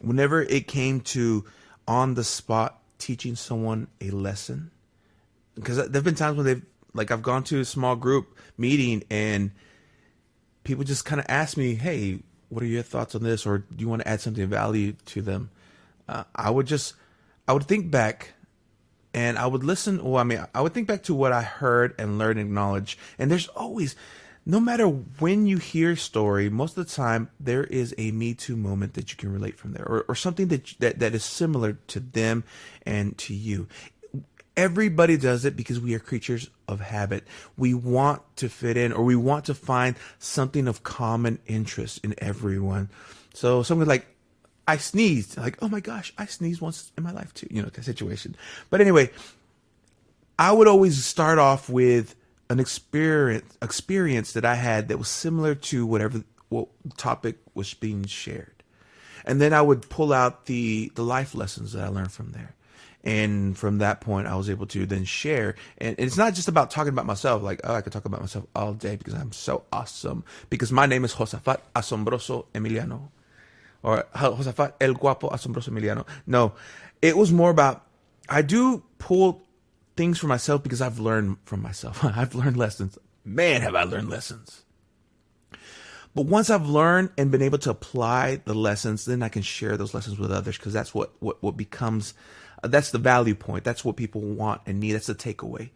whenever 0.00 0.40
it 0.40 0.68
came 0.68 1.00
to 1.00 1.44
on 1.88 2.14
the 2.14 2.24
spot 2.24 2.80
teaching 2.98 3.34
someone 3.34 3.88
a 4.00 4.10
lesson, 4.10 4.70
because 5.56 5.76
there 5.76 5.90
have 5.92 6.04
been 6.04 6.14
times 6.14 6.36
when 6.36 6.46
they've, 6.46 6.62
like, 6.94 7.10
I've 7.10 7.22
gone 7.22 7.42
to 7.44 7.60
a 7.60 7.64
small 7.64 7.96
group 7.96 8.38
meeting 8.56 9.02
and 9.10 9.50
people 10.62 10.84
just 10.84 11.04
kind 11.04 11.20
of 11.20 11.26
ask 11.28 11.56
me, 11.56 11.74
hey, 11.74 12.20
what 12.48 12.62
are 12.62 12.66
your 12.66 12.82
thoughts 12.82 13.14
on 13.14 13.22
this? 13.22 13.44
Or 13.44 13.58
do 13.58 13.76
you 13.78 13.88
want 13.88 14.02
to 14.02 14.08
add 14.08 14.20
something 14.20 14.44
of 14.44 14.50
value 14.50 14.94
to 15.06 15.22
them? 15.22 15.50
Uh, 16.08 16.24
I 16.36 16.50
would 16.50 16.66
just, 16.66 16.94
I 17.48 17.52
would 17.52 17.64
think 17.64 17.90
back 17.90 18.34
and 19.14 19.38
I 19.38 19.46
would 19.46 19.64
listen. 19.64 20.02
Well, 20.02 20.16
I 20.16 20.24
mean, 20.24 20.44
I 20.54 20.60
would 20.60 20.74
think 20.74 20.88
back 20.88 21.02
to 21.04 21.14
what 21.14 21.32
I 21.32 21.42
heard 21.42 21.94
and 21.98 22.18
learned 22.18 22.38
and 22.38 22.48
acknowledge. 22.48 22.98
And 23.18 23.30
there's 23.30 23.48
always, 23.48 23.94
no 24.44 24.58
matter 24.58 24.86
when 24.86 25.46
you 25.46 25.58
hear 25.58 25.92
a 25.92 25.96
story, 25.96 26.48
most 26.48 26.76
of 26.76 26.86
the 26.86 26.94
time 26.94 27.30
there 27.38 27.64
is 27.64 27.94
a 27.98 28.10
Me 28.10 28.34
Too 28.34 28.56
moment 28.56 28.94
that 28.94 29.10
you 29.10 29.16
can 29.16 29.32
relate 29.32 29.58
from 29.58 29.72
there, 29.72 29.86
or, 29.86 30.04
or 30.08 30.14
something 30.14 30.48
that, 30.48 30.74
that 30.78 30.98
that 30.98 31.14
is 31.14 31.24
similar 31.24 31.74
to 31.88 32.00
them 32.00 32.44
and 32.84 33.16
to 33.18 33.34
you. 33.34 33.68
Everybody 34.54 35.16
does 35.16 35.46
it 35.46 35.56
because 35.56 35.80
we 35.80 35.94
are 35.94 35.98
creatures 35.98 36.50
of 36.68 36.80
habit. 36.80 37.24
We 37.56 37.72
want 37.72 38.20
to 38.36 38.50
fit 38.50 38.76
in, 38.76 38.92
or 38.92 39.02
we 39.02 39.16
want 39.16 39.46
to 39.46 39.54
find 39.54 39.96
something 40.18 40.68
of 40.68 40.82
common 40.82 41.38
interest 41.46 42.04
in 42.04 42.14
everyone. 42.18 42.90
So 43.32 43.62
something 43.62 43.88
like 43.88 44.06
I 44.66 44.76
sneezed. 44.76 45.36
Like, 45.36 45.58
oh 45.62 45.68
my 45.68 45.80
gosh, 45.80 46.12
I 46.18 46.26
sneezed 46.26 46.60
once 46.60 46.92
in 46.96 47.04
my 47.04 47.12
life 47.12 47.34
too. 47.34 47.48
You 47.50 47.62
know, 47.62 47.68
that 47.68 47.84
situation. 47.84 48.36
But 48.70 48.80
anyway, 48.80 49.10
I 50.38 50.52
would 50.52 50.68
always 50.68 51.04
start 51.04 51.38
off 51.38 51.68
with 51.68 52.14
an 52.50 52.60
experience 52.60 53.56
experience 53.60 54.32
that 54.32 54.44
I 54.44 54.54
had 54.54 54.88
that 54.88 54.98
was 54.98 55.08
similar 55.08 55.54
to 55.54 55.86
whatever 55.86 56.24
what 56.48 56.68
topic 56.96 57.38
was 57.54 57.74
being 57.74 58.04
shared. 58.04 58.52
And 59.24 59.40
then 59.40 59.52
I 59.52 59.62
would 59.62 59.88
pull 59.88 60.12
out 60.12 60.46
the 60.46 60.92
the 60.94 61.02
life 61.02 61.34
lessons 61.34 61.72
that 61.72 61.84
I 61.84 61.88
learned 61.88 62.12
from 62.12 62.30
there. 62.30 62.54
And 63.04 63.58
from 63.58 63.78
that 63.78 64.00
point, 64.00 64.28
I 64.28 64.36
was 64.36 64.48
able 64.48 64.66
to 64.66 64.86
then 64.86 65.04
share. 65.04 65.56
And 65.78 65.96
it's 65.98 66.16
not 66.16 66.34
just 66.34 66.46
about 66.46 66.70
talking 66.70 66.92
about 66.92 67.04
myself, 67.04 67.42
like, 67.42 67.60
oh, 67.64 67.74
I 67.74 67.80
could 67.80 67.92
talk 67.92 68.04
about 68.04 68.20
myself 68.20 68.46
all 68.54 68.74
day 68.74 68.94
because 68.94 69.14
I'm 69.14 69.32
so 69.32 69.64
awesome. 69.72 70.22
Because 70.50 70.70
my 70.70 70.86
name 70.86 71.04
is 71.04 71.14
Josafat 71.14 71.58
Asombroso 71.74 72.44
Emiliano 72.54 73.08
or 73.82 74.04
Josafat 74.14 74.74
El 74.80 74.94
Guapo 74.94 75.28
Asombroso 75.30 75.70
Emiliano. 75.70 76.06
No, 76.26 76.52
it 77.00 77.16
was 77.16 77.32
more 77.32 77.50
about 77.50 77.86
I 78.28 78.42
do 78.42 78.82
pull 78.98 79.42
things 79.96 80.18
for 80.18 80.26
myself 80.26 80.62
because 80.62 80.80
I've 80.80 80.98
learned 80.98 81.36
from 81.44 81.62
myself. 81.62 82.04
I've 82.04 82.34
learned 82.34 82.56
lessons. 82.56 82.98
Man, 83.24 83.62
have 83.62 83.74
I 83.74 83.84
learned 83.84 84.08
lessons. 84.08 84.64
But 86.14 86.26
once 86.26 86.50
I've 86.50 86.66
learned 86.66 87.10
and 87.16 87.30
been 87.30 87.42
able 87.42 87.58
to 87.58 87.70
apply 87.70 88.40
the 88.44 88.54
lessons, 88.54 89.06
then 89.06 89.22
I 89.22 89.28
can 89.28 89.42
share 89.42 89.76
those 89.76 89.94
lessons 89.94 90.18
with 90.18 90.30
others 90.30 90.58
because 90.58 90.72
that's 90.72 90.94
what, 90.94 91.12
what, 91.20 91.42
what 91.42 91.56
becomes, 91.56 92.12
uh, 92.62 92.68
that's 92.68 92.90
the 92.90 92.98
value 92.98 93.34
point. 93.34 93.64
That's 93.64 93.84
what 93.84 93.96
people 93.96 94.20
want 94.20 94.60
and 94.66 94.78
need. 94.78 94.92
That's 94.92 95.06
the 95.06 95.14
takeaway. 95.14 95.70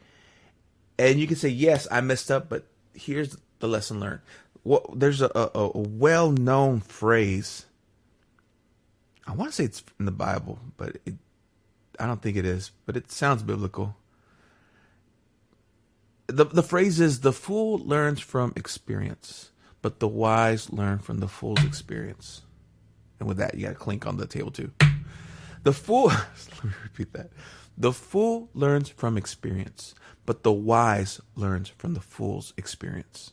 And 0.98 1.18
you 1.18 1.26
can 1.26 1.36
say, 1.36 1.48
yes, 1.48 1.88
I 1.90 2.00
messed 2.02 2.30
up, 2.30 2.48
but 2.48 2.66
here's 2.92 3.36
the 3.60 3.68
lesson 3.68 4.00
learned. 4.00 4.20
Well, 4.64 4.92
there's 4.94 5.22
a, 5.22 5.30
a, 5.34 5.50
a 5.54 5.78
well 5.78 6.32
known 6.32 6.80
phrase 6.80 7.65
I 9.26 9.32
want 9.32 9.50
to 9.50 9.56
say 9.56 9.64
it's 9.64 9.82
in 9.98 10.06
the 10.06 10.12
Bible, 10.12 10.58
but 10.76 10.96
it, 11.04 11.14
I 11.98 12.06
don't 12.06 12.22
think 12.22 12.36
it 12.36 12.44
is. 12.44 12.70
But 12.86 12.96
it 12.96 13.10
sounds 13.10 13.42
biblical. 13.42 13.96
the 16.26 16.44
The 16.44 16.62
phrase 16.62 17.00
is: 17.00 17.20
"The 17.20 17.32
fool 17.32 17.78
learns 17.78 18.20
from 18.20 18.52
experience, 18.56 19.50
but 19.82 20.00
the 20.00 20.08
wise 20.08 20.70
learn 20.70 20.98
from 20.98 21.18
the 21.18 21.28
fool's 21.28 21.64
experience." 21.64 22.42
And 23.18 23.28
with 23.28 23.38
that, 23.38 23.54
you 23.54 23.62
got 23.62 23.70
to 23.70 23.74
clink 23.74 24.06
on 24.06 24.18
the 24.18 24.26
table 24.26 24.50
too. 24.50 24.70
The 25.62 25.72
fool. 25.72 26.06
let 26.08 26.64
me 26.64 26.70
repeat 26.84 27.12
that. 27.14 27.30
The 27.78 27.92
fool 27.92 28.48
learns 28.54 28.88
from 28.88 29.16
experience, 29.16 29.94
but 30.24 30.42
the 30.42 30.52
wise 30.52 31.20
learns 31.34 31.68
from 31.68 31.94
the 31.94 32.00
fool's 32.00 32.54
experience. 32.56 33.32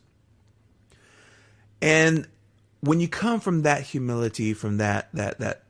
And 1.82 2.28
when 2.82 3.00
you 3.00 3.08
come 3.08 3.40
from 3.40 3.62
that 3.64 3.82
humility, 3.82 4.54
from 4.54 4.78
that 4.78 5.10
that 5.14 5.40
that 5.40 5.63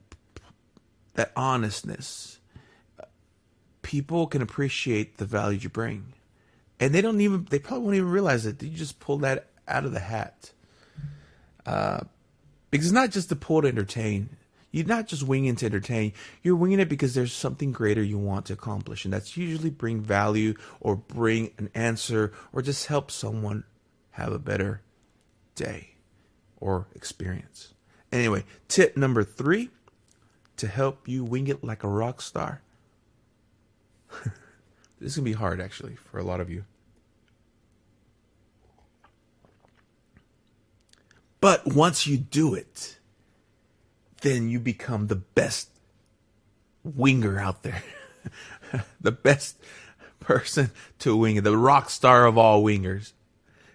that 1.16 1.32
honestness, 1.36 2.40
people 3.82 4.28
can 4.28 4.42
appreciate 4.42 5.18
the 5.18 5.26
value 5.26 5.60
you 5.60 5.70
bring. 5.70 6.14
And 6.80 6.94
they 6.94 7.02
don't 7.02 7.22
even, 7.22 7.46
they 7.50 7.60
probably 7.60 7.84
won't 7.86 7.96
even 7.98 8.10
realize 8.10 8.46
it. 8.46 8.62
You 8.62 8.70
just 8.70 9.00
pull 9.00 9.20
that 9.20 9.48
out 9.68 9.86
of 9.86 9.94
the 9.94 10.00
hat. 10.00 10.52
Uh, 11.66 12.02
because 12.72 12.88
it's 12.88 12.94
not 12.94 13.12
just 13.12 13.30
to 13.30 13.36
pull 13.36 13.62
to 13.62 13.68
entertain. 13.68 14.30
You're 14.72 14.88
not 14.88 15.06
just 15.06 15.22
winging 15.22 15.56
to 15.58 15.68
entertain, 15.68 16.14
you're 16.42 16.56
winging 16.56 16.80
it 16.80 16.90
because 16.90 17.14
there's 17.14 17.32
something 17.32 17.72
greater 17.72 18.02
you 18.02 18.18
want 18.18 18.48
to 18.48 18.54
accomplish. 18.54 19.06
And 19.06 19.14
that's 19.14 19.38
usually 19.38 19.70
bring 19.70 20.02
value 20.02 20.56
or 20.82 20.96
bring 20.96 21.52
an 21.60 21.70
answer 21.76 22.34
or 22.52 22.64
just 22.64 22.88
help 22.88 23.12
someone 23.12 23.66
have 24.12 24.34
a 24.34 24.40
better 24.40 24.82
day 25.54 25.92
or 26.60 26.88
experience. 26.96 27.76
Anyway, 28.12 28.46
tip 28.68 28.98
number 28.98 29.24
three 29.24 29.70
to 30.58 30.68
help 30.68 31.08
you 31.08 31.24
wing 31.24 31.48
it 31.48 31.64
like 31.64 31.84
a 31.84 31.88
rock 31.88 32.22
star. 32.22 32.62
this 35.00 35.16
to 35.16 35.22
be 35.22 35.34
hard 35.34 35.60
actually 35.60 35.96
for 35.96 36.20
a 36.20 36.24
lot 36.24 36.40
of 36.40 36.50
you. 36.50 36.66
But 41.42 41.66
once 41.66 42.08
you 42.08 42.18
do 42.18 42.54
it, 42.54 43.00
then 44.22 44.48
you 44.48 44.60
become 44.60 45.08
the 45.08 45.18
best 45.18 45.70
winger 46.84 47.40
out 47.40 47.64
there. 47.64 47.84
the 49.02 49.12
best 49.12 49.58
person 50.22 50.72
to 51.00 51.16
wing 51.16 51.36
it, 51.36 51.44
the 51.44 51.58
rock 51.58 51.90
star 51.90 52.26
of 52.26 52.38
all 52.38 52.64
wingers, 52.64 53.12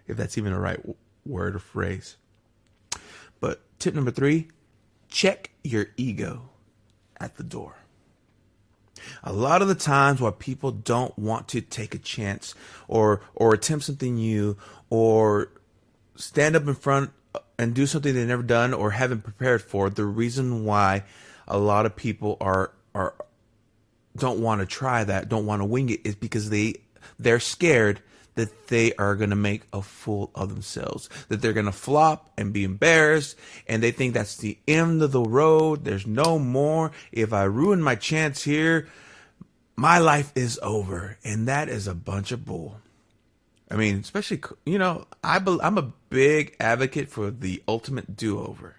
if 0.06 0.16
that's 0.16 0.38
even 0.38 0.52
a 0.52 0.58
right 0.58 0.80
word 1.26 1.56
or 1.56 1.58
phrase. 1.58 2.16
But 3.40 3.60
tip 3.78 3.94
number 3.94 4.10
three 4.10 4.48
check 5.10 5.50
your 5.64 5.86
ego 5.96 6.50
at 7.20 7.36
the 7.36 7.42
door. 7.42 7.76
A 9.22 9.32
lot 9.32 9.62
of 9.62 9.68
the 9.68 9.74
times 9.74 10.20
why 10.20 10.30
people 10.30 10.70
don't 10.70 11.16
want 11.18 11.48
to 11.48 11.60
take 11.60 11.94
a 11.94 11.98
chance 11.98 12.54
or 12.88 13.20
or 13.34 13.54
attempt 13.54 13.84
something 13.84 14.16
new 14.16 14.56
or 14.90 15.50
stand 16.16 16.56
up 16.56 16.66
in 16.66 16.74
front 16.74 17.10
and 17.58 17.74
do 17.74 17.86
something 17.86 18.14
they've 18.14 18.26
never 18.26 18.42
done 18.42 18.74
or 18.74 18.90
haven't 18.92 19.22
prepared 19.22 19.62
for, 19.62 19.90
the 19.90 20.04
reason 20.04 20.64
why 20.64 21.04
a 21.46 21.58
lot 21.58 21.86
of 21.86 21.96
people 21.96 22.36
are 22.40 22.72
are 22.94 23.14
don't 24.16 24.40
want 24.40 24.60
to 24.60 24.66
try 24.66 25.04
that, 25.04 25.28
don't 25.28 25.46
want 25.46 25.60
to 25.60 25.64
wing 25.64 25.90
it 25.90 26.00
is 26.04 26.14
because 26.14 26.50
they 26.50 26.74
they're 27.18 27.40
scared 27.40 28.00
that 28.38 28.68
they 28.68 28.92
are 28.94 29.16
going 29.16 29.30
to 29.30 29.36
make 29.36 29.62
a 29.72 29.82
fool 29.82 30.30
of 30.32 30.48
themselves, 30.48 31.10
that 31.28 31.42
they're 31.42 31.52
going 31.52 31.66
to 31.66 31.72
flop 31.72 32.30
and 32.38 32.52
be 32.52 32.62
embarrassed, 32.62 33.36
and 33.66 33.82
they 33.82 33.90
think 33.90 34.14
that's 34.14 34.36
the 34.36 34.56
end 34.68 35.02
of 35.02 35.10
the 35.10 35.20
road. 35.20 35.84
There's 35.84 36.06
no 36.06 36.38
more. 36.38 36.92
If 37.10 37.32
I 37.32 37.42
ruin 37.44 37.82
my 37.82 37.96
chance 37.96 38.44
here, 38.44 38.86
my 39.74 39.98
life 39.98 40.30
is 40.36 40.60
over. 40.62 41.18
And 41.24 41.48
that 41.48 41.68
is 41.68 41.88
a 41.88 41.94
bunch 41.96 42.30
of 42.30 42.44
bull. 42.44 42.80
I 43.68 43.74
mean, 43.74 43.98
especially, 43.98 44.40
you 44.64 44.78
know, 44.78 45.06
I 45.22 45.40
be, 45.40 45.58
I'm 45.60 45.78
a 45.78 45.92
big 46.10 46.54
advocate 46.60 47.08
for 47.08 47.32
the 47.32 47.60
ultimate 47.66 48.16
do 48.16 48.38
over. 48.38 48.76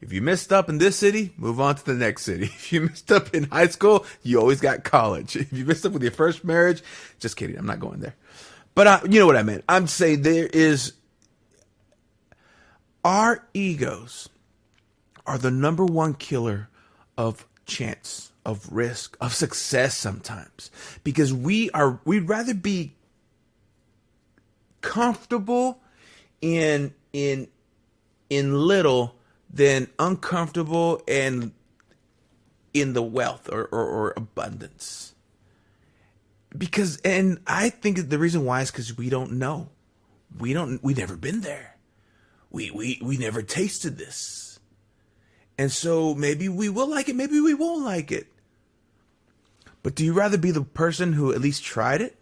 If 0.00 0.12
you 0.12 0.20
messed 0.20 0.52
up 0.52 0.68
in 0.68 0.78
this 0.78 0.96
city, 0.96 1.32
move 1.36 1.60
on 1.60 1.76
to 1.76 1.84
the 1.84 1.94
next 1.94 2.24
city. 2.24 2.46
If 2.52 2.72
you 2.72 2.80
messed 2.82 3.12
up 3.12 3.32
in 3.34 3.44
high 3.44 3.68
school, 3.68 4.04
you 4.22 4.40
always 4.40 4.60
got 4.60 4.82
college. 4.82 5.36
If 5.36 5.52
you 5.52 5.64
messed 5.64 5.86
up 5.86 5.92
with 5.92 6.02
your 6.02 6.10
first 6.10 6.42
marriage, 6.42 6.82
just 7.20 7.36
kidding, 7.36 7.56
I'm 7.56 7.66
not 7.66 7.78
going 7.78 8.00
there. 8.00 8.16
But 8.74 8.86
I, 8.86 9.00
you 9.08 9.20
know 9.20 9.26
what 9.26 9.36
I 9.36 9.42
meant. 9.42 9.64
I'm 9.68 9.86
saying 9.86 10.22
there 10.22 10.46
is 10.46 10.94
our 13.04 13.46
egos 13.52 14.28
are 15.26 15.38
the 15.38 15.50
number 15.50 15.84
one 15.84 16.14
killer 16.14 16.68
of 17.18 17.46
chance, 17.66 18.32
of 18.44 18.72
risk, 18.72 19.16
of 19.20 19.34
success 19.34 19.96
sometimes. 19.96 20.70
Because 21.04 21.32
we 21.32 21.70
are 21.70 22.00
we'd 22.04 22.28
rather 22.28 22.54
be 22.54 22.94
comfortable 24.80 25.80
in 26.40 26.94
in 27.12 27.48
in 28.30 28.54
little 28.54 29.14
than 29.52 29.88
uncomfortable 29.98 31.02
and 31.06 31.52
in 32.72 32.94
the 32.94 33.02
wealth 33.02 33.50
or, 33.52 33.66
or, 33.66 33.84
or 33.86 34.14
abundance 34.16 35.11
because 36.56 36.98
and 36.98 37.40
i 37.46 37.68
think 37.68 38.08
the 38.08 38.18
reason 38.18 38.44
why 38.44 38.60
is 38.62 38.70
because 38.70 38.96
we 38.96 39.08
don't 39.08 39.32
know. 39.32 39.70
We 40.38 40.52
don't 40.52 40.82
We've 40.82 40.96
never 40.96 41.16
been 41.16 41.40
there. 41.40 41.76
We 42.50 42.70
we 42.70 43.00
we 43.02 43.16
never 43.16 43.42
tasted 43.42 43.98
this. 43.98 44.60
And 45.58 45.70
so 45.70 46.14
maybe 46.14 46.48
we 46.48 46.68
will 46.68 46.88
like 46.88 47.08
it 47.08 47.16
maybe 47.16 47.40
we 47.40 47.54
won't 47.54 47.84
like 47.84 48.10
it. 48.12 48.26
But 49.82 49.94
do 49.94 50.04
you 50.04 50.12
rather 50.12 50.38
be 50.38 50.50
the 50.50 50.62
person 50.62 51.12
who 51.12 51.32
at 51.32 51.40
least 51.40 51.64
tried 51.64 52.00
it? 52.00 52.16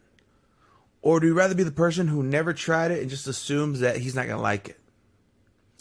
Or 1.03 1.21
do 1.21 1.27
you 1.27 1.35
rather 1.35 1.55
be 1.55 1.63
the 1.63 1.71
person 1.71 2.09
who 2.09 2.23
never 2.23 2.53
tried 2.53 2.91
it 2.91 3.01
and 3.01 3.11
just 3.11 3.27
assumes 3.27 3.81
that 3.81 3.99
he's 3.99 4.15
not 4.15 4.27
to 4.27 4.37
like 4.37 4.69
it? 4.69 4.79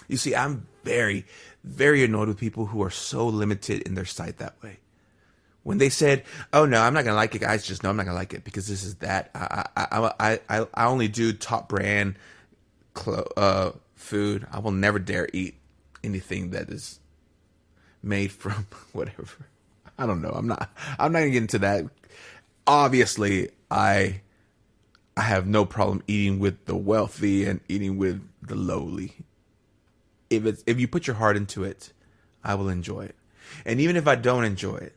You 0.07 0.17
see, 0.17 0.35
I'm 0.35 0.67
very, 0.83 1.25
very 1.63 2.03
annoyed 2.03 2.29
with 2.29 2.37
people 2.37 2.67
who 2.67 2.81
are 2.83 2.89
so 2.89 3.27
limited 3.27 3.81
in 3.83 3.95
their 3.95 4.05
sight 4.05 4.37
that 4.37 4.61
way. 4.63 4.79
When 5.69 5.77
they 5.77 5.89
said, 5.89 6.23
"Oh 6.51 6.65
no, 6.65 6.81
I'm 6.81 6.95
not 6.95 7.03
gonna 7.05 7.15
like 7.15 7.35
it," 7.35 7.41
guys, 7.41 7.63
just 7.63 7.83
know 7.83 7.91
I'm 7.91 7.95
not 7.95 8.07
gonna 8.07 8.17
like 8.17 8.33
it 8.33 8.43
because 8.43 8.65
this 8.67 8.83
is 8.83 8.95
that. 8.95 9.29
I 9.35 9.67
I 9.77 10.13
I 10.19 10.39
I, 10.49 10.67
I 10.73 10.85
only 10.87 11.07
do 11.07 11.31
top 11.31 11.69
brand 11.69 12.15
clo- 12.95 13.31
uh, 13.37 13.73
food. 13.93 14.47
I 14.51 14.57
will 14.57 14.71
never 14.71 14.97
dare 14.97 15.29
eat 15.31 15.59
anything 16.03 16.49
that 16.49 16.71
is 16.71 16.99
made 18.01 18.31
from 18.31 18.65
whatever. 18.93 19.45
I 19.95 20.07
don't 20.07 20.23
know. 20.23 20.31
I'm 20.31 20.47
not. 20.47 20.71
I'm 20.97 21.11
not 21.11 21.19
gonna 21.19 21.29
get 21.29 21.43
into 21.43 21.59
that. 21.59 21.85
Obviously, 22.65 23.51
I 23.69 24.21
I 25.15 25.21
have 25.21 25.45
no 25.45 25.65
problem 25.65 26.01
eating 26.07 26.39
with 26.39 26.65
the 26.65 26.75
wealthy 26.75 27.45
and 27.45 27.61
eating 27.69 27.99
with 27.99 28.27
the 28.41 28.55
lowly. 28.55 29.17
If 30.31 30.47
it's 30.47 30.63
if 30.65 30.79
you 30.79 30.87
put 30.87 31.05
your 31.05 31.17
heart 31.17 31.37
into 31.37 31.63
it, 31.63 31.93
I 32.43 32.55
will 32.55 32.69
enjoy 32.69 33.01
it. 33.01 33.15
And 33.67 33.79
even 33.79 33.97
if 33.97 34.07
I 34.07 34.15
don't 34.15 34.45
enjoy 34.45 34.77
it, 34.77 34.95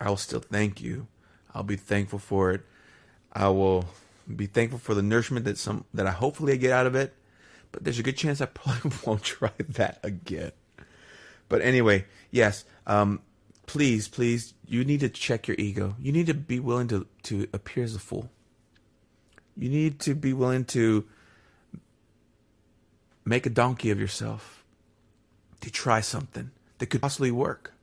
I 0.00 0.08
will 0.08 0.16
still 0.16 0.40
thank 0.40 0.80
you. 0.80 1.06
I'll 1.54 1.62
be 1.62 1.76
thankful 1.76 2.18
for 2.18 2.52
it. 2.52 2.62
I 3.32 3.48
will 3.48 3.84
be 4.34 4.46
thankful 4.46 4.78
for 4.78 4.94
the 4.94 5.02
nourishment 5.02 5.44
that 5.44 5.58
some 5.58 5.84
that 5.92 6.06
I 6.06 6.10
hopefully 6.10 6.54
I 6.54 6.56
get 6.56 6.72
out 6.72 6.86
of 6.86 6.94
it. 6.94 7.14
But 7.72 7.84
there's 7.84 7.98
a 7.98 8.02
good 8.02 8.16
chance 8.16 8.40
I 8.40 8.46
probably 8.46 8.92
won't 9.04 9.22
try 9.22 9.52
that 9.58 10.00
again. 10.02 10.52
But 11.48 11.62
anyway, 11.62 12.06
yes. 12.30 12.64
Um, 12.86 13.20
please, 13.66 14.08
please, 14.08 14.54
you 14.66 14.84
need 14.84 15.00
to 15.00 15.08
check 15.08 15.46
your 15.46 15.56
ego. 15.58 15.96
You 16.00 16.12
need 16.12 16.26
to 16.26 16.34
be 16.34 16.60
willing 16.60 16.88
to 16.88 17.06
to 17.24 17.46
appear 17.52 17.84
as 17.84 17.94
a 17.94 17.98
fool. 17.98 18.30
You 19.56 19.68
need 19.68 20.00
to 20.00 20.14
be 20.14 20.32
willing 20.32 20.64
to 20.66 21.06
make 23.24 23.46
a 23.46 23.50
donkey 23.50 23.90
of 23.90 24.00
yourself 24.00 24.64
to 25.60 25.70
try 25.70 26.00
something 26.00 26.50
that 26.78 26.86
could 26.86 27.02
possibly 27.02 27.30
work. 27.30 27.74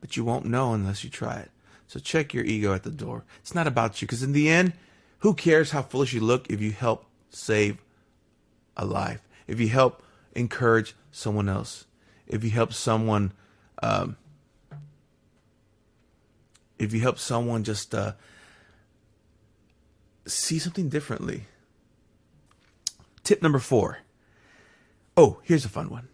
But 0.00 0.16
you 0.16 0.24
won't 0.24 0.46
know 0.46 0.72
unless 0.72 1.04
you 1.04 1.10
try 1.10 1.36
it. 1.36 1.50
So 1.86 1.98
check 1.98 2.32
your 2.32 2.44
ego 2.44 2.72
at 2.72 2.84
the 2.84 2.90
door. 2.90 3.24
It's 3.40 3.54
not 3.54 3.66
about 3.66 4.00
you 4.00 4.06
because 4.06 4.22
in 4.22 4.32
the 4.32 4.48
end, 4.48 4.74
who 5.18 5.34
cares 5.34 5.72
how 5.72 5.82
foolish 5.82 6.12
you 6.12 6.20
look 6.20 6.48
if 6.50 6.60
you 6.60 6.72
help 6.72 7.04
save 7.30 7.78
a 8.76 8.84
life, 8.84 9.26
if 9.46 9.60
you 9.60 9.68
help 9.68 10.02
encourage 10.34 10.94
someone 11.10 11.48
else, 11.48 11.86
if 12.26 12.44
you 12.44 12.50
help 12.50 12.72
someone, 12.72 13.32
um, 13.82 14.16
if 16.78 16.94
you 16.94 17.00
help 17.00 17.18
someone 17.18 17.64
just 17.64 17.94
uh, 17.94 18.12
see 20.26 20.58
something 20.58 20.88
differently. 20.88 21.44
Tip 23.24 23.42
number 23.42 23.58
four. 23.58 23.98
Oh, 25.16 25.40
here's 25.42 25.64
a 25.64 25.68
fun 25.68 25.90
one. 25.90 26.08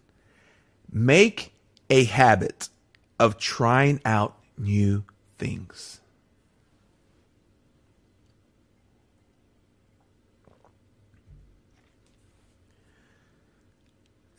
Make 0.91 1.53
a 1.89 2.03
habit 2.03 2.69
of 3.19 3.37
trying 3.37 3.99
out 4.05 4.37
new 4.57 5.03
things. 5.37 5.99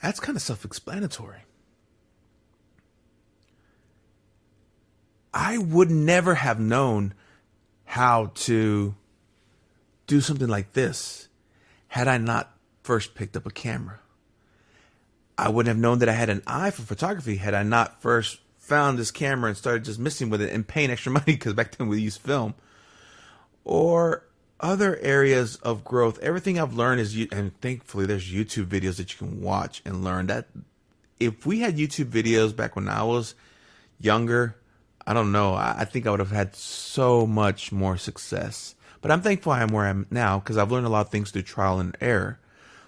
That's 0.02 0.20
kind 0.20 0.36
of 0.36 0.42
self 0.42 0.64
explanatory. 0.64 1.40
I 5.34 5.58
would 5.58 5.90
never 5.90 6.36
have 6.36 6.58
known 6.58 7.14
how 7.84 8.32
to 8.34 8.94
do 10.06 10.20
something 10.20 10.48
like 10.48 10.72
this 10.72 11.28
had 11.88 12.08
I 12.08 12.18
not 12.18 12.56
first 12.82 13.14
picked 13.14 13.36
up 13.36 13.46
a 13.46 13.50
camera. 13.50 14.00
I 15.36 15.48
wouldn't 15.48 15.68
have 15.68 15.80
known 15.80 15.98
that 16.00 16.08
I 16.08 16.12
had 16.12 16.30
an 16.30 16.42
eye 16.46 16.70
for 16.70 16.82
photography 16.82 17.36
had 17.36 17.54
I 17.54 17.62
not 17.62 18.00
first 18.00 18.40
found 18.68 18.98
this 18.98 19.10
camera 19.10 19.48
and 19.48 19.56
started 19.56 19.84
just 19.84 19.98
messing 19.98 20.30
with 20.30 20.42
it 20.42 20.52
and 20.52 20.66
paying 20.66 20.90
extra 20.90 21.12
money 21.20 21.24
because 21.26 21.54
back 21.54 21.76
then 21.76 21.88
we 21.88 22.00
used 22.00 22.20
film. 22.20 22.54
Or 23.64 24.24
other 24.60 24.96
areas 24.98 25.56
of 25.56 25.84
growth. 25.84 26.18
Everything 26.20 26.58
I've 26.58 26.74
learned 26.74 27.00
is, 27.00 27.16
you 27.16 27.28
and 27.32 27.58
thankfully 27.60 28.06
there's 28.06 28.30
YouTube 28.30 28.66
videos 28.66 28.96
that 28.96 29.12
you 29.12 29.18
can 29.18 29.40
watch 29.40 29.82
and 29.84 30.02
learn. 30.02 30.26
That 30.26 30.48
if 31.20 31.46
we 31.46 31.60
had 31.60 31.76
YouTube 31.76 32.10
videos 32.10 32.54
back 32.54 32.74
when 32.76 32.88
I 32.88 33.02
was 33.02 33.34
younger, 34.00 34.56
I 35.06 35.14
don't 35.14 35.32
know. 35.32 35.54
I 35.54 35.84
think 35.84 36.06
I 36.06 36.10
would 36.10 36.20
have 36.20 36.30
had 36.30 36.56
so 36.56 37.26
much 37.26 37.72
more 37.72 37.96
success 37.96 38.74
but 39.00 39.10
I'm 39.10 39.22
thankful 39.22 39.52
I 39.52 39.62
am 39.62 39.68
where 39.68 39.86
I 39.86 39.90
am 39.90 40.06
now 40.10 40.38
because 40.38 40.58
I've 40.58 40.72
learned 40.72 40.86
a 40.86 40.90
lot 40.90 41.06
of 41.06 41.10
things 41.10 41.30
through 41.30 41.42
trial 41.42 41.80
and 41.80 41.96
error. 42.00 42.38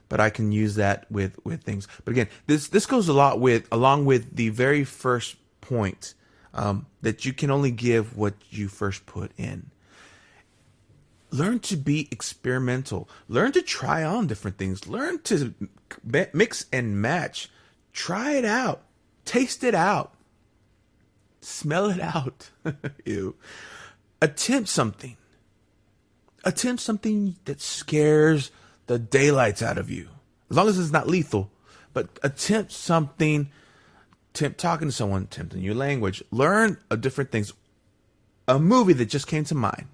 but 0.09 0.19
I 0.19 0.29
can 0.29 0.51
use 0.51 0.75
that 0.75 1.07
with 1.09 1.39
with 1.45 1.63
things. 1.63 1.87
But 2.05 2.13
again, 2.13 2.29
this 2.47 2.69
this 2.69 2.87
goes 2.87 3.09
a 3.09 3.13
lot 3.13 3.39
with 3.41 3.69
along 3.71 4.07
with 4.07 4.35
the 4.35 4.49
very 4.49 4.83
first 4.83 5.37
point 5.71 6.15
um, 6.53 6.87
that 7.01 7.25
you 7.25 7.33
can 7.33 7.51
only 7.51 7.71
give 7.71 8.17
what 8.17 8.35
you 8.51 8.69
first 8.69 9.07
put 9.07 9.31
in. 9.37 9.71
Learn 11.31 11.61
to 11.61 11.77
be 11.77 12.09
experimental. 12.11 13.09
Learn 13.29 13.53
to 13.53 13.63
try 13.63 14.03
on 14.03 14.27
different 14.27 14.59
things. 14.59 14.89
Learn 14.89 15.21
to 15.23 15.55
mix 16.33 16.67
and 16.73 17.01
match. 17.01 17.49
Try 17.93 18.33
it 18.33 18.45
out. 18.45 18.83
Taste 19.25 19.63
it 19.63 19.77
out. 19.77 20.15
Smell 21.41 21.89
it 21.89 22.01
out. 22.01 22.51
Ew. 23.05 23.37
Attempt 24.21 24.69
something. 24.69 25.17
Attempt 26.45 26.83
something 26.83 27.37
that 27.45 27.61
scares 27.61 28.51
the 28.89 28.99
daylights 28.99 29.63
out 29.63 29.79
of 29.79 29.89
you. 29.89 30.09
As 30.51 30.57
long 30.57 30.67
as 30.67 30.81
it's 30.81 30.91
not 30.91 31.07
lethal. 31.07 31.49
But 31.93 32.09
attempt 32.25 32.73
something. 32.73 33.51
Attempt 34.35 34.59
talking 34.59 34.89
to 34.89 34.93
someone. 34.93 35.23
Attempt 35.25 35.55
your 35.55 35.75
language. 35.75 36.23
Learn 36.31 36.79
of 36.91 37.01
different 37.01 37.31
things. 37.31 37.53
A 38.47 38.59
movie 38.59 38.93
that 38.95 39.07
just 39.07 39.27
came 39.27 39.45
to 39.45 39.55
mind. 39.55 39.87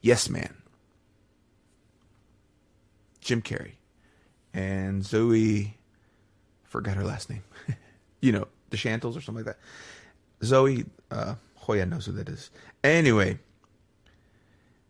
Yes 0.00 0.28
Man. 0.28 0.54
Jim 3.20 3.42
Carrey. 3.42 3.72
And 4.52 5.02
Zooey 5.02 5.74
forgot 6.64 6.96
her 6.96 7.04
last 7.04 7.30
name. 7.30 7.44
you 8.20 8.32
know, 8.32 8.48
the 8.70 8.76
Chantels 8.76 9.16
or 9.16 9.20
something 9.20 9.44
like 9.44 9.56
that. 9.56 10.46
Zooey 10.46 10.86
uh, 11.10 11.34
Hoya 11.56 11.86
knows 11.86 12.06
who 12.06 12.12
that 12.12 12.28
is. 12.28 12.50
Anyway, 12.82 13.38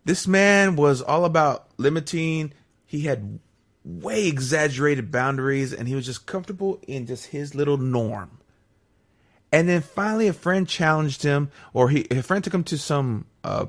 this 0.04 0.26
man 0.26 0.76
was 0.76 1.02
all 1.02 1.24
about 1.24 1.68
limiting. 1.76 2.52
He 2.86 3.02
had 3.02 3.40
way 3.84 4.26
exaggerated 4.26 5.10
boundaries 5.10 5.72
and 5.72 5.88
he 5.88 5.94
was 5.94 6.06
just 6.06 6.26
comfortable 6.26 6.80
in 6.86 7.06
just 7.06 7.26
his 7.26 7.54
little 7.54 7.78
norm. 7.78 8.38
And 9.52 9.68
then 9.68 9.80
finally, 9.80 10.28
a 10.28 10.32
friend 10.32 10.68
challenged 10.68 11.22
him, 11.22 11.50
or 11.72 11.88
he, 11.88 12.06
a 12.10 12.22
friend 12.22 12.44
took 12.44 12.54
him 12.54 12.62
to 12.64 12.78
some 12.78 13.26
uh, 13.42 13.66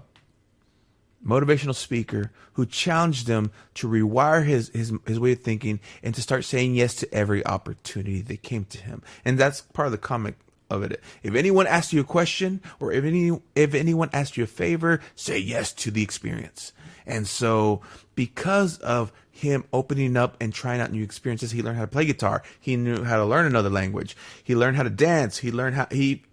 motivational 1.26 1.76
speaker 1.76 2.32
who 2.54 2.66
challenged 2.66 3.28
him 3.28 3.52
to 3.76 3.88
rewire 3.88 4.46
his, 4.46 4.70
his 4.70 4.94
his 5.08 5.20
way 5.20 5.32
of 5.32 5.40
thinking 5.40 5.80
and 6.04 6.14
to 6.14 6.22
start 6.22 6.46
saying 6.46 6.76
yes 6.76 6.96
to 6.96 7.14
every 7.14 7.46
opportunity 7.46 8.22
that 8.22 8.44
came 8.44 8.66
to 8.66 8.78
him. 8.80 9.02
And 9.26 9.38
that's 9.38 9.62
part 9.62 9.88
of 9.88 9.92
the 9.92 9.98
comic 9.98 10.36
of 10.70 10.84
it. 10.84 11.02
If 11.24 11.36
anyone 11.36 11.68
asks 11.68 11.94
you 11.94 12.02
a 12.02 12.06
question 12.06 12.62
or 12.80 12.92
if 12.92 13.04
any 13.04 13.40
if 13.56 13.74
anyone 13.74 14.10
asks 14.14 14.38
you 14.38 14.44
a 14.44 14.48
favor, 14.48 15.02
say 15.16 15.38
yes 15.38 15.74
to 15.74 15.92
the 15.92 16.04
experience. 16.04 16.74
And 17.06 17.28
so 17.28 17.82
because 18.16 18.78
of 18.80 19.12
him 19.32 19.64
opening 19.74 20.18
up 20.18 20.38
and 20.40 20.54
trying 20.54 20.82
out 20.82 20.92
new 20.92 21.04
experiences, 21.04 21.52
he 21.52 21.62
learned 21.62 21.78
how 21.78 21.86
to 21.86 21.92
play 21.92 22.06
guitar. 22.06 22.44
He 22.60 22.76
knew 22.76 23.04
how 23.04 23.18
to 23.18 23.26
learn 23.26 23.46
another 23.46 23.70
language. 23.70 24.16
He 24.44 24.56
learned 24.56 24.78
how 24.78 24.84
to 24.84 24.90
dance. 24.90 25.38
He 25.38 25.52
learned 25.52 25.76
how 25.76 25.88
he 25.92 26.24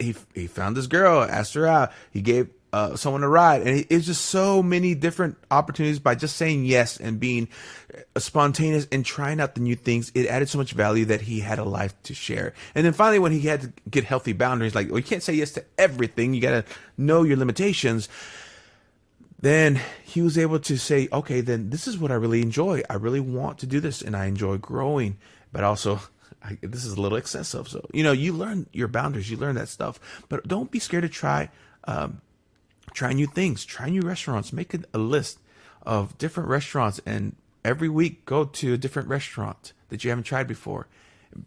he 0.00 0.14
he 0.34 0.46
found 0.46 0.76
this 0.76 0.86
girl, 0.86 1.22
asked 1.22 1.54
her 1.54 1.66
out. 1.66 1.92
He 2.10 2.22
gave 2.22 2.48
uh, 2.74 2.96
someone 2.96 3.22
a 3.22 3.28
ride. 3.28 3.60
And 3.62 3.78
it, 3.78 3.86
it's 3.88 4.06
just 4.06 4.24
so 4.26 4.60
many 4.60 4.96
different 4.96 5.36
opportunities 5.48 6.00
by 6.00 6.16
just 6.16 6.36
saying 6.36 6.64
yes 6.64 6.98
and 6.98 7.20
being 7.20 7.48
uh, 8.16 8.18
spontaneous 8.18 8.88
and 8.90 9.06
trying 9.06 9.40
out 9.40 9.54
the 9.54 9.60
new 9.60 9.76
things. 9.76 10.10
It 10.12 10.26
added 10.26 10.48
so 10.48 10.58
much 10.58 10.72
value 10.72 11.04
that 11.04 11.20
he 11.20 11.38
had 11.38 11.60
a 11.60 11.64
life 11.64 11.94
to 12.02 12.14
share. 12.14 12.52
And 12.74 12.84
then 12.84 12.92
finally, 12.92 13.20
when 13.20 13.30
he 13.30 13.42
had 13.42 13.60
to 13.60 13.72
get 13.88 14.02
healthy 14.02 14.32
boundaries, 14.32 14.74
like, 14.74 14.88
well, 14.88 14.98
you 14.98 15.04
can't 15.04 15.22
say 15.22 15.34
yes 15.34 15.52
to 15.52 15.64
everything. 15.78 16.34
You 16.34 16.40
got 16.40 16.50
to 16.50 16.64
know 16.98 17.22
your 17.22 17.36
limitations. 17.36 18.08
Then 19.44 19.78
he 20.02 20.22
was 20.22 20.38
able 20.38 20.58
to 20.60 20.78
say, 20.78 21.06
okay, 21.12 21.42
then 21.42 21.68
this 21.68 21.86
is 21.86 21.98
what 21.98 22.10
I 22.10 22.14
really 22.14 22.40
enjoy. 22.40 22.80
I 22.88 22.94
really 22.94 23.20
want 23.20 23.58
to 23.58 23.66
do 23.66 23.78
this 23.78 24.00
and 24.00 24.16
I 24.16 24.24
enjoy 24.24 24.56
growing, 24.56 25.18
but 25.52 25.62
also 25.62 26.00
I, 26.42 26.56
this 26.62 26.86
is 26.86 26.94
a 26.94 27.00
little 27.00 27.18
excessive. 27.18 27.68
So, 27.68 27.86
you 27.92 28.02
know, 28.02 28.12
you 28.12 28.32
learn 28.32 28.70
your 28.72 28.88
boundaries, 28.88 29.30
you 29.30 29.36
learn 29.36 29.56
that 29.56 29.68
stuff, 29.68 30.00
but 30.30 30.48
don't 30.48 30.70
be 30.70 30.78
scared 30.78 31.02
to 31.02 31.10
try 31.10 31.50
um, 31.86 32.22
try 32.94 33.12
new 33.12 33.26
things, 33.26 33.66
try 33.66 33.90
new 33.90 34.00
restaurants, 34.00 34.50
make 34.50 34.72
a, 34.72 34.78
a 34.94 34.98
list 34.98 35.40
of 35.82 36.16
different 36.16 36.48
restaurants 36.48 37.02
and 37.04 37.36
every 37.66 37.90
week 37.90 38.24
go 38.24 38.46
to 38.46 38.72
a 38.72 38.78
different 38.78 39.10
restaurant 39.10 39.74
that 39.90 40.04
you 40.04 40.08
haven't 40.08 40.24
tried 40.24 40.48
before. 40.48 40.86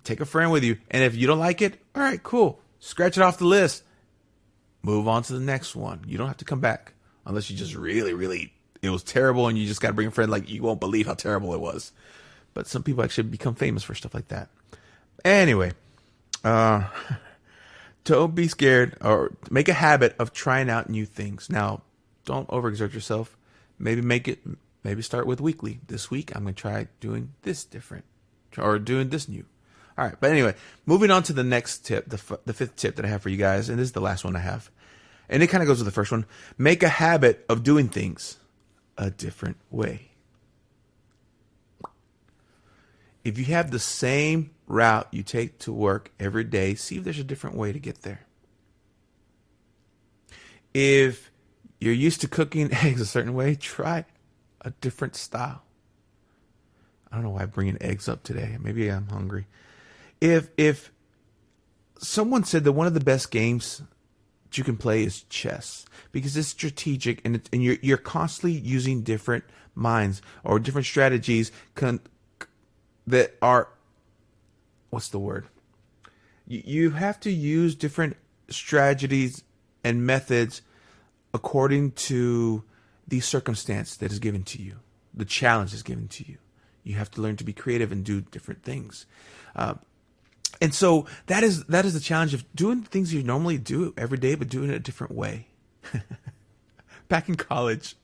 Take 0.03 0.21
a 0.21 0.25
friend 0.25 0.51
with 0.51 0.63
you. 0.63 0.77
And 0.91 1.03
if 1.03 1.15
you 1.15 1.25
don't 1.25 1.39
like 1.39 1.63
it, 1.63 1.81
all 1.95 2.03
right, 2.03 2.21
cool. 2.21 2.59
Scratch 2.77 3.17
it 3.17 3.23
off 3.23 3.39
the 3.39 3.45
list. 3.45 3.81
Move 4.83 5.07
on 5.07 5.23
to 5.23 5.33
the 5.33 5.39
next 5.39 5.75
one. 5.75 6.03
You 6.05 6.19
don't 6.19 6.27
have 6.27 6.37
to 6.37 6.45
come 6.45 6.59
back 6.59 6.93
unless 7.27 7.51
you 7.51 7.57
just 7.57 7.75
really, 7.75 8.13
really, 8.13 8.53
it 8.81 8.89
was 8.89 9.03
terrible 9.03 9.47
and 9.47 9.57
you 9.57 9.67
just 9.67 9.81
got 9.81 9.89
to 9.89 9.93
bring 9.93 10.07
a 10.07 10.11
friend 10.11 10.31
like 10.31 10.49
you 10.49 10.63
won't 10.63 10.79
believe 10.79 11.05
how 11.05 11.13
terrible 11.13 11.53
it 11.53 11.59
was. 11.59 11.91
But 12.53 12.65
some 12.65 12.81
people 12.81 13.03
actually 13.03 13.29
become 13.29 13.53
famous 13.53 13.83
for 13.83 13.93
stuff 13.93 14.15
like 14.15 14.29
that. 14.29 14.49
Anyway, 15.23 15.73
uh, 16.43 16.85
don't 18.03 18.33
be 18.33 18.47
scared 18.47 18.97
or 19.01 19.33
make 19.51 19.67
a 19.67 19.73
habit 19.73 20.15
of 20.17 20.33
trying 20.33 20.69
out 20.69 20.89
new 20.89 21.05
things. 21.05 21.49
Now, 21.49 21.83
don't 22.25 22.47
overexert 22.47 22.93
yourself. 22.93 23.37
Maybe 23.77 24.01
make 24.01 24.27
it, 24.27 24.39
maybe 24.83 25.01
start 25.01 25.27
with 25.27 25.41
weekly. 25.41 25.81
This 25.85 26.09
week, 26.09 26.35
I'm 26.35 26.45
to 26.47 26.53
try 26.53 26.87
doing 26.99 27.33
this 27.43 27.63
different 27.63 28.05
or 28.57 28.79
doing 28.79 29.09
this 29.09 29.27
new. 29.27 29.45
All 29.97 30.05
right. 30.05 30.15
But 30.19 30.31
anyway, 30.31 30.55
moving 30.85 31.11
on 31.11 31.23
to 31.23 31.33
the 31.33 31.43
next 31.43 31.79
tip, 31.79 32.09
the, 32.09 32.17
f- 32.17 32.39
the 32.45 32.53
fifth 32.53 32.75
tip 32.75 32.95
that 32.95 33.05
I 33.05 33.09
have 33.09 33.21
for 33.21 33.29
you 33.29 33.37
guys. 33.37 33.67
And 33.69 33.77
this 33.77 33.85
is 33.85 33.91
the 33.91 34.01
last 34.01 34.23
one 34.23 34.35
I 34.35 34.39
have. 34.39 34.71
And 35.29 35.43
it 35.43 35.47
kind 35.47 35.61
of 35.61 35.67
goes 35.67 35.79
with 35.79 35.85
the 35.85 35.91
first 35.91 36.11
one. 36.11 36.25
Make 36.57 36.83
a 36.83 36.89
habit 36.89 37.45
of 37.49 37.63
doing 37.63 37.89
things 37.89 38.37
a 38.97 39.09
different 39.09 39.57
way. 39.69 40.11
If 43.23 43.37
you 43.37 43.45
have 43.45 43.71
the 43.71 43.79
same 43.79 44.51
route 44.67 45.07
you 45.11 45.23
take 45.23 45.59
to 45.59 45.73
work 45.73 46.11
every 46.19 46.45
day, 46.45 46.75
see 46.75 46.97
if 46.97 47.03
there's 47.03 47.19
a 47.19 47.25
different 47.25 47.57
way 47.57 47.73
to 47.73 47.79
get 47.79 48.03
there. 48.03 48.21
If 50.73 51.29
you're 51.79 51.93
used 51.93 52.21
to 52.21 52.27
cooking 52.27 52.73
eggs 52.83 53.01
a 53.01 53.05
certain 53.05 53.33
way, 53.33 53.55
try 53.55 54.05
a 54.61 54.71
different 54.81 55.15
style. 55.15 55.63
I 57.11 57.15
don't 57.15 57.23
know 57.23 57.31
why 57.31 57.43
I'm 57.43 57.49
bringing 57.49 57.77
eggs 57.81 58.07
up 58.07 58.23
today. 58.23 58.57
Maybe 58.61 58.89
I'm 58.89 59.07
hungry. 59.07 59.47
If 60.19 60.49
if 60.57 60.91
someone 61.99 62.43
said 62.43 62.63
that 62.63 62.71
one 62.73 62.87
of 62.87 62.93
the 62.93 62.99
best 62.99 63.31
games 63.31 63.81
that 64.47 64.57
you 64.57 64.63
can 64.63 64.77
play 64.77 65.03
is 65.03 65.23
chess 65.23 65.85
because 66.11 66.37
it's 66.37 66.47
strategic 66.47 67.21
and 67.25 67.35
it's, 67.35 67.49
and 67.51 67.63
you're 67.63 67.77
you're 67.81 67.97
constantly 67.97 68.57
using 68.57 69.01
different 69.01 69.43
minds 69.75 70.21
or 70.43 70.59
different 70.59 70.87
strategies 70.87 71.51
con, 71.75 71.99
that 73.05 73.35
are 73.41 73.69
what's 74.89 75.09
the 75.09 75.19
word? 75.19 75.47
You, 76.47 76.61
you 76.65 76.89
have 76.91 77.19
to 77.21 77.31
use 77.31 77.75
different 77.75 78.15
strategies 78.49 79.43
and 79.83 80.05
methods 80.05 80.61
according 81.33 81.91
to 81.91 82.63
the 83.07 83.19
circumstance 83.19 83.95
that 83.97 84.11
is 84.11 84.19
given 84.19 84.43
to 84.43 84.61
you, 84.61 84.75
the 85.13 85.25
challenge 85.25 85.73
is 85.73 85.83
given 85.83 86.07
to 86.09 86.25
you. 86.27 86.37
You 86.83 86.95
have 86.95 87.11
to 87.11 87.21
learn 87.21 87.35
to 87.37 87.43
be 87.43 87.53
creative 87.53 87.91
and 87.91 88.03
do 88.03 88.21
different 88.21 88.63
things. 88.63 89.05
Uh, 89.55 89.75
and 90.61 90.73
so 90.73 91.05
that 91.27 91.43
is 91.43 91.65
that 91.65 91.85
is 91.85 91.93
the 91.93 91.99
challenge 91.99 92.33
of 92.33 92.45
doing 92.55 92.81
things 92.81 93.13
you 93.13 93.23
normally 93.23 93.57
do 93.57 93.93
every 93.97 94.17
day, 94.17 94.35
but 94.35 94.49
doing 94.49 94.69
it 94.69 94.75
a 94.75 94.79
different 94.79 95.13
way. 95.13 95.47
Back 97.09 97.29
in 97.29 97.35
college, 97.35 97.95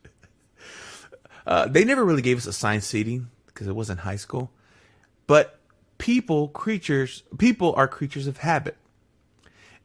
uh, 1.45 1.67
they 1.67 1.83
never 1.83 2.05
really 2.05 2.21
gave 2.21 2.37
us 2.37 2.45
assigned 2.45 2.83
seating 2.83 3.29
because 3.47 3.67
it 3.67 3.75
wasn't 3.75 4.01
high 4.01 4.15
school, 4.15 4.51
but 5.27 5.59
people, 6.03 6.49
creatures, 6.49 7.23
people 7.37 7.73
are 7.77 7.87
creatures 7.87 8.27
of 8.27 8.39
habit. 8.39 8.75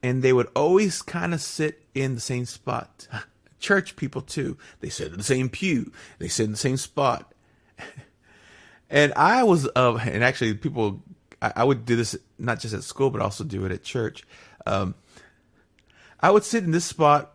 And 0.03 0.21
they 0.21 0.33
would 0.33 0.49
always 0.55 1.01
kind 1.01 1.33
of 1.33 1.41
sit 1.41 1.85
in 1.95 2.17
the 2.17 2.21
same 2.21 2.45
spot. 2.45 3.07
Church 3.61 3.95
people 3.95 4.23
too. 4.23 4.57
They 4.81 4.89
sit 4.89 5.13
in 5.13 5.19
the 5.19 5.23
same 5.25 5.49
pew. 5.49 5.93
They 6.19 6.27
sit 6.27 6.45
in 6.47 6.51
the 6.51 6.57
same 6.57 6.77
spot. 6.77 7.33
and 8.91 9.13
I 9.15 9.45
was, 9.45 9.69
uh, 9.77 9.97
and 9.97 10.25
actually 10.25 10.55
people, 10.55 11.03
I, 11.41 11.53
I, 11.57 11.65
would 11.65 11.85
do 11.85 11.97
this 11.97 12.17
not 12.39 12.61
just 12.61 12.75
at 12.75 12.83
school, 12.83 13.11
but 13.11 13.21
also 13.21 13.45
do 13.45 13.65
it 13.65 13.73
at 13.73 13.83
church. 13.83 14.25
Um, 14.67 14.95
I 16.21 16.31
would 16.31 16.45
sit 16.45 16.65
in 16.65 16.71
this 16.71 16.85
spot 16.85 17.35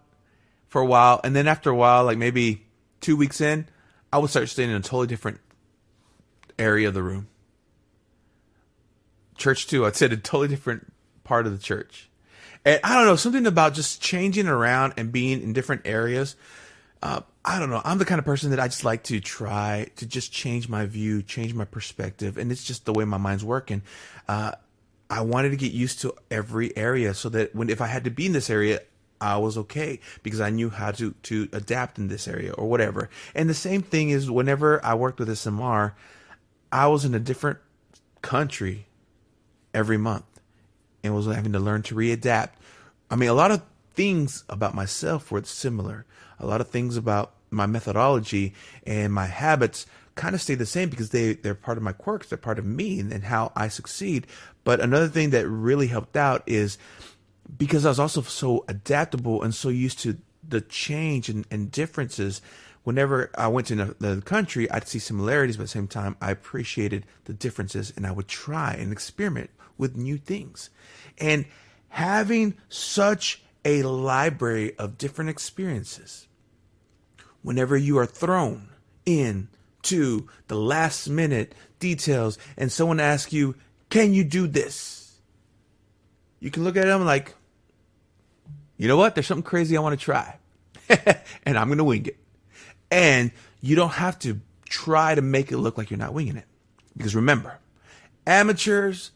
for 0.67 0.81
a 0.81 0.85
while. 0.85 1.21
And 1.23 1.35
then 1.35 1.47
after 1.47 1.69
a 1.69 1.75
while, 1.75 2.03
like 2.03 2.17
maybe 2.17 2.65
two 3.01 3.15
weeks 3.15 3.41
in, 3.41 3.67
I 4.11 4.17
would 4.17 4.29
start 4.29 4.49
staying 4.49 4.69
in 4.69 4.75
a 4.75 4.81
totally 4.81 5.07
different 5.07 5.39
area 6.59 6.87
of 6.87 6.93
the 6.93 7.03
room 7.03 7.27
church 9.37 9.67
too. 9.67 9.85
I'd 9.85 9.95
said 9.95 10.13
a 10.13 10.17
totally 10.17 10.47
different 10.47 10.91
part 11.23 11.45
of 11.45 11.51
the 11.51 11.57
church. 11.57 12.09
And 12.65 12.79
I 12.83 12.95
don't 12.95 13.05
know, 13.05 13.15
something 13.15 13.45
about 13.45 13.73
just 13.73 14.01
changing 14.01 14.47
around 14.47 14.93
and 14.97 15.11
being 15.11 15.41
in 15.41 15.53
different 15.53 15.81
areas. 15.85 16.35
Uh, 17.01 17.21
I 17.45 17.59
don't 17.59 17.69
know. 17.69 17.81
I'm 17.83 17.97
the 17.97 18.05
kind 18.05 18.19
of 18.19 18.25
person 18.25 18.51
that 18.51 18.59
I 18.59 18.67
just 18.67 18.85
like 18.85 19.03
to 19.03 19.19
try 19.19 19.87
to 19.97 20.05
just 20.05 20.31
change 20.31 20.69
my 20.69 20.85
view, 20.85 21.21
change 21.21 21.53
my 21.53 21.65
perspective, 21.65 22.37
and 22.37 22.51
it's 22.51 22.63
just 22.63 22.85
the 22.85 22.93
way 22.93 23.03
my 23.03 23.17
mind's 23.17 23.43
working. 23.43 23.81
Uh, 24.27 24.53
I 25.09 25.21
wanted 25.21 25.49
to 25.49 25.57
get 25.57 25.73
used 25.73 26.01
to 26.01 26.13
every 26.31 26.75
area 26.77 27.13
so 27.13 27.29
that 27.29 27.53
when 27.53 27.69
if 27.69 27.81
I 27.81 27.87
had 27.87 28.05
to 28.05 28.09
be 28.09 28.25
in 28.25 28.31
this 28.31 28.49
area, 28.49 28.79
I 29.19 29.37
was 29.37 29.57
okay 29.57 29.99
because 30.21 30.41
I 30.41 30.49
knew 30.49 30.69
how 30.69 30.91
to 30.91 31.11
to 31.23 31.49
adapt 31.51 31.97
in 31.97 32.07
this 32.07 32.27
area 32.27 32.53
or 32.53 32.69
whatever. 32.69 33.09
And 33.35 33.49
the 33.49 33.53
same 33.53 33.81
thing 33.81 34.09
is 34.09 34.31
whenever 34.31 34.83
I 34.83 34.93
worked 34.95 35.19
with 35.19 35.29
SMR, 35.29 35.93
I 36.71 36.87
was 36.87 37.03
in 37.03 37.13
a 37.13 37.19
different 37.19 37.59
country 38.21 38.87
every 39.73 39.97
month 39.97 40.25
and 41.03 41.13
was 41.13 41.25
having 41.25 41.51
to 41.53 41.59
learn 41.59 41.83
to 41.83 41.95
readapt. 41.95 42.51
I 43.11 43.15
mean, 43.15 43.29
a 43.29 43.33
lot 43.33 43.51
of 43.51 43.61
things 43.93 44.43
about 44.49 44.73
myself 44.73 45.31
were 45.31 45.43
similar. 45.43 46.05
A 46.39 46.45
lot 46.45 46.61
of 46.61 46.69
things 46.69 46.97
about 46.97 47.33
my 47.51 47.65
methodology 47.65 48.53
and 48.85 49.13
my 49.13 49.25
habits 49.25 49.85
kind 50.15 50.35
of 50.35 50.41
stay 50.41 50.55
the 50.55 50.65
same 50.65 50.89
because 50.89 51.09
they 51.09 51.33
they're 51.33 51.55
part 51.55 51.77
of 51.77 51.83
my 51.83 51.91
quirks, 51.91 52.29
they're 52.29 52.37
part 52.37 52.59
of 52.59 52.65
me 52.65 52.99
and, 52.99 53.11
and 53.11 53.23
how 53.23 53.51
I 53.55 53.67
succeed. 53.67 54.27
But 54.63 54.79
another 54.79 55.07
thing 55.07 55.31
that 55.31 55.47
really 55.47 55.87
helped 55.87 56.15
out 56.15 56.43
is 56.45 56.77
because 57.57 57.85
I 57.85 57.89
was 57.89 57.99
also 57.99 58.21
so 58.21 58.63
adaptable 58.67 59.43
and 59.43 59.53
so 59.53 59.69
used 59.69 59.99
to 59.99 60.17
the 60.47 60.61
change 60.61 61.29
and, 61.29 61.45
and 61.51 61.71
differences. 61.71 62.41
Whenever 62.83 63.31
I 63.37 63.47
went 63.47 63.67
to 63.67 63.95
the 63.99 64.21
country, 64.25 64.69
I'd 64.69 64.87
see 64.89 64.99
similarities, 64.99 65.55
but 65.55 65.63
at 65.63 65.65
the 65.67 65.71
same 65.71 65.87
time, 65.87 66.17
I 66.21 66.31
appreciated 66.31 67.05
the 67.25 67.33
differences 67.33 67.93
and 67.95 68.05
I 68.05 68.11
would 68.11 68.27
try 68.27 68.73
and 68.73 68.91
experiment 68.91 69.51
with 69.77 69.95
new 69.95 70.17
things. 70.17 70.69
And 71.17 71.45
having 71.87 72.55
such 72.67 73.42
a 73.65 73.83
library 73.83 74.77
of 74.77 74.97
different 74.97 75.29
experiences, 75.29 76.27
whenever 77.41 77.77
you 77.77 77.97
are 77.97 78.05
thrown 78.05 78.69
in 79.05 79.47
to 79.83 80.27
the 80.47 80.55
last 80.55 81.09
minute 81.09 81.53
details 81.79 82.37
and 82.57 82.71
someone 82.71 82.99
asks 82.99 83.33
you, 83.33 83.55
Can 83.89 84.13
you 84.13 84.23
do 84.23 84.47
this? 84.47 85.19
You 86.39 86.51
can 86.51 86.63
look 86.63 86.77
at 86.77 86.85
them 86.85 87.05
like, 87.05 87.35
You 88.77 88.87
know 88.87 88.97
what? 88.97 89.15
There's 89.15 89.27
something 89.27 89.43
crazy 89.43 89.77
I 89.77 89.81
want 89.81 89.97
to 89.97 90.03
try. 90.03 90.37
and 91.45 91.57
I'm 91.57 91.67
going 91.67 91.77
to 91.77 91.83
wing 91.83 92.05
it. 92.05 92.17
And 92.91 93.31
you 93.61 93.75
don't 93.75 93.93
have 93.93 94.19
to 94.19 94.39
try 94.65 95.15
to 95.15 95.21
make 95.21 95.51
it 95.51 95.57
look 95.57 95.77
like 95.77 95.89
you're 95.89 95.97
not 95.97 96.13
winging 96.13 96.37
it. 96.37 96.45
Because 96.95 97.15
remember, 97.15 97.59
amateurs, 98.27 99.11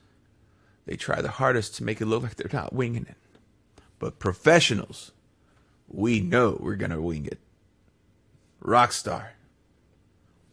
they 0.86 0.95
try 0.95 1.22
the 1.22 1.30
hardest 1.30 1.76
to 1.76 1.84
make 1.84 2.02
it 2.02 2.06
look 2.06 2.24
like 2.24 2.36
they're 2.36 2.50
not 2.52 2.74
winging 2.74 3.06
it. 3.08 3.18
But 4.00 4.20
professionals, 4.20 5.12
we 5.88 6.20
know 6.20 6.58
we're 6.60 6.76
going 6.76 6.91
to 6.91 7.02
wing 7.02 7.26
it. 7.26 7.39
Rockstar. 8.64 9.30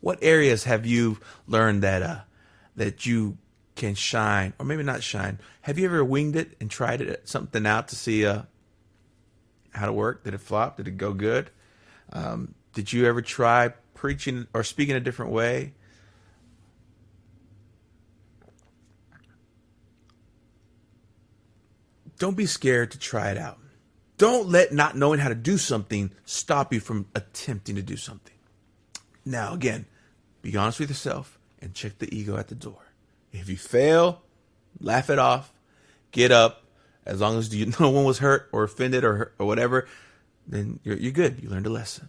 What 0.01 0.19
areas 0.23 0.65
have 0.65 0.85
you 0.87 1.19
learned 1.47 1.83
that 1.83 2.03
uh, 2.03 2.21
that 2.77 3.07
you 3.07 3.39
can 3.75 3.95
shine, 3.95 4.53
or 4.59 4.67
maybe 4.67 4.83
not 4.83 5.03
shine? 5.03 5.39
Have 5.63 5.79
you 5.79 5.87
ever 5.87 6.05
winged 6.05 6.37
it 6.37 6.57
and 6.61 6.71
tried 6.71 7.01
it 7.01 7.29
something 7.29 7.67
out 7.67 7.89
to 7.89 7.97
see 7.97 8.27
uh, 8.27 8.43
how 9.73 9.89
it 9.89 9.95
worked? 9.95 10.25
Did 10.25 10.35
it 10.35 10.41
flop? 10.41 10.77
Did 10.77 10.89
it 10.89 10.97
go 10.99 11.13
good? 11.13 11.51
Um, 12.13 12.55
did 12.75 12.93
you 12.93 13.07
ever 13.07 13.23
try 13.23 13.73
preaching 13.95 14.47
or 14.53 14.63
speaking 14.63 14.95
a 14.95 15.01
different 15.01 15.33
way? 15.33 15.73
Don't 22.19 22.37
be 22.37 22.47
scared 22.47 22.91
to 22.93 22.99
try 22.99 23.31
it 23.31 23.39
out. 23.39 23.59
Don't 24.17 24.49
let 24.49 24.73
not 24.73 24.97
knowing 24.97 25.19
how 25.19 25.29
to 25.29 25.35
do 25.35 25.59
something 25.59 26.13
stop 26.25 26.73
you 26.73 26.81
from 26.81 27.07
attempting 27.15 27.75
to 27.77 27.83
do 27.83 27.97
something. 27.97 28.35
Now, 29.25 29.55
again, 29.55 29.87
be 30.43 30.57
honest 30.57 30.79
with 30.79 30.89
yourself 30.89 31.39
and 31.61 31.75
check 31.75 31.99
the 31.99 32.15
ego 32.15 32.37
at 32.37 32.49
the 32.49 32.55
door. 32.55 32.79
If 33.33 33.49
you 33.49 33.57
fail, 33.57 34.23
laugh 34.81 35.11
it 35.11 35.19
off, 35.19 35.53
get 36.13 36.31
up. 36.31 36.63
As 37.05 37.21
long 37.21 37.39
as 37.39 37.55
you, 37.55 37.67
no 37.81 37.91
one 37.91 38.05
was 38.05 38.19
hurt 38.19 38.49
or 38.53 38.63
offended 38.63 39.05
or, 39.05 39.33
or 39.39 39.47
whatever, 39.47 39.89
then 40.47 40.79
you're, 40.85 40.97
you're 40.97 41.13
good. 41.13 41.43
You 41.43 41.49
learned 41.49 41.67
a 41.67 41.71
lesson. 41.71 42.09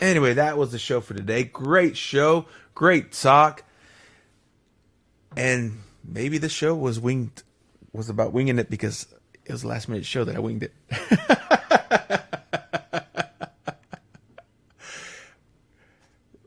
Anyway, 0.00 0.34
that 0.34 0.58
was 0.58 0.72
the 0.72 0.78
show 0.78 1.00
for 1.00 1.14
today. 1.14 1.44
Great 1.44 1.96
show, 1.96 2.46
great 2.74 3.12
talk, 3.12 3.62
and 5.36 5.82
maybe 6.02 6.36
the 6.38 6.48
show 6.48 6.74
was 6.74 6.98
winged 6.98 7.43
was 7.94 8.08
about 8.10 8.32
winging 8.32 8.58
it 8.58 8.68
because 8.68 9.06
it 9.44 9.52
was 9.52 9.64
last 9.64 9.88
minute 9.88 10.04
show 10.04 10.24
that 10.24 10.34
I 10.36 10.40
winged 10.40 10.64
it. 10.64 10.72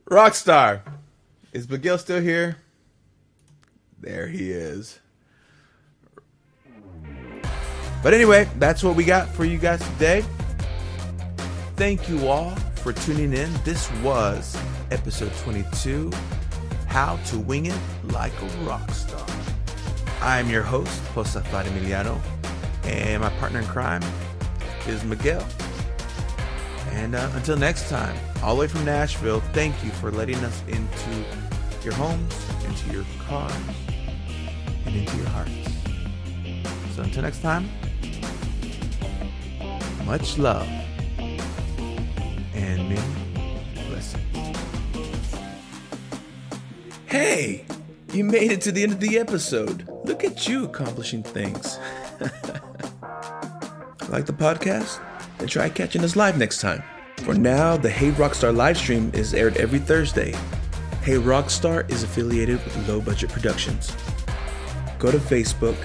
Rockstar. 0.10 0.82
Is 1.54 1.70
Miguel 1.70 1.98
still 1.98 2.22
here? 2.22 2.58
There 4.00 4.28
he 4.28 4.52
is. 4.52 5.00
But 8.04 8.14
anyway, 8.14 8.48
that's 8.58 8.84
what 8.84 8.96
we 8.96 9.04
got 9.04 9.28
for 9.30 9.44
you 9.44 9.58
guys 9.58 9.80
today. 9.94 10.24
Thank 11.76 12.10
you 12.10 12.28
all 12.28 12.56
for 12.76 12.94
tuning 12.94 13.34
in. 13.34 13.52
This 13.64 13.92
was 14.02 14.58
episode 14.92 15.32
22 15.44 16.12
How 16.88 17.18
to 17.28 17.40
Wing 17.40 17.66
It 17.66 17.80
Like 18.06 18.34
a 18.42 18.46
Rock 18.64 18.90
Star. 18.92 19.37
I'm 20.22 20.50
your 20.50 20.64
host, 20.64 21.02
Josafat 21.14 21.66
Emiliano, 21.66 22.20
and 22.84 23.22
my 23.22 23.30
partner 23.40 23.60
in 23.60 23.66
crime 23.68 24.02
is 24.88 25.04
Miguel. 25.04 25.46
And 26.92 27.14
uh, 27.14 27.30
until 27.36 27.56
next 27.56 27.90
time, 27.90 28.18
all 28.42 28.56
the 28.56 28.62
way 28.62 28.68
from 28.68 28.84
Nashville, 28.84 29.42
thank 29.54 29.84
you 29.84 29.92
for 29.92 30.12
letting 30.12 30.38
us 30.38 30.64
into 30.68 31.26
your 31.84 31.94
homes, 31.94 32.34
into 32.66 32.92
your 32.92 33.06
cars, 33.20 33.54
and 34.86 34.96
into 34.96 35.16
your 35.18 35.28
hearts. 35.28 35.52
So 36.96 37.04
until 37.04 37.22
next 37.22 37.42
time, 37.42 37.70
much 40.06 40.38
love 40.40 40.68
and 42.54 42.90
many 42.90 43.02
blessings. 43.88 44.58
Hey, 47.06 47.66
you 48.12 48.24
made 48.24 48.52
it 48.52 48.62
to 48.62 48.72
the 48.72 48.82
end 48.84 48.94
of 48.94 49.00
the 49.00 49.20
episode. 49.20 49.88
Look 50.08 50.24
at 50.24 50.48
you 50.48 50.64
accomplishing 50.64 51.22
things. 51.22 51.78
like 54.08 54.26
the 54.26 54.32
podcast? 54.32 55.02
Then 55.38 55.50
try 55.50 55.68
catching 55.68 56.02
us 56.02 56.16
live 56.16 56.38
next 56.38 56.62
time. 56.62 56.82
For 57.18 57.34
now, 57.34 57.76
the 57.76 57.90
Hey 57.90 58.12
Rockstar 58.12 58.56
live 58.56 58.78
stream 58.78 59.12
is 59.14 59.34
aired 59.34 59.58
every 59.58 59.80
Thursday. 59.80 60.32
Hey 61.02 61.16
Rockstar 61.16 61.90
is 61.92 62.04
affiliated 62.04 62.64
with 62.64 62.88
Low 62.88 63.02
Budget 63.02 63.32
Productions. 63.32 63.94
Go 64.98 65.12
to 65.12 65.18
Facebook, 65.18 65.76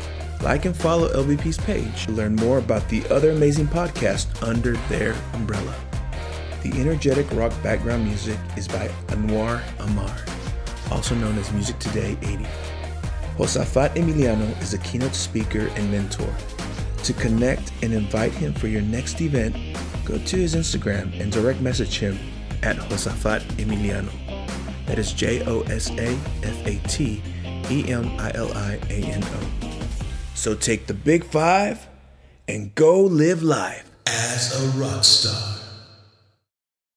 like 0.41 0.67
and 0.67 0.77
follow 0.77 1.13
LBP's 1.13 1.59
page 1.59 2.07
to 2.07 2.13
learn 2.13 2.37
more 2.37 2.59
about 2.59 2.89
the 2.89 3.05
other 3.09 3.33
amazing 3.33 3.67
podcasts 3.67 4.41
under 4.41 4.77
their 4.89 5.17
umbrella. 5.33 5.75
The 6.63 6.71
energetic 6.81 7.29
rock 7.33 7.53
background 7.65 8.05
music 8.05 8.39
is 8.57 8.69
by 8.69 8.87
Anwar 9.09 9.61
Amar, 9.81 10.17
also 10.93 11.17
known 11.17 11.37
as 11.39 11.53
Music 11.53 11.77
Today 11.81 12.17
80. 12.23 12.47
Josafat 13.37 13.95
Emiliano 13.97 14.61
is 14.61 14.75
a 14.75 14.79
keynote 14.79 15.15
speaker 15.15 15.69
and 15.75 15.91
mentor. 15.91 16.33
To 17.05 17.13
connect 17.15 17.73
and 17.83 17.93
invite 17.93 18.33
him 18.33 18.53
for 18.53 18.69
your 18.69 18.83
next 18.83 19.21
event, 19.21 19.57
go 20.05 20.19
to 20.19 20.37
his 20.37 20.55
Instagram 20.55 21.19
and 21.19 21.33
direct 21.33 21.61
message 21.61 21.99
him 21.99 22.19
at 22.63 22.77
Josafat 22.77 23.41
Emiliano. 23.57 24.13
That 24.87 24.99
is 24.99 25.13
J 25.13 25.45
O 25.47 25.63
S 25.63 25.91
A 25.91 26.13
F 26.43 26.67
A 26.67 26.79
T 26.89 27.23
E 27.71 27.91
M 27.91 28.11
I 28.19 28.33
L 28.35 28.53
I 28.53 28.79
A 28.91 29.03
N 29.03 29.25
O. 29.25 29.71
So 30.35 30.55
take 30.55 30.87
the 30.87 30.95
big 30.95 31.25
five 31.25 31.89
and 32.47 32.75
go 32.75 33.01
live 33.01 33.43
life 33.43 33.91
as 34.07 34.63
a 34.63 34.79
rock 34.79 35.05
star. 35.05 35.62